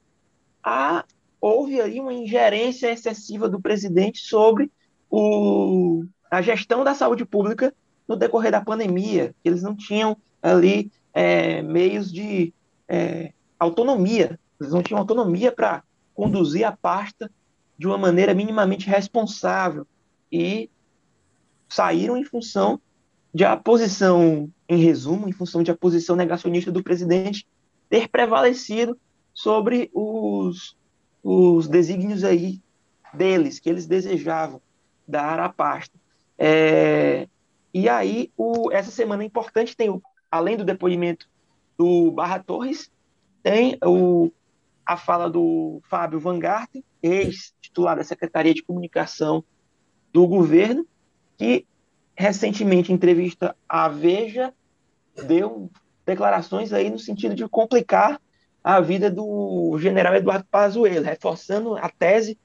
há, 0.62 1.05
houve 1.41 1.81
aí 1.81 2.01
uma 2.01 2.12
ingerência 2.12 2.91
excessiva 2.91 3.49
do 3.49 3.61
presidente 3.61 4.21
sobre 4.21 4.71
o, 5.11 6.05
a 6.31 6.43
gestão 6.43 6.83
da 6.83 6.95
saúde 6.95 7.25
pública 7.25 7.75
no 8.09 8.17
decorrer 8.17 8.51
da 8.51 8.61
pandemia. 8.61 9.35
Eles 9.45 9.63
não 9.63 9.77
tinham 9.77 10.17
ali 10.43 10.91
é, 11.13 11.61
meios 11.63 12.11
de 12.11 12.53
é, 12.89 13.33
autonomia, 13.61 14.41
eles 14.59 14.73
não 14.73 14.83
tinham 14.83 14.99
autonomia 14.99 15.53
para 15.53 15.83
conduzir 16.15 16.67
a 16.67 16.73
pasta 16.73 17.31
de 17.79 17.87
uma 17.87 17.99
maneira 17.99 18.35
minimamente 18.35 18.89
responsável 18.89 19.87
e 20.33 20.69
saíram 21.69 22.17
em 22.17 22.25
função 22.25 22.81
de 23.33 23.45
a 23.45 23.57
posição, 23.57 24.51
em 24.69 24.79
resumo, 24.79 25.29
em 25.29 25.33
função 25.33 25.63
de 25.63 25.71
a 25.71 25.77
posição 25.77 26.17
negacionista 26.17 26.73
do 26.73 26.83
presidente 26.83 27.47
ter 27.89 28.09
prevalecido 28.09 28.99
sobre 29.33 29.91
os, 29.95 30.77
os 31.23 31.69
desígnios 31.69 32.25
aí 32.25 32.61
deles, 33.15 33.61
que 33.61 33.69
eles 33.69 33.87
desejavam 33.87 34.61
dar 35.07 35.39
à 35.39 35.49
pasta. 35.49 35.97
É, 36.37 37.29
e 37.73 37.89
aí, 37.89 38.33
o, 38.37 38.71
essa 38.73 38.91
semana 38.91 39.23
é 39.23 39.27
importante, 39.27 39.77
tem, 39.77 39.91
o, 39.91 40.03
além 40.31 40.57
do 40.57 40.64
depoimento 40.64 41.29
do 41.77 42.11
Barra 42.11 42.39
Torres, 42.39 42.91
tem 43.43 43.79
o, 43.85 44.33
a 44.85 44.97
fala 44.97 45.29
do 45.29 45.81
Fábio 45.89 46.19
Van 46.19 46.39
Garten, 46.39 46.83
ex-titular 47.03 47.97
da 47.97 48.05
Secretaria 48.05 48.55
de 48.55 48.62
Comunicação 48.62 49.45
do 50.12 50.27
governo, 50.27 50.87
que 51.37 51.66
recentemente, 52.16 52.91
em 52.91 52.97
entrevista 52.97 53.55
à 53.69 53.89
Veja, 53.89 54.53
deu 55.27 55.71
declarações 56.05 56.73
aí 56.73 56.91
no 56.91 56.99
sentido 56.99 57.35
de 57.35 57.47
complicar 57.49 58.21
a 58.64 58.81
vida 58.81 59.11
do 59.11 59.79
general 59.79 60.14
Eduardo 60.14 60.45
Pazuello, 60.51 61.05
reforçando 61.05 61.77
a 61.77 61.89
tese 61.89 62.39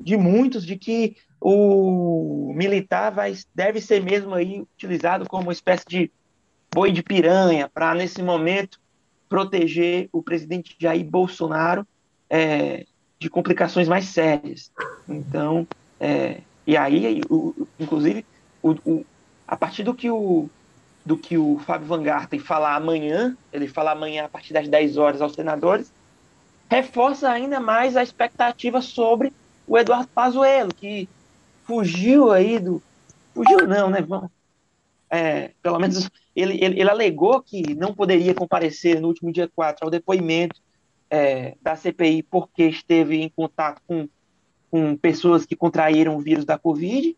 de 0.00 0.16
muitos 0.16 0.64
de 0.64 0.76
que 0.76 1.16
o 1.40 2.52
militar 2.54 3.10
vai, 3.10 3.36
deve 3.54 3.80
ser 3.80 4.02
mesmo 4.02 4.34
aí 4.34 4.60
utilizado 4.60 5.28
como 5.28 5.44
uma 5.44 5.52
espécie 5.52 5.84
de 5.86 6.10
boi 6.72 6.92
de 6.92 7.02
piranha 7.02 7.68
para, 7.72 7.94
nesse 7.94 8.22
momento, 8.22 8.80
proteger 9.28 10.08
o 10.12 10.22
presidente 10.22 10.74
Jair 10.78 11.04
Bolsonaro 11.04 11.86
é, 12.28 12.86
de 13.18 13.30
complicações 13.30 13.88
mais 13.88 14.06
sérias. 14.06 14.70
Então, 15.08 15.66
é, 16.00 16.40
e 16.66 16.76
aí, 16.76 17.20
o, 17.30 17.66
inclusive, 17.78 18.24
o, 18.62 18.70
o, 18.84 19.06
a 19.46 19.56
partir 19.56 19.82
do 19.82 19.94
que 19.94 20.10
o 20.10 20.48
do 21.06 21.16
que 21.16 21.38
o 21.38 21.58
Fábio 21.60 21.86
Van 21.86 22.02
Garten 22.02 22.38
falar 22.38 22.74
amanhã, 22.74 23.34
ele 23.50 23.66
fala 23.66 23.92
amanhã 23.92 24.26
a 24.26 24.28
partir 24.28 24.52
das 24.52 24.68
10 24.68 24.98
horas 24.98 25.22
aos 25.22 25.32
senadores, 25.32 25.90
reforça 26.68 27.30
ainda 27.30 27.58
mais 27.58 27.96
a 27.96 28.02
expectativa 28.02 28.82
sobre 28.82 29.32
o 29.66 29.78
Eduardo 29.78 30.08
Pazuello, 30.08 30.68
que 30.74 31.08
fugiu 31.68 32.32
aí 32.32 32.58
do... 32.58 32.82
Fugiu 33.34 33.68
não, 33.68 33.90
né? 33.90 33.98
É, 35.10 35.52
pelo 35.62 35.78
menos 35.78 36.10
ele, 36.34 36.54
ele, 36.62 36.80
ele, 36.80 36.90
alegou 36.90 37.42
que 37.42 37.74
não 37.74 37.94
poderia 37.94 38.34
comparecer 38.34 39.00
no 39.00 39.08
último 39.08 39.30
dia 39.30 39.48
4 39.54 39.84
ao 39.84 39.90
depoimento 39.90 40.60
é, 41.10 41.56
da 41.62 41.76
CPI 41.76 42.22
porque 42.22 42.64
esteve 42.64 43.20
em 43.20 43.28
contato 43.28 43.80
com, 43.86 44.08
com 44.70 44.96
pessoas 44.96 45.46
que 45.46 45.54
contraíram 45.54 46.16
o 46.16 46.20
vírus 46.20 46.44
da 46.44 46.58
Covid, 46.58 47.16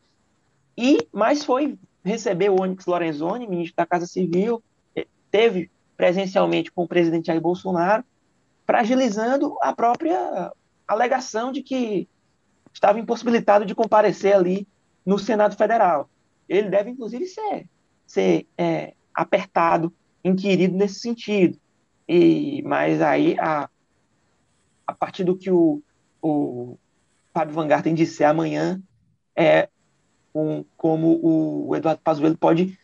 e 0.76 0.98
mas 1.12 1.44
foi 1.44 1.78
recebeu 2.04 2.54
o 2.54 2.62
Onyx 2.62 2.86
Lorenzoni, 2.86 3.46
ministro 3.46 3.76
da 3.76 3.86
Casa 3.86 4.06
Civil, 4.06 4.62
eh, 4.96 5.06
teve 5.30 5.70
presencialmente 5.96 6.72
com 6.72 6.84
o 6.84 6.88
presidente 6.88 7.26
Jair 7.26 7.40
Bolsonaro, 7.40 8.04
fragilizando 8.66 9.56
a 9.60 9.74
própria 9.74 10.50
alegação 10.88 11.52
de 11.52 11.62
que 11.62 12.08
estava 12.72 12.98
impossibilitado 12.98 13.64
de 13.64 13.74
comparecer 13.74 14.34
ali 14.34 14.66
no 15.04 15.18
Senado 15.18 15.56
Federal. 15.56 16.08
Ele 16.48 16.68
deve, 16.68 16.90
inclusive, 16.90 17.26
ser, 17.26 17.66
ser 18.06 18.46
é, 18.56 18.94
apertado, 19.14 19.92
inquirido 20.24 20.76
nesse 20.76 21.00
sentido. 21.00 21.58
E, 22.08 22.62
mas 22.62 23.00
aí, 23.00 23.36
a, 23.38 23.68
a 24.86 24.92
partir 24.92 25.24
do 25.24 25.36
que 25.36 25.50
o, 25.50 25.82
o 26.20 26.76
Fábio 27.32 27.54
Van 27.54 27.68
Garten 27.68 27.94
disser 27.94 28.28
amanhã, 28.28 28.80
é, 29.36 29.68
com 30.32 30.64
como 30.76 31.20
o 31.22 31.76
Eduardo 31.76 32.00
Pazuello 32.02 32.36
pode 32.36 32.78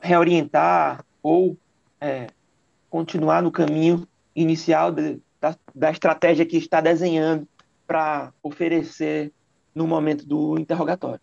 reorientar 0.00 1.04
ou 1.22 1.56
é, 2.00 2.28
continuar 2.88 3.42
no 3.42 3.52
caminho 3.52 4.06
inicial 4.34 4.90
de, 4.90 5.20
da, 5.40 5.56
da 5.74 5.90
estratégia 5.90 6.46
que 6.46 6.56
está 6.56 6.80
desenhando 6.80 7.46
para 7.86 8.32
oferecer 8.42 9.32
no 9.74 9.86
momento 9.86 10.26
do 10.26 10.58
interrogatório. 10.58 11.20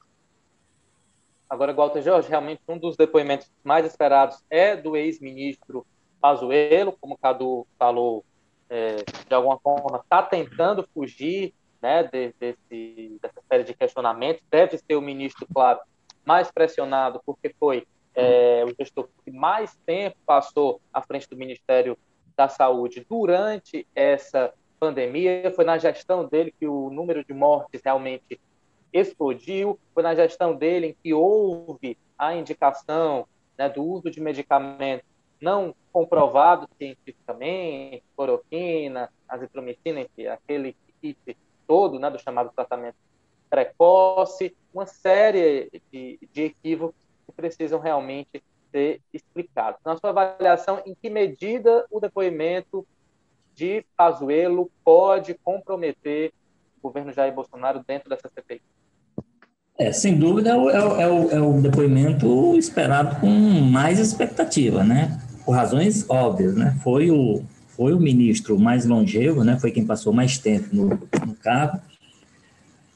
Agora, 1.49 1.73
Walter 1.73 2.01
Jorge, 2.01 2.29
realmente 2.29 2.61
um 2.67 2.77
dos 2.77 2.95
depoimentos 2.95 3.51
mais 3.63 3.85
esperados 3.85 4.43
é 4.49 4.75
do 4.75 4.95
ex-ministro 4.95 5.85
Pazuello, 6.21 6.95
como 7.01 7.15
o 7.15 7.17
Cadu 7.17 7.67
falou, 7.77 8.23
é, 8.69 8.97
de 9.27 9.33
alguma 9.33 9.59
forma 9.59 9.99
está 10.01 10.23
tentando 10.23 10.87
fugir 10.93 11.53
né, 11.81 12.03
desse, 12.03 13.19
dessa 13.21 13.41
série 13.49 13.63
de 13.63 13.73
questionamentos. 13.73 14.43
Deve 14.49 14.77
ser 14.77 14.95
o 14.95 15.01
ministro, 15.01 15.45
claro, 15.53 15.79
mais 16.23 16.51
pressionado, 16.51 17.21
porque 17.25 17.53
foi 17.59 17.85
é, 18.15 18.63
o 18.65 18.73
gestor 18.77 19.09
que 19.25 19.31
mais 19.31 19.75
tempo 19.85 20.17
passou 20.25 20.79
à 20.93 21.01
frente 21.01 21.27
do 21.29 21.35
Ministério 21.35 21.97
da 22.35 22.47
Saúde 22.47 23.05
durante 23.09 23.85
essa 23.95 24.53
pandemia. 24.81 25.51
Foi 25.55 25.63
na 25.63 25.77
gestão 25.77 26.25
dele 26.25 26.51
que 26.59 26.67
o 26.67 26.89
número 26.89 27.23
de 27.23 27.33
mortes 27.33 27.81
realmente 27.85 28.41
explodiu. 28.91 29.79
Foi 29.93 30.01
na 30.01 30.15
gestão 30.15 30.55
dele 30.55 30.87
em 30.87 30.95
que 31.01 31.13
houve 31.13 31.97
a 32.17 32.35
indicação 32.35 33.27
né, 33.57 33.69
do 33.69 33.83
uso 33.83 34.09
de 34.09 34.19
medicamentos 34.19 35.05
não 35.39 35.75
comprovados 35.91 36.67
cientificamente, 36.77 38.03
cloroquina, 38.15 39.09
azitromicina, 39.27 40.01
enfim, 40.01 40.27
aquele 40.27 40.75
kit 41.01 41.37
todo, 41.67 41.99
né, 41.99 42.09
do 42.09 42.19
chamado 42.19 42.51
tratamento 42.55 42.95
precoce, 43.49 44.55
uma 44.73 44.85
série 44.85 45.69
de, 45.91 46.19
de 46.31 46.43
equívocos 46.43 46.95
que 47.25 47.31
precisam 47.33 47.79
realmente 47.79 48.41
ser 48.71 49.01
explicados. 49.11 49.81
Na 49.83 49.97
sua 49.97 50.11
avaliação, 50.11 50.81
em 50.85 50.95
que 50.95 51.09
medida 51.09 51.85
o 51.89 51.99
depoimento 51.99 52.87
de 53.55 53.85
Pazuello 53.95 54.69
pode 54.83 55.33
comprometer 55.43 56.31
o 56.79 56.87
governo 56.87 57.13
Jair 57.13 57.33
Bolsonaro 57.33 57.83
dentro 57.87 58.09
dessa 58.09 58.29
CPI? 58.29 58.61
É, 59.77 59.91
sem 59.91 60.17
dúvida 60.17 60.51
é 60.51 60.55
o, 60.55 60.69
é, 60.69 61.07
o, 61.07 61.31
é 61.31 61.41
o, 61.41 61.61
depoimento 61.61 62.55
esperado 62.55 63.19
com 63.19 63.27
mais 63.27 63.99
expectativa, 63.99 64.83
né? 64.83 65.19
Por 65.43 65.53
razões 65.53 66.07
óbvias, 66.07 66.55
né? 66.55 66.77
Foi 66.83 67.09
o, 67.09 67.41
foi 67.69 67.93
o 67.93 67.99
ministro 67.99 68.59
mais 68.59 68.85
longevo, 68.85 69.43
né? 69.43 69.57
Foi 69.59 69.71
quem 69.71 69.85
passou 69.85 70.13
mais 70.13 70.37
tempo 70.37 70.67
no, 70.71 70.89
no 70.89 71.35
cargo. 71.41 71.79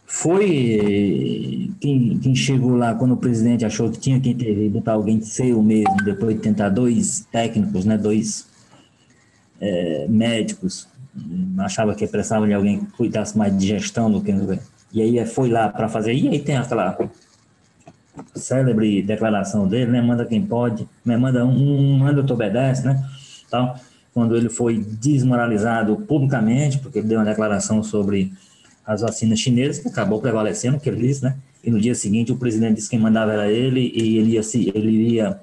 Foi 0.05 1.71
quem, 1.81 2.19
quem, 2.19 2.35
chegou 2.35 2.75
lá 2.75 2.93
quando 2.93 3.13
o 3.13 3.17
presidente 3.17 3.65
achou 3.65 3.89
que 3.89 3.99
tinha 3.99 4.19
que 4.19 4.29
intervir, 4.29 4.69
botar 4.69 4.93
alguém 4.93 5.19
ser 5.21 5.53
o 5.53 5.63
mesmo, 5.63 5.97
depois 6.03 6.35
de 6.35 6.41
tentar 6.41 6.69
dois 6.69 7.27
técnicos, 7.31 7.83
né? 7.83 7.97
Dois 7.97 8.47
é, 9.59 10.05
médicos, 10.07 10.87
achava 11.57 11.95
que 11.95 12.05
precisava 12.07 12.45
de 12.45 12.53
alguém 12.53 12.79
que 12.79 12.91
cuidasse 12.91 13.37
mais 13.37 13.57
de 13.57 13.67
gestão 13.67 14.11
do 14.11 14.21
que 14.21 14.31
e 14.93 15.01
aí 15.01 15.25
foi 15.25 15.49
lá 15.49 15.67
para 15.67 15.89
fazer 15.89 16.13
e 16.13 16.27
aí 16.29 16.39
tem 16.39 16.55
aquela 16.55 16.97
célebre 18.33 19.01
declaração 19.01 19.67
dele, 19.67 19.91
né? 19.91 20.01
Manda 20.01 20.25
quem 20.25 20.41
pode, 20.41 20.87
né? 21.03 21.17
manda 21.17 21.45
um, 21.45 21.97
manda 21.97 22.23
tu 22.23 22.33
obedece, 22.33 22.85
né? 22.85 23.03
Então, 23.45 23.75
quando 24.13 24.37
ele 24.37 24.49
foi 24.49 24.77
desmoralizado 24.77 25.97
publicamente, 26.07 26.79
porque 26.79 26.99
ele 26.99 27.09
deu 27.09 27.19
uma 27.19 27.25
declaração 27.25 27.83
sobre 27.83 28.31
as 28.85 29.01
vacinas 29.01 29.39
chinesas, 29.39 29.79
que 29.79 29.89
acabou 29.89 30.21
prevalecendo, 30.21 30.79
que 30.79 30.87
ele 30.87 31.05
disse, 31.05 31.23
né? 31.23 31.35
E 31.61 31.69
no 31.69 31.79
dia 31.79 31.95
seguinte 31.95 32.31
o 32.31 32.37
presidente 32.37 32.75
disse 32.75 32.89
que 32.89 32.97
mandava 32.97 33.33
era 33.33 33.51
ele 33.51 33.91
e 33.93 34.17
ele 34.17 34.31
ia, 34.31 34.43
se, 34.43 34.71
ele 34.73 34.91
iria 34.91 35.41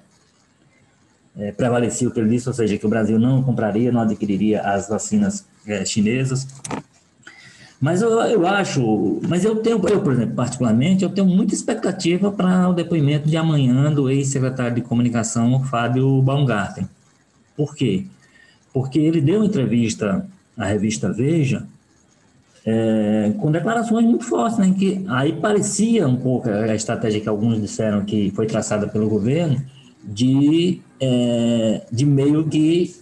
é, 1.37 1.53
prevalecer 1.53 2.07
o 2.07 2.11
que 2.11 2.21
ele 2.21 2.31
disse, 2.31 2.49
ou 2.49 2.55
seja, 2.55 2.77
que 2.77 2.87
o 2.87 2.89
Brasil 2.89 3.19
não 3.19 3.43
compraria, 3.43 3.93
não 3.93 4.03
adquiriria 4.03 4.61
as 4.63 4.89
vacinas 4.89 5.45
é, 5.67 5.85
chinesas. 5.85 6.47
Mas 7.81 8.01
eu, 8.01 8.11
eu 8.11 8.47
acho, 8.47 9.21
mas 9.29 9.45
eu 9.45 9.57
tenho, 9.57 9.81
eu, 9.89 10.01
por 10.01 10.13
exemplo, 10.13 10.37
particularmente, 10.37 11.03
eu 11.03 11.11
tenho 11.11 11.27
muita 11.27 11.53
expectativa 11.53 12.31
para 12.31 12.69
o 12.69 12.73
depoimento 12.73 13.29
de 13.29 13.37
amanhã 13.37 13.93
do 13.93 14.09
ex-secretário 14.09 14.77
de 14.77 14.83
comunicação, 14.83 15.65
Fábio 15.65 16.23
Baumgarten. 16.23 16.89
Por 17.57 17.75
quê? 17.75 18.07
porque 18.73 18.99
ele 18.99 19.21
deu 19.21 19.45
entrevista 19.45 20.27
à 20.57 20.65
revista 20.65 21.13
Veja 21.13 21.67
é, 22.65 23.33
com 23.39 23.51
declarações 23.51 24.07
muito 24.07 24.25
fortes, 24.25 24.59
né, 24.59 24.73
que 24.79 25.05
aí 25.09 25.33
parecia 25.33 26.07
um 26.07 26.17
pouco 26.17 26.49
a 26.49 26.75
estratégia 26.75 27.21
que 27.21 27.29
alguns 27.29 27.61
disseram 27.61 28.05
que 28.05 28.31
foi 28.31 28.47
traçada 28.47 28.87
pelo 28.87 29.09
governo 29.09 29.61
de, 30.03 30.81
é, 31.03 31.83
de 31.91 32.07
meio 32.07 32.47
que 32.49 32.95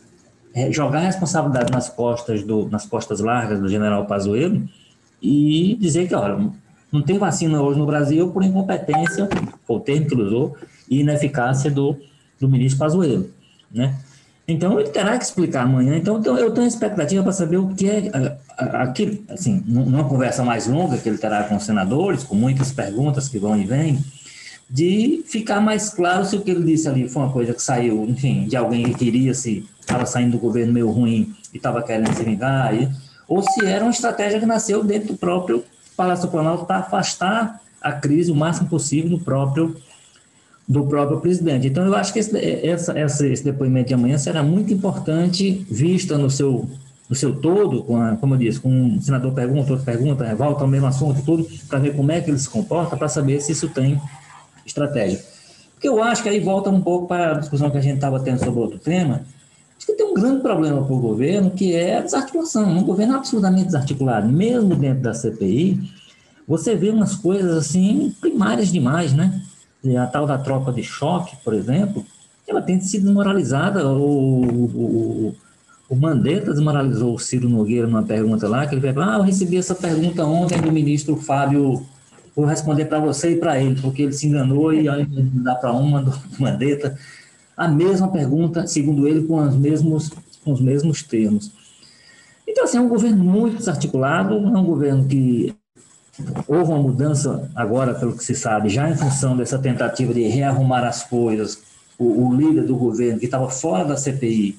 é, 0.55 0.73
jogar 0.73 1.01
a 1.01 1.05
responsabilidade 1.05 1.71
nas 1.71 1.91
costas 1.91 2.43
do, 2.43 2.67
nas 2.71 2.87
costas 2.87 3.21
largas 3.21 3.61
do 3.61 3.69
general 3.69 4.07
Pazuello 4.07 4.67
e 5.23 5.77
dizer 5.79 6.09
que, 6.09 6.15
olha, 6.15 6.51
não 6.91 7.03
tem 7.03 7.19
vacina 7.19 7.61
hoje 7.61 7.79
no 7.79 7.85
Brasil 7.85 8.31
por 8.31 8.43
incompetência, 8.43 9.29
foi 9.67 9.77
o 9.77 9.81
termo 9.81 10.07
que 10.07 10.15
ele 10.15 10.23
usou, 10.23 10.57
e 10.89 11.01
ineficácia 11.01 11.71
do, 11.71 11.95
do 12.41 12.49
ministro 12.49 12.79
Pazuello, 12.79 13.29
né? 13.71 13.95
Então, 14.49 14.81
ele 14.81 14.89
terá 14.89 15.17
que 15.17 15.23
explicar 15.23 15.63
amanhã. 15.63 15.97
Então, 15.97 16.21
eu 16.37 16.51
tenho 16.53 16.67
expectativa 16.67 17.23
para 17.23 17.31
saber 17.31 17.59
o 17.59 17.69
que 17.69 17.89
é 17.89 18.37
aquilo, 18.59 19.23
assim, 19.29 19.63
numa 19.65 20.03
conversa 20.03 20.43
mais 20.43 20.67
longa 20.67 20.99
que 20.99 21.09
ele 21.09 21.19
terá 21.19 21.45
com 21.45 21.55
os 21.55 21.63
senadores, 21.63 22.25
com 22.25 22.35
muitas 22.35 22.73
perguntas 22.73 23.29
que 23.29 23.39
vão 23.39 23.57
e 23.57 23.65
vêm, 23.65 24.01
de 24.71 25.25
ficar 25.27 25.61
mais 25.61 25.91
claro 25.91 26.25
se 26.25 26.37
o 26.37 26.43
que 26.43 26.51
ele 26.53 26.65
disse 26.65 26.89
ali 26.89 27.09
foi 27.09 27.23
uma 27.23 27.33
coisa 27.33 27.53
que 27.53 27.61
saiu, 27.61 28.05
enfim, 28.09 28.47
de 28.47 28.57
alguém 28.57 28.85
que 28.85 28.95
queria 28.95 29.35
se 29.35 29.69
estava 29.81 30.07
saindo 30.07 30.33
do 30.33 30.39
governo 30.39 30.73
meio 30.73 30.89
ruim 30.89 31.35
e 31.53 31.57
estava 31.57 31.83
querendo 31.83 32.15
se 32.15 32.23
vingar, 32.23 32.73
ou 33.27 33.43
se 33.43 33.67
era 33.67 33.85
uma 33.85 33.91
estratégia 33.91 34.39
que 34.39 34.47
nasceu 34.47 34.85
dentro 34.85 35.09
do 35.09 35.17
próprio 35.17 35.65
Palácio 35.97 36.29
Planalto 36.29 36.67
para 36.67 36.79
afastar 36.79 37.61
a 37.83 37.93
crise 37.93 38.31
o 38.31 38.35
máximo 38.37 38.69
possível 38.69 39.11
do 39.11 39.19
próprio 39.19 39.77
do 40.69 40.87
próprio 40.87 41.19
presidente. 41.19 41.67
Então, 41.67 41.85
eu 41.85 41.93
acho 41.97 42.13
que 42.13 42.21
esse, 42.21 42.39
essa, 42.65 43.27
esse 43.27 43.43
depoimento 43.43 43.89
de 43.89 43.95
amanhã 43.95 44.17
será 44.17 44.41
muito 44.41 44.73
importante, 44.73 45.67
vista 45.69 46.17
no 46.17 46.31
seu, 46.31 46.71
no 47.09 47.17
seu 47.17 47.35
todo, 47.35 47.83
com 47.83 48.01
a, 48.01 48.15
como 48.15 48.35
eu 48.35 48.39
disse, 48.39 48.61
com 48.61 48.69
um 48.69 49.03
senador 49.03 49.33
pergunta, 49.35 49.73
outro 49.73 49.85
pergunta, 49.85 50.33
volta 50.37 50.63
ao 50.63 50.69
mesmo 50.69 50.87
assunto, 50.87 51.23
tudo, 51.25 51.45
para 51.69 51.81
ver 51.81 51.97
como 51.97 52.13
é 52.13 52.21
que 52.21 52.31
ele 52.31 52.39
se 52.39 52.49
comporta, 52.49 52.97
para 52.97 53.09
saber 53.09 53.41
se 53.41 53.51
isso 53.51 53.69
tem 53.69 54.01
estratégia. 54.65 55.23
Porque 55.75 55.89
eu 55.89 56.03
acho 56.03 56.23
que 56.23 56.29
aí 56.29 56.41
volta 56.41 56.69
um 56.71 56.81
pouco 56.81 57.07
para 57.07 57.33
a 57.33 57.39
discussão 57.39 57.71
que 57.71 57.79
a 57.79 57.81
gente 57.81 57.95
estava 57.95 58.21
tendo 58.21 58.39
sobre 58.39 58.61
outro 58.61 58.79
tema, 58.79 59.23
acho 59.77 59.87
que 59.87 59.95
tem 59.95 60.07
um 60.07 60.15
grande 60.15 60.43
problema 60.43 60.85
para 60.85 60.95
o 60.95 61.01
governo, 61.01 61.51
que 61.51 61.75
é 61.75 61.99
a 61.99 62.03
desarticulação. 62.03 62.69
Um 62.69 62.85
governo 62.85 63.17
absolutamente 63.17 63.67
desarticulado, 63.67 64.29
mesmo 64.29 64.77
dentro 64.77 65.03
da 65.03 65.15
CPI, 65.15 65.81
você 66.47 66.75
vê 66.75 66.91
umas 66.91 67.15
coisas 67.15 67.57
assim 67.57 68.15
primárias 68.21 68.71
demais, 68.71 69.13
né? 69.15 69.41
A 69.99 70.07
tal 70.07 70.27
da 70.27 70.37
tropa 70.37 70.73
de 70.73 70.83
choque, 70.83 71.37
por 71.43 71.55
exemplo, 71.55 72.05
ela 72.47 72.61
tem 72.61 72.81
sido 72.81 73.05
desmoralizada. 73.05 73.87
O, 73.89 74.43
o, 74.43 75.37
o 75.89 75.97
Mandetta 75.97 76.53
desmoralizou 76.53 77.15
o 77.15 77.19
Ciro 77.19 77.49
Nogueira 77.49 77.87
numa 77.87 78.03
pergunta 78.03 78.49
lá, 78.49 78.67
que 78.67 78.75
ele 78.75 78.93
falou, 78.93 79.09
ah, 79.09 79.17
eu 79.19 79.23
recebi 79.23 79.57
essa 79.57 79.75
pergunta 79.75 80.25
ontem 80.25 80.61
do 80.61 80.71
ministro 80.71 81.17
Fábio, 81.17 81.87
vou 82.35 82.45
responder 82.45 82.87
para 82.87 82.99
você 82.99 83.33
e 83.33 83.37
para 83.37 83.61
ele, 83.61 83.81
porque 83.81 84.03
ele 84.03 84.13
se 84.13 84.27
enganou 84.27 84.73
e 84.73 84.89
aí 84.89 85.07
dá 85.07 85.55
para 85.55 85.73
uma 85.73 86.03
do 86.03 86.13
Mandetta. 86.39 86.99
A 87.57 87.69
mesma 87.69 88.09
pergunta, 88.09 88.67
segundo 88.67 89.07
ele, 89.07 89.27
com, 89.27 89.37
os 89.37 89.55
mesmos, 89.55 90.11
com 90.45 90.53
os 90.53 90.61
mesmos 90.61 91.03
termos. 91.03 91.53
Então, 92.47 92.65
assim, 92.65 92.79
é 92.79 92.81
um 92.81 92.89
governo 92.89 93.23
muito 93.23 93.59
desarticulado, 93.59 94.35
é 94.35 94.59
um 94.59 94.65
governo 94.65 95.07
que 95.07 95.55
houve 96.49 96.73
uma 96.73 96.83
mudança 96.83 97.51
agora, 97.55 97.95
pelo 97.95 98.17
que 98.17 98.25
se 98.25 98.35
sabe, 98.35 98.69
já 98.69 98.89
em 98.89 98.97
função 98.97 99.37
dessa 99.37 99.59
tentativa 99.59 100.13
de 100.13 100.23
rearrumar 100.23 100.85
as 100.85 101.05
coisas, 101.05 101.63
o, 101.99 102.29
o 102.29 102.35
líder 102.35 102.65
do 102.65 102.77
governo, 102.77 103.19
que 103.19 103.27
estava 103.27 103.49
fora 103.49 103.85
da 103.85 103.97
CPI, 103.97 104.59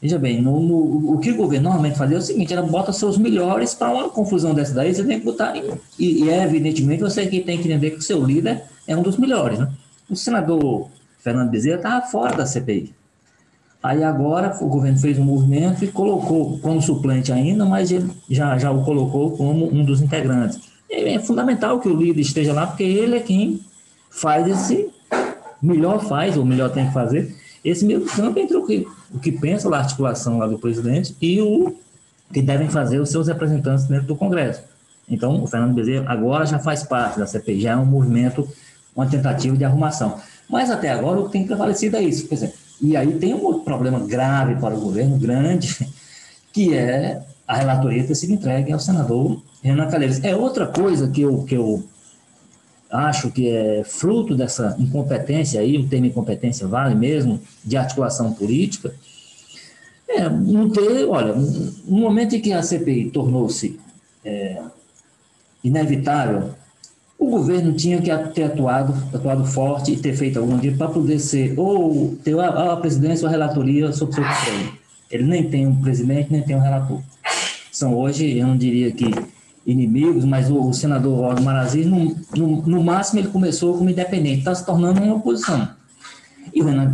Veja 0.00 0.18
bem, 0.18 0.40
no, 0.40 0.60
no, 0.60 1.12
o 1.14 1.18
que 1.18 1.32
o 1.32 1.36
governo 1.36 1.64
normalmente 1.64 1.98
fazia 1.98 2.16
é 2.16 2.20
o 2.20 2.22
seguinte, 2.22 2.52
ela 2.52 2.62
bota 2.62 2.92
seus 2.92 3.18
melhores 3.18 3.74
para 3.74 3.90
uma 3.90 4.08
confusão 4.08 4.54
dessa 4.54 4.72
daí, 4.72 4.94
você 4.94 5.02
tem 5.02 5.18
que 5.18 5.24
botar, 5.24 5.54
e, 5.56 6.24
e 6.24 6.30
é 6.30 6.44
evidentemente 6.44 7.02
você 7.02 7.26
que 7.26 7.40
tem 7.40 7.58
que 7.58 7.66
entender 7.66 7.90
que 7.90 7.98
o 7.98 8.02
seu 8.02 8.24
líder 8.24 8.62
é 8.86 8.96
um 8.96 9.02
dos 9.02 9.16
melhores, 9.16 9.58
né? 9.58 9.68
O 10.08 10.14
senador 10.14 10.88
Fernando 11.18 11.50
Bezerra 11.50 11.76
estava 11.76 12.06
fora 12.06 12.36
da 12.36 12.46
CPI. 12.46 12.94
Aí 13.82 14.02
agora 14.02 14.56
o 14.60 14.68
governo 14.68 14.98
fez 14.98 15.18
um 15.18 15.24
movimento 15.24 15.84
e 15.84 15.88
colocou 15.88 16.58
como 16.60 16.80
suplente 16.80 17.32
ainda, 17.32 17.64
mas 17.64 17.90
ele 17.90 18.08
já, 18.30 18.56
já 18.56 18.70
o 18.70 18.84
colocou 18.84 19.36
como 19.36 19.72
um 19.72 19.84
dos 19.84 20.00
integrantes. 20.00 20.60
E 20.90 20.94
é 20.94 21.18
fundamental 21.18 21.78
que 21.80 21.88
o 21.88 21.96
líder 21.96 22.20
esteja 22.20 22.52
lá, 22.52 22.66
porque 22.66 22.82
ele 22.82 23.16
é 23.16 23.20
quem 23.20 23.60
faz 24.10 24.46
esse, 24.48 24.88
melhor 25.62 26.04
faz, 26.04 26.36
ou 26.36 26.44
melhor 26.44 26.70
tem 26.70 26.86
que 26.86 26.92
fazer, 26.92 27.36
esse 27.64 27.84
meio 27.84 28.04
campo 28.04 28.38
entre 28.38 28.56
o 28.56 28.64
que, 28.64 28.86
o 29.12 29.18
que 29.18 29.32
pensa 29.32 29.68
a 29.74 29.78
articulação 29.78 30.38
lá 30.38 30.46
do 30.46 30.58
presidente 30.58 31.16
e 31.20 31.40
o 31.40 31.74
que 32.32 32.42
devem 32.42 32.68
fazer 32.68 33.00
os 33.00 33.10
seus 33.10 33.28
representantes 33.28 33.84
dentro 33.84 34.06
do 34.06 34.16
Congresso. 34.16 34.62
Então, 35.08 35.42
o 35.42 35.46
Fernando 35.46 35.74
Bezerra 35.74 36.04
agora 36.06 36.44
já 36.44 36.58
faz 36.58 36.82
parte 36.82 37.18
da 37.18 37.26
CPI, 37.26 37.60
já 37.62 37.72
é 37.72 37.76
um 37.76 37.86
movimento, 37.86 38.46
uma 38.94 39.06
tentativa 39.06 39.56
de 39.56 39.64
arrumação. 39.64 40.18
Mas 40.48 40.70
até 40.70 40.90
agora 40.90 41.20
o 41.20 41.26
que 41.26 41.32
tem 41.32 41.46
prevalecido 41.46 41.96
é 41.96 42.02
isso. 42.02 42.28
Quer 42.28 42.34
dizer, 42.34 42.54
e 42.80 42.96
aí 42.96 43.12
tem 43.18 43.34
um 43.34 43.42
outro 43.42 43.62
problema 43.62 43.98
grave 44.00 44.56
para 44.56 44.74
o 44.74 44.80
governo, 44.80 45.18
grande, 45.18 45.76
que 46.52 46.74
é 46.74 47.22
a 47.46 47.56
relatoria 47.56 48.06
ter 48.06 48.14
sido 48.14 48.34
entregue 48.34 48.72
ao 48.72 48.78
senador 48.78 49.40
Renan 49.62 49.88
Calheiros. 49.88 50.22
É 50.22 50.36
outra 50.36 50.66
coisa 50.66 51.08
que 51.08 51.22
eu, 51.22 51.42
que 51.44 51.54
eu 51.54 51.82
acho 52.90 53.30
que 53.30 53.48
é 53.48 53.84
fruto 53.84 54.34
dessa 54.34 54.76
incompetência 54.78 55.60
aí, 55.60 55.76
o 55.76 55.86
termo 55.86 56.06
incompetência 56.06 56.66
vale 56.66 56.94
mesmo, 56.94 57.40
de 57.64 57.76
articulação 57.76 58.32
política, 58.32 58.94
é, 60.08 60.28
não 60.28 60.70
ter, 60.70 61.04
olha, 61.06 61.34
no 61.34 61.98
momento 61.98 62.34
em 62.34 62.40
que 62.40 62.52
a 62.52 62.62
CPI 62.62 63.10
tornou-se 63.10 63.78
é, 64.24 64.62
inevitável, 65.62 66.54
o 67.18 67.30
governo 67.30 67.72
tinha 67.72 68.00
que 68.00 68.10
ter 68.32 68.44
atuado, 68.44 68.94
atuado 69.12 69.44
forte 69.44 69.92
e 69.92 69.96
ter 69.96 70.14
feito 70.14 70.38
algum 70.38 70.56
dia 70.56 70.72
para 70.72 70.88
poder 70.88 71.18
ser 71.18 71.58
ou 71.58 72.16
ter 72.22 72.38
a, 72.38 72.72
a 72.72 72.76
presidência 72.76 73.24
ou 73.24 73.28
a 73.28 73.30
relatoria 73.30 73.92
sobre 73.92 74.14
seu 74.14 74.24
governo. 74.24 74.78
Ele 75.10 75.24
nem 75.24 75.50
tem 75.50 75.66
um 75.66 75.80
presidente, 75.80 76.30
nem 76.30 76.42
tem 76.42 76.54
um 76.54 76.60
relator. 76.60 77.02
São 77.72 77.96
hoje, 77.96 78.38
eu 78.38 78.46
não 78.46 78.56
diria 78.56 78.92
que 78.92 79.10
inimigos, 79.68 80.24
mas 80.24 80.50
o, 80.50 80.58
o 80.58 80.72
senador 80.72 81.20
Waldemar 81.20 81.56
Aziz, 81.56 81.86
no, 81.86 82.16
no, 82.34 82.62
no, 82.62 82.82
máximo, 82.82 83.20
ele 83.20 83.28
começou 83.28 83.76
como 83.76 83.90
independente, 83.90 84.38
está 84.38 84.54
se 84.54 84.64
tornando 84.64 85.02
uma 85.02 85.16
oposição. 85.16 85.68
E 86.54 86.62
o 86.62 86.64
Renan, 86.64 86.90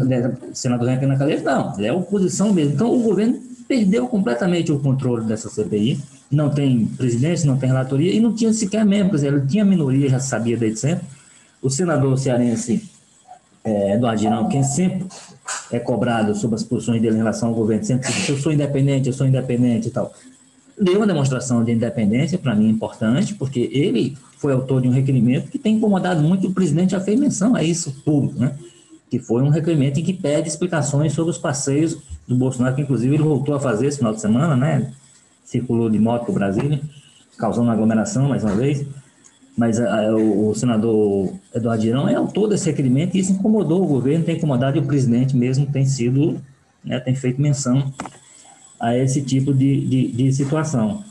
o 0.51 0.55
senador 0.55 0.89
Renan 0.89 1.17
Calheiros, 1.17 1.45
não, 1.45 1.73
ele 1.79 1.87
é 1.87 1.93
oposição 1.93 2.53
mesmo. 2.53 2.75
Então, 2.75 2.93
o 2.93 3.01
governo 3.01 3.39
perdeu 3.69 4.09
completamente 4.09 4.73
o 4.73 4.81
controle 4.81 5.25
dessa 5.25 5.49
CPI, 5.49 6.01
não 6.29 6.51
tem 6.51 6.87
presidência, 6.87 7.47
não 7.47 7.57
tem 7.57 7.69
relatoria, 7.69 8.13
e 8.13 8.19
não 8.19 8.35
tinha 8.35 8.53
sequer 8.53 8.85
membro, 8.85 9.11
quer 9.11 9.17
dizer, 9.17 9.33
ele 9.33 9.47
tinha 9.47 9.65
minoria, 9.65 10.09
já 10.09 10.19
sabia 10.19 10.57
desde 10.57 10.81
sempre. 10.81 11.07
O 11.63 11.71
senador 11.71 12.19
cearense 12.19 12.91
é, 13.63 13.95
Eduardo 13.95 14.21
Girão, 14.21 14.49
quem 14.49 14.65
sempre 14.65 15.07
é 15.71 15.79
cobrado 15.79 16.35
sobre 16.35 16.57
as 16.57 16.65
posições 16.65 17.01
dele 17.01 17.15
em 17.15 17.19
relação 17.19 17.51
ao 17.51 17.55
governo, 17.55 17.85
sempre 17.85 18.13
diz, 18.13 18.29
eu 18.29 18.37
sou 18.37 18.53
independente, 18.53 19.07
eu 19.07 19.13
sou 19.13 19.27
independente 19.27 19.89
e 19.89 19.91
tal 19.93 20.13
deu 20.81 20.97
uma 20.97 21.07
demonstração 21.07 21.65
de 21.65 21.73
independência, 21.73 22.39
para 22.39 22.55
mim, 22.55 22.69
importante, 22.69 23.35
porque 23.35 23.71
ele 23.73 24.17
foi 24.39 24.53
autor 24.53 24.83
de 24.83 24.89
um 24.89 24.93
requerimento 24.93 25.51
que 25.51 25.59
tem 25.59 25.77
incomodado 25.77 26.23
muito, 26.23 26.49
o 26.49 26.53
presidente 26.53 26.93
já 26.93 27.01
fez 27.01 27.19
menção 27.19 27.55
a 27.55 27.63
isso 27.63 27.93
público, 28.05 28.39
né? 28.39 28.55
que 29.11 29.19
foi 29.19 29.43
um 29.43 29.49
requerimento 29.49 30.01
em 30.01 30.03
que 30.03 30.13
pede 30.13 30.49
explicações 30.49 31.13
sobre 31.13 31.31
os 31.31 31.39
passeios 31.39 31.97
do 32.27 32.37
Bolsonaro, 32.37 32.75
que 32.75 32.83
inclusive 32.83 33.15
ele 33.15 33.23
voltou 33.23 33.55
a 33.55 33.61
fazer 33.61 33.87
esse 33.87 33.99
final 33.99 34.13
de 34.13 34.21
semana, 34.21 34.57
né? 34.57 34.93
circulou 35.45 35.89
de 35.89 35.99
moto 35.99 36.25
para 36.25 36.35
Brasília, 36.35 36.81
causando 37.39 37.71
aglomeração 37.71 38.29
mais 38.29 38.43
uma 38.43 38.55
vez, 38.55 38.85
mas 39.57 39.79
a, 39.79 40.09
a, 40.09 40.17
o, 40.17 40.49
o, 40.49 40.55
senador 40.55 41.33
Eduardo 41.55 41.83
Girão 41.83 42.09
é 42.09 42.15
autor 42.15 42.49
desse 42.49 42.67
requerimento 42.67 43.17
e 43.17 43.21
isso 43.21 43.33
incomodou 43.33 43.83
o 43.83 43.87
governo, 43.87 44.25
tem 44.25 44.37
incomodado 44.37 44.77
e 44.77 44.81
o 44.81 44.85
presidente 44.85 45.37
mesmo 45.37 45.67
tem 45.67 45.87
sido, 45.87 46.41
né, 46.85 46.99
tem 46.99 47.15
feito 47.15 47.41
menção 47.41 47.93
a 48.85 48.97
esse 48.97 49.23
tipo 49.23 49.53
de, 49.53 49.81
de, 49.87 50.09
de 50.13 50.33
situação. 50.33 51.03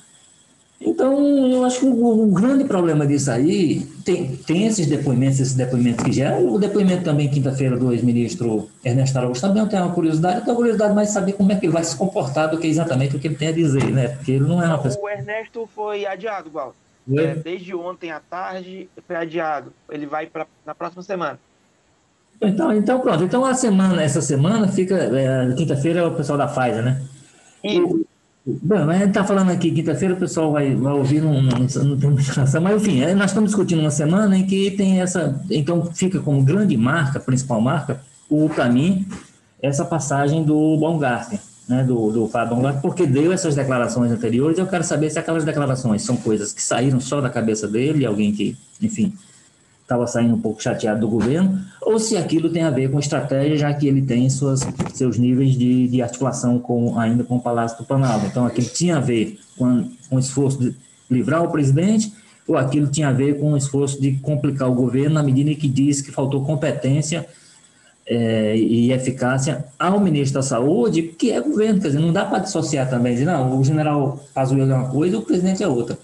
Então, 0.86 1.18
eu 1.50 1.64
acho 1.64 1.80
que 1.80 1.86
o, 1.86 2.24
o, 2.24 2.28
grande 2.28 2.66
problema 2.66 3.08
disso 3.08 3.32
aí 3.32 3.86
tem, 4.04 4.36
tem 4.36 4.66
esses 4.66 4.86
depoimentos, 4.86 5.40
esses 5.40 5.54
depoimentos 5.56 6.04
que 6.04 6.12
geram. 6.12 6.54
O 6.54 6.60
depoimento 6.60 7.06
também, 7.06 7.30
quinta-feira, 7.30 7.78
do 7.78 7.94
ex-ministro 7.94 8.70
Ernesto 8.84 9.18
Araújo 9.18 9.40
também 9.40 9.66
tem 9.68 9.80
uma 9.80 9.94
curiosidade. 9.94 10.40
Eu 10.40 10.44
tenho 10.44 10.58
curiosidade 10.58 10.94
mais 10.94 11.10
saber 11.10 11.34
como 11.34 11.52
é 11.54 11.56
que 11.56 11.66
ele 11.66 11.74
vai 11.74 11.84
se 11.84 11.96
comportar 11.96 12.50
do 12.50 12.58
que 12.58 12.68
exatamente 12.68 13.16
o 13.16 13.20
que 13.20 13.28
ele 13.28 13.36
tem 13.36 13.48
a 13.48 13.54
dizer, 13.54 13.90
né? 13.92 14.10
Porque 14.10 14.34
ele 14.34 14.46
não 14.46 14.62
é 14.62 14.68
uma 14.68 14.78
pessoa. 14.78 15.06
O 15.06 15.10
Ernesto 15.10 15.68
foi 15.74 16.06
adiado, 16.06 16.50
Gal. 16.50 16.76
É, 17.18 17.36
desde 17.36 17.74
ontem 17.74 18.12
à 18.12 18.20
tarde 18.20 18.90
foi 19.08 19.16
adiado. 19.16 19.72
Ele 19.90 20.06
vai 20.06 20.26
para 20.26 20.46
na 20.66 20.76
próxima 20.76 21.02
semana. 21.02 21.40
Então, 22.42 22.74
então, 22.74 23.00
pronto. 23.00 23.24
Então, 23.24 23.46
a 23.46 23.54
semana, 23.54 24.04
essa 24.04 24.22
semana 24.22 24.68
fica. 24.68 24.96
É, 24.96 25.54
quinta-feira 25.54 26.02
é 26.02 26.04
o 26.04 26.14
pessoal 26.14 26.38
da 26.38 26.48
Pfizer, 26.48 26.84
né? 26.84 27.02
Isso. 27.64 28.06
Bom, 28.46 28.90
a 28.90 28.98
gente 28.98 29.08
está 29.08 29.24
falando 29.24 29.52
aqui, 29.52 29.72
quinta-feira 29.72 30.16
o 30.16 30.18
pessoal 30.18 30.52
vai, 30.52 30.76
vai 30.76 30.92
ouvir, 30.92 31.22
não, 31.22 31.42
não, 31.42 31.60
não 31.60 31.98
tem 31.98 32.10
muita 32.10 32.60
mas 32.60 32.82
enfim, 32.82 33.02
é, 33.02 33.16
nós 33.16 33.32
estamos 33.32 33.52
discutindo 33.52 33.80
uma 33.80 33.90
semana 33.90 34.38
em 34.38 34.46
que 34.46 34.72
tem 34.72 35.00
essa, 35.00 35.42
então 35.50 35.86
fica 35.86 36.20
como 36.20 36.44
grande 36.44 36.76
marca, 36.76 37.22
principal 37.22 37.62
marca, 37.62 38.02
o 38.30 38.50
para 38.50 38.68
mim, 38.68 39.08
essa 39.62 39.86
passagem 39.86 40.44
do 40.44 40.76
Baumgarten, 40.76 41.40
né, 41.70 41.86
do, 41.86 42.12
do 42.12 42.28
Fábio 42.28 42.56
Baumgarten, 42.56 42.82
porque 42.82 43.08
deu 43.08 43.32
essas 43.32 43.56
declarações 43.56 44.12
anteriores, 44.12 44.58
eu 44.58 44.68
quero 44.68 44.84
saber 44.84 45.10
se 45.10 45.18
aquelas 45.18 45.46
declarações 45.46 46.02
são 46.02 46.18
coisas 46.18 46.52
que 46.52 46.62
saíram 46.62 47.00
só 47.00 47.22
da 47.22 47.30
cabeça 47.30 47.66
dele, 47.66 48.06
alguém 48.06 48.34
que, 48.34 48.58
enfim, 48.82 49.14
estava 49.84 50.08
saindo 50.08 50.34
um 50.34 50.42
pouco 50.42 50.64
chateado 50.64 51.02
do 51.02 51.08
governo, 51.08 51.60
ou 51.82 52.00
se 52.00 52.18
aquilo 52.18 52.50
tem 52.50 52.64
a 52.64 52.70
ver 52.70 52.90
com 52.90 53.00
estratégia, 53.00 53.58
já 53.58 53.74
que 53.74 53.88
ele 53.88 54.02
tem 54.02 54.30
suas, 54.30 54.62
seus 54.94 55.18
níveis 55.18 55.52
de, 55.52 55.88
de 55.88 56.02
articulação 56.02 56.58
com, 56.58 56.98
ainda 56.98 57.24
com 57.24 57.36
o 57.36 57.42
Palácio 57.42 57.78
do 57.78 57.84
Planalto. 57.84 58.26
Então, 58.26 58.46
aquilo 58.46 58.68
tinha 58.68 58.98
a 58.98 59.00
ver 59.00 59.38
com, 59.58 59.90
com 60.10 60.16
o 60.16 60.20
esforço 60.20 60.60
de 60.60 60.76
livrar 61.12 61.44
o 61.44 61.52
presidente, 61.52 62.12
ou 62.48 62.58
aquilo 62.58 62.88
tinha 62.88 63.10
a 63.10 63.14
ver 63.14 63.40
com 63.40 63.54
o 63.54 63.58
esforço 63.58 64.02
de 64.02 64.14
complicar 64.14 64.70
o 64.70 64.74
governo, 64.74 65.16
na 65.16 65.24
medida 65.24 65.52
em 65.52 65.56
que 65.56 65.68
diz 65.68 66.02
que 66.02 66.12
faltou 66.12 66.44
competência 66.46 67.28
é, 68.06 68.58
e 68.58 68.92
eficácia 68.92 69.66
ao 69.80 70.00
ministro 70.00 70.40
da 70.40 70.42
Saúde, 70.42 71.04
que 71.04 71.32
é 71.32 71.40
governo. 71.40 71.80
Quer 71.80 71.88
dizer, 71.88 72.00
não 72.00 72.12
dá 72.12 72.26
para 72.26 72.40
dissociar 72.40 72.90
também, 72.90 73.14
dizer, 73.14 73.26
não, 73.26 73.60
o 73.60 73.64
general 73.64 74.20
Pazuello 74.34 74.72
é 74.72 74.76
uma 74.76 74.90
coisa 74.90 75.18
o 75.18 75.22
presidente 75.22 75.64
é 75.64 75.68
outra. 75.68 75.98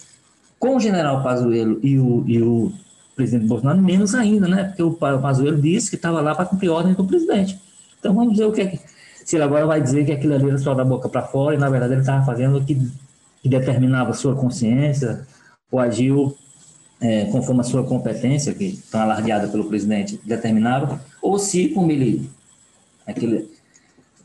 Com 0.57 0.75
o 0.75 0.79
general 0.79 1.23
Pazuello 1.23 1.79
e 1.81 1.97
o, 1.97 2.23
e 2.27 2.41
o 2.41 2.71
presidente 3.19 3.47
Bolsonaro, 3.47 3.81
menos 3.81 4.15
ainda, 4.15 4.47
né? 4.47 4.63
Porque 4.63 4.81
o 4.81 4.93
Pazuello 4.93 5.61
disse 5.61 5.89
que 5.89 5.97
estava 5.97 6.21
lá 6.21 6.33
para 6.33 6.45
cumprir 6.45 6.69
ordem 6.69 6.93
do 6.93 7.03
presidente. 7.03 7.59
Então 7.99 8.13
vamos 8.13 8.37
ver 8.37 8.45
o 8.45 8.51
que 8.53 8.61
é 8.61 8.65
que. 8.67 8.79
Se 9.25 9.35
ele 9.35 9.43
agora 9.43 9.65
vai 9.67 9.81
dizer 9.81 10.05
que 10.05 10.13
aquilo 10.13 10.33
ali 10.33 10.47
era 10.47 10.57
só 10.57 10.73
da 10.73 10.85
boca 10.85 11.09
para 11.09 11.21
fora, 11.23 11.53
e 11.53 11.57
na 11.57 11.69
verdade 11.69 11.93
ele 11.93 11.99
estava 11.99 12.25
fazendo 12.25 12.59
o 12.59 12.63
que, 12.63 12.75
que 13.43 13.49
determinava 13.49 14.11
a 14.11 14.13
sua 14.13 14.35
consciência, 14.35 15.27
ou 15.69 15.79
agiu 15.79 16.35
é, 17.01 17.25
conforme 17.25 17.59
a 17.59 17.65
sua 17.65 17.83
competência, 17.83 18.53
que 18.53 18.65
está 18.65 19.03
alardeada 19.03 19.49
pelo 19.49 19.65
presidente, 19.65 20.19
determinava, 20.23 21.01
ou 21.21 21.37
se, 21.37 21.69
como 21.69 21.91
ele, 21.91 22.29
aquele, 23.05 23.51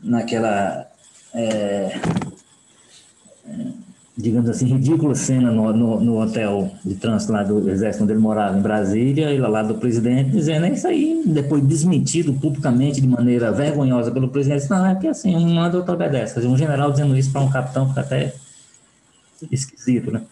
naquela. 0.01 0.87
É, 1.33 1.99
digamos 4.17 4.49
assim, 4.49 4.65
ridícula 4.65 5.13
cena 5.13 5.51
no, 5.51 5.73
no, 5.73 5.99
no, 5.99 6.21
hotel 6.21 6.71
de 6.85 6.95
trânsito 6.95 7.33
lá 7.33 7.43
do 7.43 7.69
Exército, 7.69 8.05
onde 8.05 8.13
ele 8.13 8.21
morava, 8.21 8.57
em 8.57 8.61
Brasília, 8.61 9.31
e 9.31 9.37
lá 9.37 9.61
do 9.61 9.75
presidente, 9.75 10.31
dizendo 10.31 10.65
isso 10.67 10.87
aí, 10.87 11.21
depois 11.25 11.61
desmentido 11.65 12.33
publicamente 12.33 13.01
de 13.01 13.07
maneira 13.07 13.51
vergonhosa 13.51 14.11
pelo 14.11 14.29
presidente, 14.29 14.69
não, 14.69 14.85
é 14.85 14.95
que 14.95 15.07
assim, 15.07 15.35
um 15.35 15.53
manda, 15.53 15.77
outro 15.77 15.93
obedece. 15.93 16.39
Um 16.47 16.57
general 16.57 16.91
dizendo 16.91 17.17
isso 17.17 17.31
para 17.31 17.41
um 17.41 17.51
capitão 17.51 17.89
fica 17.89 18.01
até 18.01 18.33
esquisito, 19.51 20.11
né? 20.11 20.23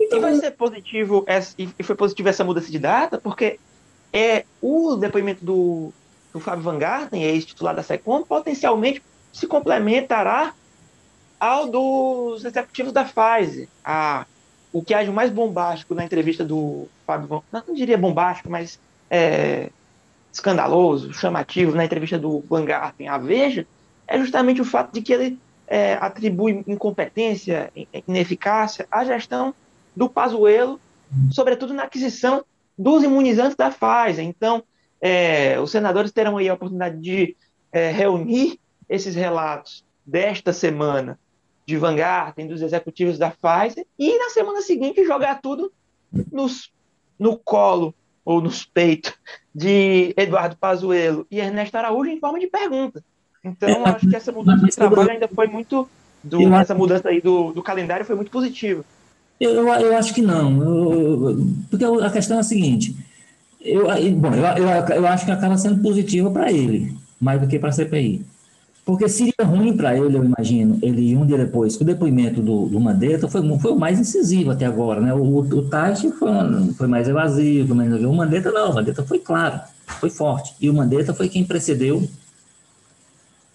Então, 0.00 0.18
e 0.18 0.22
vai 0.22 0.34
ser 0.36 0.52
positivo, 0.52 1.26
e 1.58 1.82
foi 1.82 1.96
positivo 1.96 2.28
essa 2.28 2.44
mudança 2.44 2.70
de 2.70 2.78
data, 2.78 3.18
porque 3.18 3.58
é 4.12 4.44
o 4.62 4.94
depoimento 4.94 5.44
do, 5.44 5.92
do 6.32 6.38
Fábio 6.38 6.62
Van 6.62 6.78
Garten, 6.78 7.24
ex-titular 7.24 7.74
da 7.74 7.82
SECOM, 7.82 8.22
potencialmente 8.22 9.02
se 9.32 9.48
complementará 9.48 10.54
ao 11.38 11.68
dos 11.68 12.44
executivos 12.44 12.92
da 12.92 13.04
Pfizer. 13.04 13.68
A, 13.84 14.26
o 14.72 14.82
que 14.82 14.94
de 14.94 15.10
mais 15.10 15.30
bombástico 15.30 15.94
na 15.94 16.04
entrevista 16.04 16.44
do 16.44 16.88
Fábio 17.06 17.42
não 17.52 17.74
diria 17.74 17.96
bombástico, 17.96 18.50
mas 18.50 18.78
é, 19.10 19.70
escandaloso, 20.32 21.12
chamativo 21.12 21.74
na 21.74 21.84
entrevista 21.84 22.18
do 22.18 22.44
Van 22.48 22.64
Garten 22.64 23.08
à 23.08 23.18
Veja, 23.18 23.66
é 24.06 24.18
justamente 24.18 24.60
o 24.60 24.64
fato 24.64 24.92
de 24.92 25.00
que 25.00 25.12
ele 25.12 25.38
é, 25.66 25.94
atribui 25.94 26.62
incompetência, 26.66 27.72
ineficácia 28.06 28.86
à 28.90 29.04
gestão 29.04 29.54
do 29.94 30.08
Pazuello, 30.08 30.78
sobretudo 31.30 31.72
na 31.72 31.84
aquisição 31.84 32.44
dos 32.76 33.02
imunizantes 33.02 33.56
da 33.56 33.70
Pfizer. 33.70 34.24
Então, 34.24 34.62
é, 35.00 35.58
os 35.58 35.70
senadores 35.70 36.12
terão 36.12 36.36
aí 36.36 36.48
a 36.48 36.54
oportunidade 36.54 36.98
de 37.00 37.36
é, 37.72 37.90
reunir 37.90 38.58
esses 38.88 39.14
relatos 39.14 39.84
desta 40.04 40.52
semana 40.52 41.18
de 41.66 41.76
Vanguard, 41.76 42.34
dos 42.48 42.62
executivos 42.62 43.18
da 43.18 43.30
Pfizer, 43.30 43.84
e 43.98 44.18
na 44.18 44.30
semana 44.30 44.62
seguinte 44.62 45.04
jogar 45.04 45.40
tudo 45.40 45.72
nos, 46.32 46.70
no 47.18 47.36
colo 47.36 47.92
ou 48.24 48.40
nos 48.40 48.64
peitos 48.64 49.12
de 49.54 50.14
Eduardo 50.16 50.56
Pazuello 50.56 51.26
e 51.30 51.40
Ernesto 51.40 51.76
Araújo 51.76 52.10
em 52.10 52.20
forma 52.20 52.38
de 52.38 52.46
pergunta. 52.46 53.02
Então, 53.42 53.68
é, 53.68 53.88
acho 53.90 54.08
que 54.08 54.16
essa 54.16 54.32
mudança 54.32 54.64
de 54.64 54.74
trabalho 54.74 55.10
ainda 55.10 55.28
foi 55.28 55.46
muito. 55.46 55.88
Do, 56.22 56.52
essa 56.54 56.74
mudança 56.74 57.08
aí 57.08 57.20
do, 57.20 57.52
do 57.52 57.62
calendário 57.62 58.04
foi 58.04 58.16
muito 58.16 58.30
positiva. 58.30 58.84
Eu, 59.38 59.52
eu, 59.52 59.68
eu 59.68 59.96
acho 59.96 60.12
que 60.14 60.22
não. 60.22 60.62
Eu, 60.62 61.46
porque 61.70 61.84
a 61.84 62.10
questão 62.10 62.36
é 62.36 62.40
a 62.40 62.42
seguinte: 62.42 62.96
eu, 63.60 63.86
bom, 64.16 64.34
eu, 64.34 64.44
eu, 64.44 64.96
eu 64.96 65.06
acho 65.06 65.24
que 65.24 65.30
acaba 65.30 65.56
sendo 65.56 65.80
positiva 65.82 66.30
para 66.30 66.50
ele, 66.50 66.96
mais 67.20 67.40
do 67.40 67.46
que 67.46 67.58
para 67.58 67.68
a 67.68 67.72
CPI. 67.72 68.24
Porque 68.86 69.08
seria 69.08 69.34
ruim 69.42 69.76
para 69.76 69.98
ele, 69.98 70.16
eu 70.16 70.24
imagino, 70.24 70.78
ele 70.80 71.16
um 71.16 71.26
dia 71.26 71.36
depois, 71.36 71.74
que 71.74 71.82
o 71.82 71.84
depoimento 71.84 72.40
do, 72.40 72.68
do 72.68 72.78
Mandetta 72.78 73.26
foi, 73.26 73.42
foi 73.58 73.72
o 73.72 73.76
mais 73.76 73.98
incisivo 73.98 74.52
até 74.52 74.64
agora, 74.64 75.00
né? 75.00 75.12
O, 75.12 75.40
o 75.40 75.68
foi, 76.16 76.72
foi 76.78 76.86
mais 76.86 77.08
evasivo, 77.08 77.74
mas 77.74 77.92
o 77.92 78.12
Mandetta 78.12 78.52
não, 78.52 78.70
o 78.70 78.74
Mandetta 78.76 79.02
foi 79.02 79.18
claro, 79.18 79.58
foi 79.98 80.08
forte. 80.08 80.54
E 80.60 80.70
o 80.70 80.72
Mandetta 80.74 81.12
foi 81.12 81.28
quem 81.28 81.44
precedeu. 81.44 82.08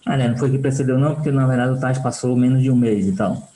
Ah, 0.04 0.18
né, 0.18 0.28
não 0.28 0.36
foi 0.36 0.50
quem 0.50 0.60
precedeu, 0.60 0.98
não, 0.98 1.14
porque 1.14 1.30
na 1.30 1.46
verdade 1.46 1.78
o 1.78 1.80
Tati 1.80 2.02
passou 2.02 2.36
menos 2.36 2.62
de 2.62 2.70
um 2.70 2.76
mês 2.76 3.06
e 3.06 3.12
tal. 3.12 3.48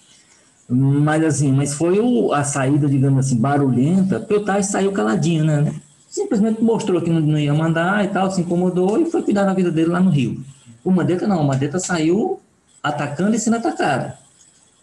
Mas 0.70 1.22
assim, 1.22 1.52
mas 1.52 1.74
foi 1.74 2.00
o, 2.00 2.32
a 2.32 2.42
saída, 2.42 2.88
digamos 2.88 3.26
assim, 3.26 3.36
barulhenta, 3.36 4.18
porque 4.18 4.36
o 4.36 4.44
Tati 4.46 4.64
saiu 4.64 4.92
caladinho, 4.92 5.44
né? 5.44 5.74
Simplesmente 6.08 6.64
mostrou 6.64 7.02
que 7.02 7.10
não, 7.10 7.20
não 7.20 7.38
ia 7.38 7.52
mandar 7.52 8.02
e 8.02 8.08
tal, 8.08 8.30
se 8.30 8.40
incomodou 8.40 8.98
e 8.98 9.10
foi 9.10 9.20
cuidar 9.20 9.44
da 9.44 9.52
vida 9.52 9.70
dele 9.70 9.90
lá 9.90 10.00
no 10.00 10.08
Rio. 10.08 10.42
O 10.86 10.92
Mandetta 10.92 11.26
não, 11.26 11.40
o 11.40 11.44
Mandetta 11.44 11.80
saiu 11.80 12.40
atacando 12.80 13.34
e 13.34 13.40
sendo 13.40 13.56
atacado. 13.56 14.16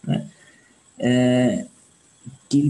Né? 0.06 0.26
É, 1.00 1.66
que, 2.50 2.70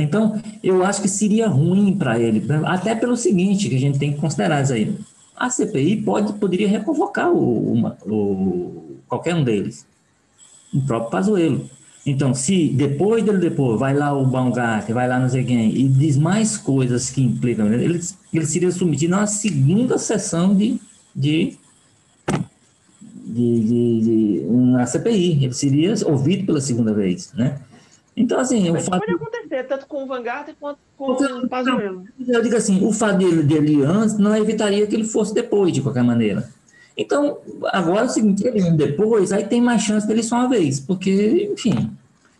então, 0.00 0.40
eu 0.62 0.82
acho 0.82 1.02
que 1.02 1.08
seria 1.08 1.46
ruim 1.46 1.94
para 1.94 2.18
ele, 2.18 2.42
até 2.64 2.94
pelo 2.94 3.18
seguinte, 3.18 3.68
que 3.68 3.76
a 3.76 3.78
gente 3.78 3.98
tem 3.98 4.14
que 4.14 4.18
considerar 4.18 4.62
isso 4.62 4.72
aí. 4.72 4.96
A 5.36 5.50
CPI 5.50 6.02
pode, 6.02 6.32
poderia 6.32 6.66
reconvocar 6.66 7.30
o, 7.30 7.84
o, 8.06 8.96
qualquer 9.06 9.34
um 9.34 9.44
deles, 9.44 9.86
o 10.72 10.80
próprio 10.86 11.10
Pazuello. 11.10 11.68
Então, 12.06 12.32
se 12.32 12.68
depois 12.68 13.22
dele 13.22 13.38
depois 13.38 13.78
vai 13.78 13.92
lá 13.92 14.16
o 14.16 14.24
Baumgart, 14.24 14.88
vai 14.88 15.06
lá 15.06 15.20
não 15.20 15.28
sei 15.28 15.42
e 15.42 15.86
diz 15.86 16.16
mais 16.16 16.56
coisas 16.56 17.10
que 17.10 17.20
implicam, 17.20 17.70
ele, 17.70 18.00
ele 18.32 18.46
seria 18.46 18.70
submetido 18.70 19.14
a 19.14 19.18
uma 19.18 19.26
segunda 19.26 19.98
sessão 19.98 20.54
de, 20.54 20.80
de 21.14 21.58
de, 23.34 23.60
de, 23.60 24.00
de, 24.00 24.46
na 24.46 24.86
CPI, 24.86 25.44
ele 25.44 25.52
seria 25.52 25.92
ouvido 26.06 26.46
pela 26.46 26.60
segunda 26.60 26.94
vez, 26.94 27.32
né? 27.34 27.60
Então, 28.16 28.38
assim, 28.38 28.70
Mas 28.70 28.86
o 28.86 28.90
fato... 28.90 29.00
Pode 29.00 29.12
acontecer, 29.12 29.64
tanto 29.64 29.86
com 29.86 30.04
o 30.04 30.06
Vanguard 30.06 30.48
quanto 30.60 30.78
com 30.96 31.12
o 31.12 31.48
Pazuello. 31.48 32.04
Eu 32.28 32.42
digo 32.42 32.56
assim, 32.56 32.86
o 32.86 32.92
fato 32.92 33.18
dele, 33.18 33.42
dele 33.42 33.82
antes 33.82 34.16
não 34.16 34.36
evitaria 34.36 34.86
que 34.86 34.94
ele 34.94 35.04
fosse 35.04 35.34
depois, 35.34 35.72
de 35.72 35.82
qualquer 35.82 36.04
maneira. 36.04 36.48
Então, 36.96 37.38
agora 37.72 38.02
é 38.02 38.04
o 38.04 38.08
seguinte, 38.08 38.46
ele 38.46 38.70
depois, 38.70 39.32
aí 39.32 39.44
tem 39.44 39.60
mais 39.60 39.82
chance 39.82 40.06
dele 40.06 40.22
só 40.22 40.36
uma 40.36 40.48
vez, 40.48 40.78
porque, 40.78 41.50
enfim, 41.52 41.90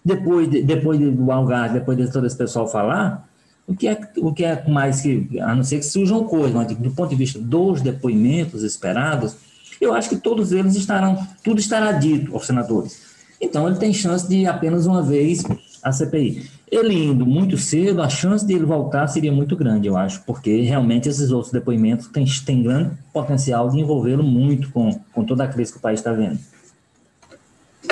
depois, 0.05 0.49
de, 0.49 0.63
depois 0.63 1.01
do 1.01 1.33
Algar, 1.33 1.73
depois 1.73 1.99
de 1.99 2.13
todo 2.13 2.25
esse 2.25 2.37
pessoal 2.37 2.69
falar, 2.69 3.29
o 3.67 3.75
que, 3.75 3.89
é, 3.89 3.99
o 4.19 4.33
que 4.33 4.45
é 4.45 4.69
mais 4.69 5.01
que, 5.01 5.41
a 5.41 5.57
não 5.57 5.65
ser 5.65 5.79
que 5.79 5.87
surjam 5.87 6.23
coisas, 6.23 6.53
mas 6.53 6.69
do 6.77 6.91
ponto 6.93 7.11
de 7.11 7.17
vista 7.17 7.41
dos 7.41 7.81
depoimentos 7.81 8.63
esperados, 8.63 9.37
eu 9.81 9.93
acho 9.93 10.09
que 10.09 10.17
todos 10.17 10.53
eles 10.53 10.75
estarão, 10.77 11.27
tudo 11.43 11.61
estará 11.61 11.93
dito 11.93 12.33
aos 12.35 12.47
senadores. 12.47 13.15
Então, 13.41 13.69
ele 13.69 13.79
tem 13.79 13.93
chance 13.93 14.29
de 14.29 14.47
apenas 14.47 14.87
uma 14.87 15.03
vez 15.03 15.43
a 15.83 15.93
CPI. 15.93 16.51
Ele 16.71 16.95
indo 16.95 17.27
muito 17.27 17.59
cedo, 17.59 18.01
a 18.01 18.09
chance 18.09 18.45
de 18.45 18.55
ele 18.55 18.65
voltar 18.65 19.07
seria 19.07 19.31
muito 19.31 19.55
grande, 19.55 19.87
eu 19.87 19.97
acho, 19.97 20.25
porque 20.25 20.63
realmente 20.63 21.09
esses 21.09 21.31
outros 21.31 21.53
depoimentos 21.53 22.09
têm, 22.09 22.25
têm 22.47 22.63
grande 22.63 22.97
potencial 23.13 23.69
de 23.69 23.79
envolvê-lo 23.79 24.23
muito 24.23 24.73
com, 24.73 24.99
com 25.13 25.25
toda 25.25 25.45
a 25.45 25.49
crise 25.49 25.73
que 25.73 25.79
o 25.79 25.83
país 25.83 26.01
está 26.01 26.13
vendo. 26.13 26.39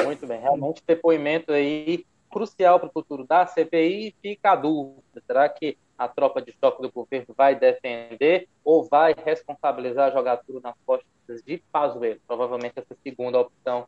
Muito 0.04 0.26
bem, 0.26 0.40
realmente 0.40 0.82
depoimento 0.86 1.52
aí 1.52 2.04
crucial 2.30 2.80
para 2.80 2.88
o 2.88 2.92
futuro 2.92 3.26
da 3.26 3.46
CPI 3.46 4.14
fica 4.22 4.52
a 4.52 4.56
dúvida. 4.56 5.02
Será 5.26 5.48
que 5.50 5.76
a 5.98 6.08
tropa 6.08 6.40
de 6.40 6.52
choque 6.58 6.80
do 6.80 6.90
governo 6.90 7.34
vai 7.36 7.54
defender 7.54 8.48
ou 8.64 8.84
vai 8.88 9.14
responsabilizar, 9.24 10.12
jogar 10.12 10.38
tudo 10.38 10.60
nas 10.60 10.74
costas 10.86 11.11
de 11.40 11.62
Pazuello. 11.70 12.20
Provavelmente 12.26 12.78
essa 12.78 12.96
segunda 13.02 13.38
opção 13.38 13.86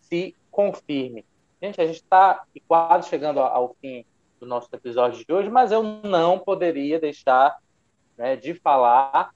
se 0.00 0.34
confirme. 0.50 1.24
Gente, 1.62 1.80
a 1.80 1.86
gente 1.86 1.96
está 1.96 2.44
quase 2.68 3.08
chegando 3.08 3.40
ao 3.40 3.74
fim 3.80 4.04
do 4.38 4.46
nosso 4.46 4.68
episódio 4.72 5.24
de 5.24 5.32
hoje, 5.32 5.48
mas 5.48 5.72
eu 5.72 5.82
não 5.82 6.38
poderia 6.38 7.00
deixar 7.00 7.56
né, 8.16 8.36
de 8.36 8.54
falar 8.54 9.34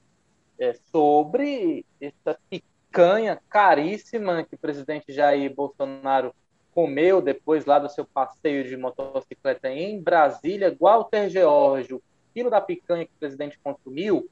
é, 0.59 0.73
sobre 0.91 1.85
essa 1.99 2.37
picanha 2.49 3.41
caríssima 3.49 4.43
que 4.43 4.55
o 4.55 4.59
presidente 4.59 5.11
Jair 5.11 5.53
Bolsonaro 5.53 6.33
comeu 6.71 7.21
depois 7.21 7.65
lá 7.65 7.79
do 7.79 7.89
seu 7.89 8.05
passeio 8.05 8.63
de 8.67 8.77
motocicleta 8.77 9.69
em 9.69 10.01
Brasília. 10.01 10.75
Walter 10.79 11.29
George, 11.29 11.93
o 11.93 12.01
quilo 12.33 12.49
da 12.49 12.61
picanha 12.61 13.05
que 13.05 13.11
o 13.13 13.19
presidente 13.19 13.59
consumiu 13.61 14.29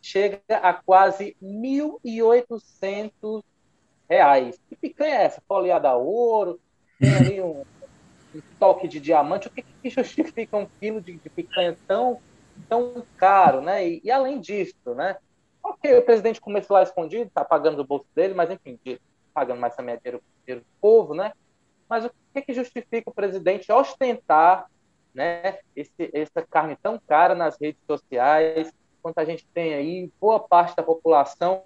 chega 0.00 0.40
a 0.48 0.72
quase 0.72 1.36
R$ 1.40 1.46
1.800. 2.02 3.42
Que 4.68 4.76
picanha 4.76 5.14
é 5.14 5.24
essa? 5.24 5.42
Folheada 5.46 5.88
a 5.90 5.96
ouro, 5.96 6.58
tem 6.98 7.14
ali 7.14 7.40
um, 7.40 7.64
um, 8.34 8.40
toque 8.58 8.88
de 8.88 8.98
diamante. 8.98 9.46
O 9.48 9.50
que, 9.50 9.62
que 9.62 9.90
justifica 9.90 10.56
um 10.56 10.66
quilo 10.80 11.00
de, 11.00 11.16
de 11.16 11.30
picanha 11.30 11.76
tão, 11.86 12.20
tão 12.68 13.06
caro, 13.16 13.60
né? 13.60 13.88
E, 13.88 14.00
e, 14.02 14.10
além 14.10 14.40
disso, 14.40 14.94
né? 14.94 15.16
Ok, 15.62 15.96
o 15.96 16.02
presidente 16.02 16.40
começou 16.40 16.74
lá 16.74 16.82
escondido, 16.82 17.28
está 17.28 17.44
pagando 17.44 17.76
do 17.76 17.84
bolso 17.84 18.06
dele, 18.14 18.34
mas 18.34 18.50
enfim, 18.50 18.78
pagando 19.32 19.60
mais 19.60 19.76
também 19.76 19.96
dinheiro, 19.98 20.22
dinheiro 20.44 20.64
do 20.64 20.80
povo, 20.80 21.14
né? 21.14 21.32
Mas 21.88 22.04
o 22.04 22.10
que, 22.32 22.42
que 22.42 22.52
justifica 22.54 23.10
o 23.10 23.14
presidente 23.14 23.70
ostentar 23.70 24.66
né, 25.14 25.58
esse, 25.74 26.10
essa 26.12 26.42
carne 26.42 26.76
tão 26.80 26.98
cara 26.98 27.34
nas 27.34 27.60
redes 27.60 27.80
sociais, 27.86 28.72
quanto 29.02 29.18
a 29.18 29.24
gente 29.24 29.46
tem 29.48 29.74
aí 29.74 30.12
boa 30.20 30.40
parte 30.40 30.76
da 30.76 30.82
população 30.82 31.62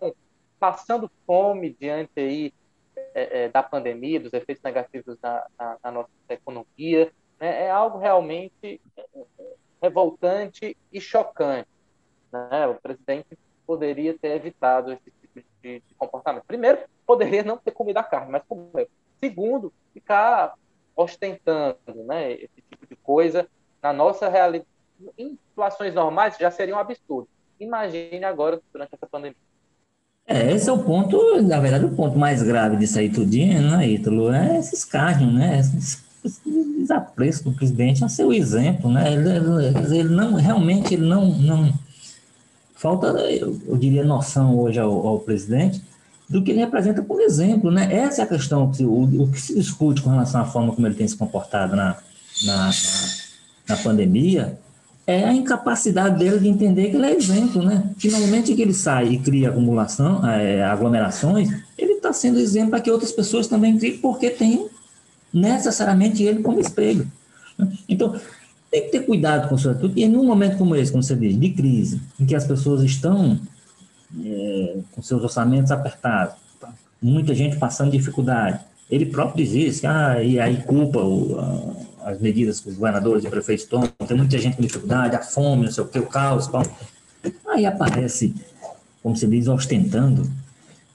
passando 0.59 1.11
fome 1.27 1.77
diante 1.79 2.13
aí 2.17 2.53
é, 3.15 3.45
é, 3.45 3.49
da 3.49 3.63
pandemia, 3.63 4.21
dos 4.21 4.33
efeitos 4.33 4.63
negativos 4.63 5.19
na, 5.23 5.47
na, 5.59 5.77
na 5.83 5.91
nossa 5.91 6.11
economia, 6.29 7.13
né? 7.39 7.65
é 7.65 7.71
algo 7.71 7.99
realmente 7.99 8.81
é, 8.97 9.05
revoltante 9.83 10.77
e 10.93 11.01
chocante. 11.01 11.69
Né? 12.33 12.67
O 12.67 12.75
presidente 12.77 13.39
poderia 13.67 14.17
ter 14.19 14.33
evitado 14.33 14.93
esse 14.93 15.11
tipo 15.11 15.41
de, 15.63 15.81
de, 15.81 15.95
comportamento. 15.97 16.45
Primeiro, 16.45 16.79
poderia 17.07 17.43
não 17.43 17.57
ter 17.57 17.71
comido 17.71 17.99
a 17.99 18.03
carne, 18.03 18.33
mas 18.33 18.43
comeu. 18.49 18.89
Segundo, 19.21 19.73
ficar 19.93 20.55
ostentando 20.97 21.79
né, 22.05 22.33
esse 22.33 22.63
tipo 22.71 22.87
de 22.87 22.97
coisa 22.97 23.49
na 23.83 23.93
nossa 23.93 24.29
realidade, 24.29 24.69
em 25.19 25.39
situações 25.51 25.95
normais 25.95 26.37
já 26.39 26.51
seria 26.51 26.75
um 26.75 26.79
absurdo. 26.79 27.29
Imagine 27.59 28.25
agora 28.25 28.61
durante 28.73 28.95
essa 28.95 29.07
pandemia. 29.07 29.37
É, 30.27 30.53
esse 30.53 30.69
é 30.71 30.73
o 30.73 30.83
ponto, 30.83 31.43
na 31.43 31.61
verdade, 31.61 31.85
o 31.85 31.95
ponto 31.95 32.19
mais 32.19 32.43
grave 32.43 32.77
disso 32.77 32.99
aí 32.99 33.11
tudinho, 33.11 33.61
né, 33.61 33.87
Ítalo? 33.87 34.33
É 34.33 34.59
esse 34.59 34.75
escárnio, 34.75 35.31
né? 35.31 35.61
Esse 35.61 36.03
desapreço 36.81 37.45
do 37.45 37.53
presidente 37.53 38.03
a 38.03 38.09
ser 38.09 38.25
o 38.25 38.33
exemplo, 38.33 38.91
né? 38.91 39.13
Ele, 39.13 39.29
ele, 39.29 39.99
ele, 39.99 40.09
não, 40.09 40.35
realmente, 40.35 40.95
ele 40.95 41.07
não, 41.07 41.27
não 41.27 41.75
falta, 42.75 43.09
eu, 43.09 43.61
eu 43.67 43.77
diria, 43.77 44.03
noção 44.03 44.59
hoje 44.59 44.81
ao, 44.81 45.07
ao, 45.07 45.21
presidente 45.21 45.83
do 46.29 46.43
que 46.43 46.51
ele 46.51 46.61
representa 46.61 47.03
por 47.03 47.21
exemplo, 47.21 47.71
né? 47.71 47.95
Essa 47.95 48.23
é 48.23 48.25
a 48.25 48.29
questão, 48.29 48.73
que, 48.73 48.85
o, 48.85 49.03
o 49.03 49.31
que 49.31 49.41
se 49.41 49.55
discute 49.55 50.01
com 50.01 50.11
relação 50.11 50.41
à 50.41 50.45
forma 50.47 50.75
como 50.75 50.87
ele 50.87 50.95
tem 50.95 51.07
se 51.07 51.17
comportado 51.17 51.77
na, 51.77 51.99
na, 52.45 52.57
na, 52.57 52.71
na 53.69 53.77
pandemia, 53.77 54.59
é 55.07 55.25
a 55.25 55.33
incapacidade 55.33 56.19
dele 56.19 56.39
de 56.39 56.49
entender 56.49 56.91
que 56.91 56.97
ele 56.97 57.07
é 57.07 57.15
exemplo, 57.15 57.63
né? 57.63 57.91
Que 57.99 58.09
que 58.55 58.63
ele 58.63 58.73
sai 58.73 59.09
e 59.09 59.19
cria 59.19 59.51
acumulação, 59.51 60.27
é, 60.27 60.63
aglomerações, 60.65 61.51
ele 61.77 61.95
está 61.95 62.13
sendo 62.13 62.39
exemplo 62.39 62.71
para 62.71 62.81
que 62.81 62.91
outras 62.91 63.13
pessoas 63.13 63.47
também 63.47 63.77
criem, 63.77 63.99
porque 63.99 64.31
tem 64.31 64.67
necessariamente 65.33 66.23
ele 66.23 66.43
como 66.43 66.59
espelho. 66.59 67.07
Então, 67.89 68.19
tem 68.71 68.83
que 68.83 68.89
ter 68.89 69.01
cuidado 69.01 69.49
com 69.49 69.59
seu 69.59 69.73
atitude, 69.73 70.01
e 70.01 70.09
num 70.09 70.25
momento 70.25 70.57
como 70.57 70.75
esse, 70.75 70.91
como 70.91 71.03
você 71.03 71.15
diz, 71.15 71.39
de 71.39 71.51
crise, 71.51 72.01
em 72.19 72.25
que 72.25 72.35
as 72.35 72.47
pessoas 72.47 72.83
estão 72.83 73.39
é, 74.25 74.77
com 74.93 75.03
seus 75.03 75.23
orçamentos 75.23 75.71
apertados, 75.71 76.35
muita 77.01 77.35
gente 77.35 77.57
passando 77.59 77.93
dificuldade, 77.93 78.61
ele 78.91 79.07
próprio 79.07 79.45
diz 79.45 79.55
isso, 79.55 79.87
ah, 79.87 80.23
e 80.23 80.41
aí 80.41 80.63
culpa 80.63 81.01
o, 81.01 81.84
as 82.05 82.21
medidas 82.21 82.61
que 82.61 82.69
os 82.69 82.77
governadores 82.77 83.25
e 83.25 83.29
prefeitos 83.29 83.65
tomam, 83.65 83.89
tem 84.07 84.17
muita 84.17 84.39
gente 84.39 84.57
com 84.57 84.63
dificuldade, 84.63 85.17
a 85.17 85.23
fome, 85.23 85.65
não 85.65 85.73
sei 85.73 85.83
o 85.83 85.89
que, 85.89 85.99
o 85.99 86.07
caos, 86.07 86.47
pão. 86.47 86.63
aí 87.49 87.65
aparece, 87.65 88.35
como 89.03 89.17
se 89.17 89.27
diz, 89.27 89.49
ostentando, 89.49 90.31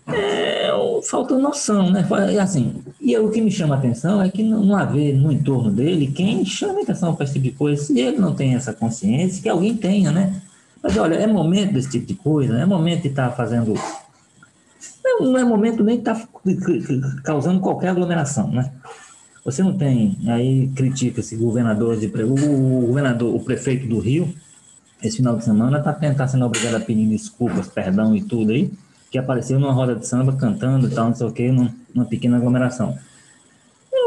é, 0.07 0.70
falta 1.03 1.38
noção, 1.38 1.89
né? 1.91 2.07
Assim, 2.41 2.76
e 2.99 3.18
o 3.18 3.30
que 3.30 3.41
me 3.41 3.51
chama 3.51 3.76
a 3.76 3.78
atenção 3.78 4.22
é 4.22 4.30
que 4.30 4.43
não, 4.43 4.64
não 4.64 4.76
haver 4.76 5.16
no 5.16 5.32
entorno 5.32 5.72
dele 5.72 6.07
quem 6.07 6.45
chama 6.45 6.82
atenção 6.82 7.16
para 7.16 7.26
esse 7.26 7.34
tipo 7.34 7.45
de 7.45 7.51
coisa, 7.51 7.84
se 7.84 7.99
ele 7.99 8.18
não 8.18 8.34
tem 8.34 8.55
essa 8.55 8.74
consciência, 8.74 9.41
que 9.41 9.49
alguém 9.49 9.76
tenha, 9.76 10.12
né? 10.12 10.41
Mas 10.82 10.97
olha, 10.97 11.16
é 11.16 11.28
momento 11.28 11.74
desse 11.74 11.89
tipo 11.89 12.05
de 12.05 12.16
coisa, 12.16 12.57
é 12.57 12.66
momento 12.66 13.03
de 13.03 13.10
estar 13.10 13.30
tá 13.30 13.36
fazendo. 13.36 13.74
Não, 15.03 15.38
é 15.38 15.43
momento 15.43 15.84
nem 15.84 15.95
de 15.95 16.01
estar 16.01 16.16
tá 16.16 17.22
causando 17.24 17.60
qualquer 17.60 17.89
aglomeração, 17.89 18.49
né? 18.49 18.72
Você 19.50 19.64
não 19.64 19.76
tem, 19.76 20.16
aí 20.28 20.68
critica-se 20.76 21.36
governadores 21.36 22.00
de 22.00 22.08
o, 22.22 22.86
governador, 22.86 23.34
o 23.34 23.39
prefeito 23.39 23.88
do 23.88 23.97
Rio, 23.97 24.32
esse 25.02 25.18
final 25.18 25.36
de 25.36 25.43
semana 25.43 25.80
está 25.80 25.91
tá 25.91 26.28
sendo 26.28 26.45
obrigado 26.45 26.76
a 26.76 26.80
pedir 26.80 27.08
desculpas, 27.08 27.68
perdão 27.68 28.16
e 28.16 28.22
tudo 28.22 28.52
aí, 28.52 28.72
que 29.10 29.18
apareceu 29.18 29.60
numa 29.60 29.74
roda 29.74 29.95
de 29.95 30.06
samba 30.06 30.34
cantando 30.34 30.86
e 30.86 30.91
tal, 30.91 31.08
não 31.08 31.16
sei 31.16 31.26
o 31.26 31.32
quê, 31.32 31.52
numa, 31.52 32.06
pequena 32.06 32.38
aglomeração. 32.38 32.95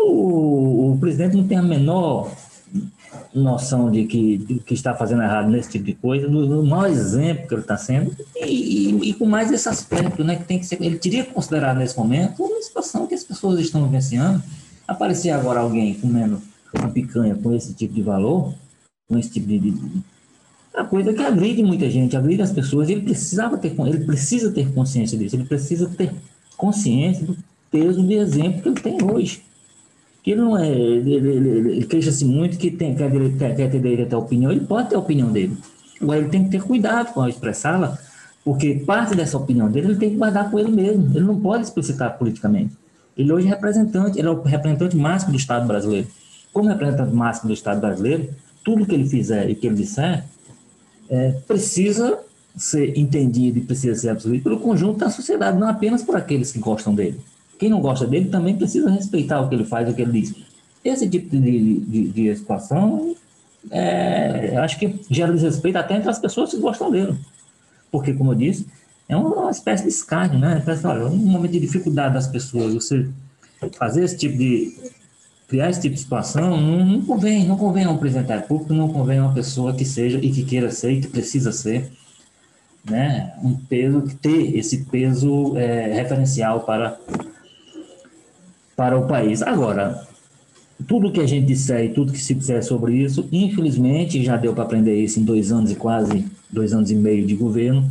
O, 0.05 0.93
o, 0.93 0.99
presidente 1.01 1.36
não 1.36 1.45
tem 1.45 1.59
a 1.59 1.62
menor 1.62 2.30
noção 3.34 3.90
de 3.90 4.05
que, 4.05 4.38
de 4.38 4.55
que 4.61 4.74
está 4.74 4.95
fazendo 4.95 5.24
errado 5.24 5.51
nesse 5.51 5.70
tipo 5.70 5.86
de 5.86 5.95
coisa, 5.95 6.28
do, 6.28 6.47
do 6.47 6.64
mau 6.64 6.86
exemplo 6.86 7.49
que 7.49 7.55
ele 7.55 7.62
está 7.62 7.76
sendo, 7.76 8.16
e, 8.36 8.90
e, 8.90 9.11
e, 9.11 9.14
com 9.14 9.26
mais 9.26 9.51
esse 9.51 9.68
aspecto, 9.68 10.22
né, 10.22 10.36
que 10.36 10.45
tem 10.45 10.61
que 10.61 10.66
ser, 10.66 10.80
ele 10.80 10.99
teria 10.99 11.24
que 11.24 11.32
considerar 11.32 11.74
nesse 11.74 11.99
momento 11.99 12.45
uma 12.45 12.62
situação 12.62 13.09
que 13.09 13.14
as 13.16 13.24
pessoas 13.24 13.59
estão 13.59 13.82
vivenciando, 13.82 14.40
Aparecer 14.93 15.30
agora 15.30 15.61
alguém 15.61 15.95
comendo 15.95 16.43
uma 16.74 16.88
picanha 16.90 17.34
com 17.34 17.55
esse 17.55 17.72
tipo 17.72 17.95
de 17.95 18.03
valor, 18.03 18.53
com 19.09 19.18
esse 19.18 19.30
tipo 19.30 19.47
de, 19.47 19.59
de 19.59 20.03
é 20.74 20.80
a 20.80 20.84
coisa 20.84 21.14
que 21.14 21.22
agride 21.22 21.62
muita 21.62 21.88
gente, 21.90 22.14
agride 22.14 22.43
as 22.43 22.53
pessoas. 22.53 22.90
Ele 22.90 23.01
precisava 23.01 23.57
ter, 23.57 23.74
ele 23.78 24.05
precisa 24.05 24.51
ter 24.51 24.70
consciência 24.72 25.18
disso. 25.18 25.34
Ele 25.34 25.45
precisa 25.45 25.88
ter 25.88 26.12
consciência 26.57 27.26
do 27.26 27.36
peso 27.70 28.03
de 28.03 28.14
exemplo 28.14 28.62
que 28.62 28.68
ele 28.68 28.80
tem 28.80 29.03
hoje. 29.03 29.43
Que 30.22 30.32
ele 30.32 30.40
não 30.43 30.59
é, 30.59 30.70
ele, 30.70 31.14
ele, 31.14 31.49
ele, 31.49 31.86
queixa-se 31.86 32.24
muito 32.24 32.59
que 32.59 32.70
tem, 32.70 32.95
quer, 32.95 33.11
quer, 33.11 33.70
ter 33.70 33.80
direito 33.80 34.03
a 34.03 34.07
ter 34.07 34.16
opinião. 34.16 34.53
Ele 34.53 34.61
pode 34.61 34.90
ter 34.90 34.97
a 34.97 34.99
opinião 34.99 35.32
dele. 35.32 35.57
Agora 36.01 36.18
ele 36.18 36.28
tem 36.28 36.45
que 36.45 36.51
ter 36.51 36.62
cuidado 36.62 37.14
com 37.14 37.26
expressá-la, 37.26 37.99
porque 38.45 38.74
parte 38.86 39.14
dessa 39.14 39.38
opinião 39.38 39.70
dele 39.70 39.88
ele 39.88 39.97
tem 39.97 40.11
que 40.11 40.16
guardar 40.16 40.51
com 40.51 40.59
ele 40.59 40.70
mesmo. 40.70 41.11
Ele 41.14 41.24
não 41.24 41.40
pode 41.40 41.64
explicitar 41.64 42.18
politicamente. 42.18 42.81
Ele 43.22 43.32
hoje 43.32 43.46
é 43.46 43.50
representante, 43.50 44.18
ele 44.18 44.26
é 44.26 44.30
o 44.30 44.42
representante 44.42 44.96
máximo 44.96 45.30
do 45.30 45.38
Estado 45.38 45.66
brasileiro. 45.66 46.08
Como 46.52 46.68
representante 46.68 47.14
máximo 47.14 47.48
do 47.48 47.54
Estado 47.54 47.80
brasileiro, 47.80 48.28
tudo 48.64 48.84
que 48.84 48.94
ele 48.94 49.08
fizer 49.08 49.48
e 49.48 49.54
que 49.54 49.66
ele 49.66 49.76
disser 49.76 50.24
é, 51.08 51.30
precisa 51.46 52.18
ser 52.56 52.98
entendido 52.98 53.58
e 53.58 53.62
precisa 53.62 53.98
ser 53.98 54.10
absorvido 54.10 54.42
pelo 54.42 54.58
conjunto 54.58 54.98
da 54.98 55.08
sociedade, 55.08 55.56
não 55.56 55.68
apenas 55.68 56.02
por 56.02 56.16
aqueles 56.16 56.50
que 56.50 56.58
gostam 56.58 56.94
dele. 56.94 57.18
Quem 57.58 57.70
não 57.70 57.80
gosta 57.80 58.06
dele 58.06 58.28
também 58.28 58.56
precisa 58.56 58.90
respeitar 58.90 59.40
o 59.40 59.48
que 59.48 59.54
ele 59.54 59.64
faz, 59.64 59.88
o 59.88 59.94
que 59.94 60.02
ele 60.02 60.20
diz. 60.20 60.34
Esse 60.84 61.08
tipo 61.08 61.30
de, 61.30 61.78
de, 61.80 62.08
de 62.08 62.36
situação, 62.36 63.14
é, 63.70 64.56
acho 64.56 64.78
que 64.80 65.00
gera 65.08 65.32
desrespeito 65.32 65.78
até 65.78 65.96
entre 65.96 66.10
as 66.10 66.18
pessoas 66.18 66.50
que 66.50 66.58
gostam 66.58 66.90
dele. 66.90 67.16
Porque, 67.90 68.12
como 68.12 68.32
eu 68.32 68.34
disse, 68.34 68.66
é 69.12 69.16
uma 69.16 69.50
espécie 69.50 69.82
de 69.82 69.88
escárnio, 69.90 70.38
né? 70.38 70.62
Olha, 70.84 71.06
um 71.06 71.16
momento 71.16 71.52
de 71.52 71.60
dificuldade 71.60 72.14
das 72.14 72.26
pessoas, 72.26 72.72
você 72.72 73.08
fazer 73.78 74.04
esse 74.04 74.16
tipo 74.16 74.36
de 74.36 74.74
criar 75.48 75.68
esse 75.68 75.82
tipo 75.82 75.94
de 75.94 76.00
situação 76.00 76.58
não, 76.58 76.84
não 76.84 77.02
convém, 77.02 77.46
não 77.46 77.58
convém 77.58 77.84
a 77.84 77.90
um 77.90 77.98
presidente 77.98 78.46
público, 78.46 78.72
não 78.72 78.88
convém 78.88 79.18
a 79.18 79.24
uma 79.24 79.34
pessoa 79.34 79.74
que 79.74 79.84
seja 79.84 80.18
e 80.18 80.30
que 80.30 80.44
queira 80.44 80.70
ser 80.70 80.92
e 80.92 81.00
que 81.02 81.08
precisa 81.08 81.52
ser, 81.52 81.92
né? 82.88 83.34
Um 83.42 83.54
peso 83.54 84.00
que 84.02 84.14
ter 84.14 84.56
esse 84.56 84.86
peso 84.86 85.56
é, 85.58 85.92
referencial 85.92 86.60
para 86.60 86.98
para 88.74 88.98
o 88.98 89.06
país. 89.06 89.42
Agora, 89.42 90.06
tudo 90.88 91.12
que 91.12 91.20
a 91.20 91.26
gente 91.26 91.46
disser 91.46 91.84
e 91.84 91.88
tudo 91.90 92.12
que 92.12 92.18
se 92.18 92.34
disser 92.34 92.64
sobre 92.64 92.94
isso, 92.94 93.28
infelizmente 93.30 94.24
já 94.24 94.38
deu 94.38 94.54
para 94.54 94.64
aprender 94.64 94.98
isso 94.98 95.20
em 95.20 95.24
dois 95.24 95.52
anos 95.52 95.70
e 95.70 95.74
quase 95.74 96.24
dois 96.50 96.72
anos 96.72 96.90
e 96.90 96.94
meio 96.94 97.26
de 97.26 97.34
governo 97.34 97.88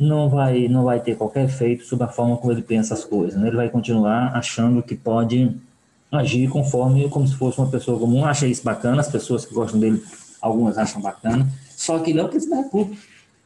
não 0.00 0.28
vai, 0.28 0.66
não 0.66 0.84
vai 0.84 0.98
ter 1.00 1.16
qualquer 1.16 1.44
efeito 1.44 1.84
sobre 1.84 2.04
a 2.04 2.08
forma 2.08 2.36
como 2.36 2.52
ele 2.52 2.62
pensa 2.62 2.94
as 2.94 3.04
coisas. 3.04 3.40
Né? 3.40 3.48
Ele 3.48 3.56
vai 3.56 3.68
continuar 3.68 4.34
achando 4.34 4.82
que 4.82 4.94
pode 4.96 5.54
agir 6.10 6.48
conforme, 6.48 7.08
como 7.08 7.28
se 7.28 7.34
fosse 7.34 7.58
uma 7.58 7.68
pessoa 7.68 7.98
comum. 7.98 8.24
Acha 8.24 8.46
isso 8.46 8.64
bacana, 8.64 9.00
as 9.00 9.08
pessoas 9.08 9.44
que 9.44 9.54
gostam 9.54 9.78
dele, 9.78 10.02
algumas 10.40 10.78
acham 10.78 11.00
bacana, 11.00 11.46
só 11.76 11.98
que 11.98 12.10
ele 12.10 12.20
é 12.20 12.24
o 12.24 12.28
presidente 12.28 12.56
da 12.56 12.62
República. 12.64 13.00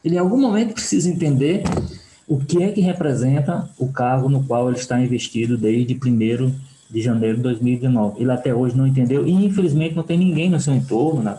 Ele, 0.05 0.15
em 0.15 0.19
algum 0.19 0.41
momento, 0.41 0.75
precisa 0.75 1.09
entender 1.09 1.63
o 2.27 2.39
que 2.39 2.63
é 2.63 2.71
que 2.71 2.81
representa 2.81 3.69
o 3.79 3.89
cargo 3.89 4.29
no 4.29 4.45
qual 4.45 4.69
ele 4.69 4.79
está 4.79 5.01
investido 5.01 5.57
desde 5.59 5.95
1 5.95 6.55
de 6.91 7.03
janeiro 7.03 7.37
de 7.37 7.43
2019. 7.43 8.21
Ele 8.21 8.31
até 8.31 8.55
hoje 8.55 8.77
não 8.77 8.87
entendeu 8.87 9.27
e, 9.27 9.33
infelizmente, 9.33 9.95
não 9.95 10.03
tem 10.03 10.19
ninguém 10.19 10.51
no 10.51 10.61
seu 10.61 10.75
entorno, 10.75 11.23
na, 11.23 11.39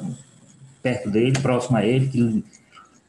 perto 0.81 1.09
dele, 1.09 1.39
próximo 1.39 1.77
a 1.77 1.85
ele, 1.85 2.07
que 2.07 2.43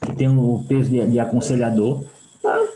que 0.00 0.14
tem 0.14 0.28
o 0.28 0.64
peso 0.68 0.90
de, 0.90 1.06
de 1.06 1.18
aconselhador, 1.18 2.04
para 2.42 2.66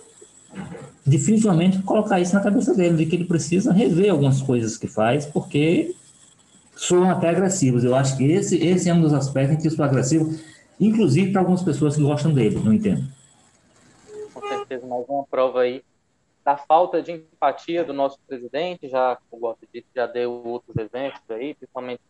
dificilmente 1.07 1.83
colocar 1.83 2.21
isso 2.21 2.35
na 2.35 2.41
cabeça 2.41 2.75
dele, 2.75 2.97
de 2.97 3.07
que 3.07 3.17
ele 3.17 3.25
precisa 3.25 3.73
rever 3.73 4.11
algumas 4.11 4.41
coisas 4.43 4.77
que 4.77 4.87
faz, 4.87 5.27
porque 5.27 5.95
soam 6.77 7.11
até 7.11 7.29
agressivos. 7.29 7.85
Eu 7.85 7.95
acho 7.95 8.17
que 8.17 8.25
esse, 8.25 8.57
esse 8.57 8.89
é 8.89 8.95
um 8.95 9.01
dos 9.01 9.13
aspectos 9.13 9.59
em 9.59 9.61
que 9.61 9.71
sou 9.71 9.85
agressivo, 9.85 10.31
inclusive 10.79 11.33
para 11.33 11.41
algumas 11.43 11.63
pessoas 11.63 11.97
que 11.97 12.03
gostam 12.03 12.33
dele, 12.33 12.61
não 12.65 12.73
entendo. 12.73 13.07
Com 14.33 14.41
certeza, 14.41 14.87
mais 14.87 15.05
uma 15.09 15.25
prova 15.25 15.61
aí 15.63 15.83
da 16.45 16.57
falta 16.57 17.03
de 17.03 17.13
empatia 17.13 17.85
do 17.85 17.93
nosso 17.93 18.19
presidente, 18.27 18.89
já, 18.89 19.19
como 19.29 19.43
gosto 19.43 19.69
disse, 19.73 19.87
já 19.95 20.07
deu 20.07 20.33
outros 20.45 20.75
eventos 20.77 21.21
aí, 21.29 21.55
principalmente 21.55 22.01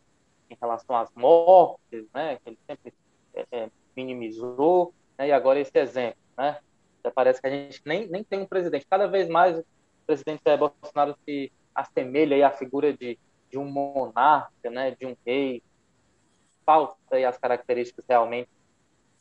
em 0.49 0.57
relação 0.61 0.97
às 0.97 1.11
mortes, 1.15 2.05
né, 2.15 2.39
que 2.43 2.51
ele 2.51 2.59
sempre 2.67 2.93
é, 3.35 3.47
é 3.51 3.69
minimizou, 3.97 4.95
né? 5.21 5.29
E 5.29 5.33
agora 5.33 5.61
esse 5.61 5.79
exemplo, 5.79 6.19
né? 6.37 6.59
Já 7.05 7.11
parece 7.11 7.41
que 7.41 7.47
a 7.47 7.51
gente 7.51 7.83
nem, 7.85 8.09
nem 8.09 8.25
tem 8.25 8.41
um 8.41 8.47
presidente. 8.47 8.87
Cada 8.89 9.07
vez 9.07 9.29
mais 9.29 9.59
o 9.59 9.65
presidente 10.07 10.41
Jair 10.45 10.59
Bolsonaro 10.59 11.15
se 11.25 11.53
assemelha 11.75 12.47
à 12.47 12.51
figura 12.51 12.93
de, 12.93 13.19
de 13.51 13.59
um 13.59 13.65
monarca, 13.65 14.71
né? 14.71 14.93
De 14.93 15.07
um 15.07 15.15
rei. 15.27 15.63
Falta 16.65 16.97
as 17.29 17.37
características 17.37 18.05
realmente 18.09 18.49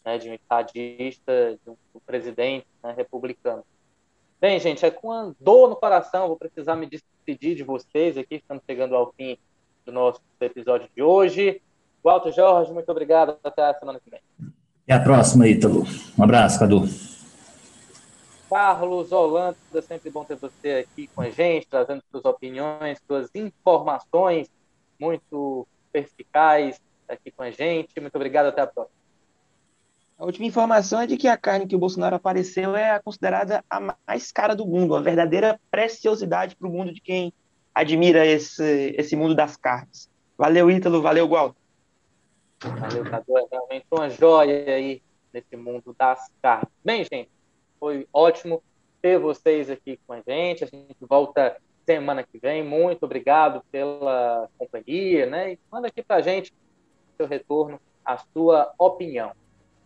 né? 0.06 0.18
de 0.18 0.30
um 0.30 0.34
estadista, 0.34 1.60
de 1.64 1.70
um, 1.70 1.76
presidente 2.06 2.68
né? 2.82 2.94
republicano. 2.96 3.66
Bem, 4.40 4.60
gente, 4.60 4.86
é 4.86 4.92
com 4.92 5.36
dor 5.40 5.70
no 5.70 5.76
coração, 5.76 6.28
vou 6.28 6.38
precisar 6.38 6.76
me 6.76 6.86
despedir 6.86 7.56
de 7.56 7.64
vocês 7.64 8.18
aqui, 8.18 8.36
estamos 8.36 8.64
chegando 8.66 8.96
ao 8.96 9.12
fim 9.14 9.38
do 9.86 9.92
nosso 9.92 10.22
episódio 10.40 10.90
de 10.96 11.02
hoje. 11.02 11.62
Walter 12.02 12.32
Jorge, 12.32 12.72
muito 12.72 12.90
obrigado. 12.90 13.38
Até 13.44 13.64
a 13.64 13.74
semana 13.74 14.00
que 14.00 14.10
vem. 14.10 14.22
Até 14.90 14.96
a 14.96 15.04
próxima, 15.04 15.48
Ítalo. 15.48 15.86
Um 16.18 16.24
abraço, 16.24 16.58
Cadu. 16.58 16.90
Carlos 18.50 19.12
Holanda, 19.12 19.56
sempre 19.88 20.10
bom 20.10 20.24
ter 20.24 20.36
você 20.36 20.84
aqui 20.84 21.08
com 21.14 21.22
a 21.22 21.30
gente, 21.30 21.68
trazendo 21.68 22.02
suas 22.10 22.26
opiniões, 22.26 23.00
suas 23.06 23.30
informações 23.36 24.50
muito 25.00 25.68
perspicazes 25.94 26.82
aqui 27.08 27.30
com 27.30 27.44
a 27.44 27.52
gente. 27.52 28.02
Muito 28.02 28.16
obrigado, 28.16 28.48
até 28.48 28.62
a 28.62 28.66
próxima. 28.66 28.98
A 30.18 30.26
última 30.26 30.48
informação 30.48 31.02
é 31.02 31.06
de 31.06 31.18
que 31.18 31.28
a 31.28 31.38
carne 31.38 31.68
que 31.68 31.76
o 31.76 31.80
Bolsonaro 31.80 32.16
apareceu 32.16 32.76
é 32.76 32.98
considerada 32.98 33.64
a 33.70 33.96
mais 34.08 34.32
cara 34.32 34.56
do 34.56 34.66
mundo, 34.66 34.96
a 34.96 35.02
verdadeira 35.02 35.60
preciosidade 35.70 36.56
para 36.56 36.68
o 36.68 36.72
mundo 36.72 36.92
de 36.92 37.00
quem 37.00 37.32
admira 37.76 38.26
esse, 38.26 38.96
esse 38.98 39.16
mundo 39.16 39.36
das 39.36 39.56
carnes. 39.56 40.10
Valeu, 40.36 40.72
Ítalo. 40.72 41.00
Valeu, 41.00 41.28
Gualdo. 41.28 41.59
Valeu, 42.64 43.04
Cadu. 43.10 43.38
É 43.38 43.46
realmente 43.52 43.86
uma 43.92 44.10
joia 44.10 44.76
aí 44.76 45.02
nesse 45.34 45.56
mundo 45.56 45.96
das 45.98 46.30
cartas. 46.42 46.70
Bem, 46.84 47.06
gente, 47.12 47.30
foi 47.80 48.08
ótimo 48.14 48.62
ter 49.02 49.18
vocês 49.18 49.70
aqui 49.70 50.00
com 50.06 50.14
a 50.14 50.22
gente. 50.22 50.64
A 50.64 50.68
gente 50.68 50.96
volta 51.02 51.58
semana 51.86 52.24
que 52.24 52.38
vem. 52.38 52.64
Muito 52.64 53.04
obrigado 53.04 53.64
pela 53.72 54.50
companhia, 54.58 55.26
né? 55.26 55.54
E 55.54 55.60
manda 55.72 55.88
aqui 55.88 56.04
pra 56.04 56.22
gente 56.22 56.54
seu 57.18 57.28
retorno, 57.28 57.80
a 58.04 58.18
sua 58.18 58.74
opinião. 58.78 59.32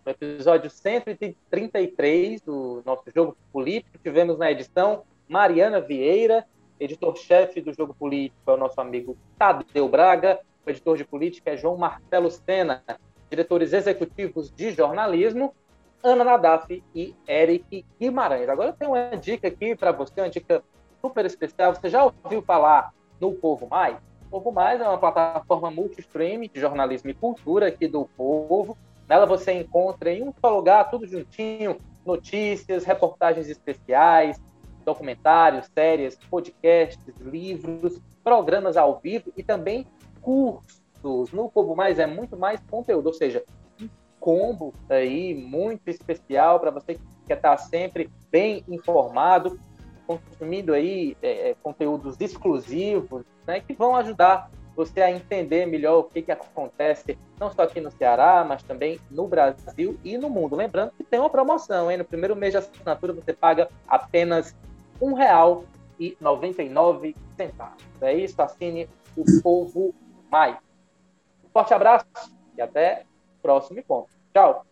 No 0.05 0.11
episódio 0.11 0.69
133 0.69 2.41
do 2.41 2.83
nosso 2.85 3.03
Jogo 3.15 3.37
Político, 3.51 3.97
tivemos 3.97 4.37
na 4.37 4.51
edição 4.51 5.03
Mariana 5.27 5.79
Vieira, 5.79 6.45
editor-chefe 6.79 7.61
do 7.61 7.73
Jogo 7.73 7.93
Político 7.93 8.51
é 8.51 8.53
o 8.53 8.57
nosso 8.57 8.79
amigo 8.81 9.17
Tadeu 9.37 9.87
Braga, 9.87 10.39
editor 10.69 10.97
de 10.97 11.05
política 11.05 11.51
é 11.51 11.57
João 11.57 11.77
Marcelo 11.77 12.29
Sena, 12.29 12.83
diretores 13.29 13.73
executivos 13.73 14.51
de 14.51 14.71
jornalismo, 14.71 15.53
Ana 16.03 16.23
Nadaf 16.23 16.83
e 16.93 17.15
Eric 17.27 17.85
Guimarães. 17.99 18.49
Agora 18.49 18.69
eu 18.69 18.73
tenho 18.73 18.91
uma 18.91 19.15
dica 19.17 19.47
aqui 19.47 19.75
para 19.75 19.91
você, 19.91 20.19
uma 20.19 20.29
dica 20.29 20.63
super 21.01 21.25
especial. 21.25 21.73
Você 21.73 21.89
já 21.89 22.03
ouviu 22.03 22.41
falar 22.41 22.93
no 23.19 23.33
Povo 23.33 23.67
Mais? 23.67 23.97
O 24.25 24.29
Povo 24.29 24.51
Mais 24.51 24.81
é 24.81 24.83
uma 24.83 24.97
plataforma 24.97 25.71
multi-stream 25.71 26.41
de 26.41 26.59
jornalismo 26.59 27.09
e 27.09 27.13
cultura 27.13 27.67
aqui 27.67 27.87
do 27.87 28.05
Povo. 28.17 28.77
Nela 29.07 29.25
você 29.25 29.53
encontra 29.53 30.11
em 30.11 30.23
um 30.23 30.33
só 30.39 30.55
lugar, 30.55 30.89
tudo 30.89 31.07
juntinho, 31.07 31.77
notícias, 32.05 32.83
reportagens 32.83 33.49
especiais, 33.49 34.41
documentários, 34.83 35.69
séries, 35.73 36.17
podcasts, 36.29 37.15
livros, 37.19 38.01
programas 38.23 38.77
ao 38.77 38.99
vivo 38.99 39.31
e 39.35 39.43
também 39.43 39.87
cursos. 40.23 41.31
No 41.31 41.49
Povo 41.49 41.75
Mais 41.75 41.99
é 41.99 42.07
muito 42.07 42.37
mais 42.37 42.59
conteúdo, 42.71 43.07
ou 43.07 43.13
seja, 43.13 43.43
um 43.81 43.89
combo 44.19 44.73
aí 44.89 45.35
muito 45.35 45.89
especial 45.89 46.59
para 46.59 46.71
você 46.71 46.95
que 46.95 47.01
quer 47.27 47.37
estar 47.37 47.57
sempre 47.57 48.09
bem 48.31 48.63
informado, 48.67 49.59
consumindo 50.07 50.73
aí 50.73 51.15
é, 51.21 51.49
é, 51.49 51.55
conteúdos 51.61 52.15
exclusivos, 52.19 53.23
né, 53.45 53.59
que 53.59 53.73
vão 53.73 53.95
ajudar 53.95 54.49
você 54.75 55.01
a 55.01 55.11
entender 55.11 55.67
melhor 55.67 55.99
o 55.99 56.03
que, 56.05 56.21
que 56.21 56.31
acontece, 56.31 57.17
não 57.39 57.51
só 57.51 57.63
aqui 57.63 57.79
no 57.79 57.91
Ceará, 57.91 58.43
mas 58.47 58.63
também 58.63 58.99
no 59.09 59.27
Brasil 59.27 59.99
e 60.03 60.17
no 60.17 60.31
mundo. 60.31 60.55
Lembrando 60.55 60.91
que 60.97 61.03
tem 61.03 61.19
uma 61.19 61.29
promoção, 61.29 61.91
hein? 61.91 61.97
No 61.97 62.05
primeiro 62.05 62.35
mês 62.35 62.53
de 62.53 62.57
assinatura 62.57 63.13
você 63.13 63.33
paga 63.33 63.69
apenas 63.87 64.55
R$ 64.99 65.07
1,99. 65.07 67.15
É 68.01 68.13
isso, 68.15 68.41
assine 68.41 68.89
o 69.15 69.23
Povo 69.43 69.93
Mais. 70.33 70.57
Um 71.45 71.49
forte 71.49 71.75
abraço 71.75 72.07
e 72.57 72.61
até 72.61 73.05
o 73.37 73.41
próximo 73.43 73.79
encontro. 73.79 74.11
Tchau! 74.33 74.65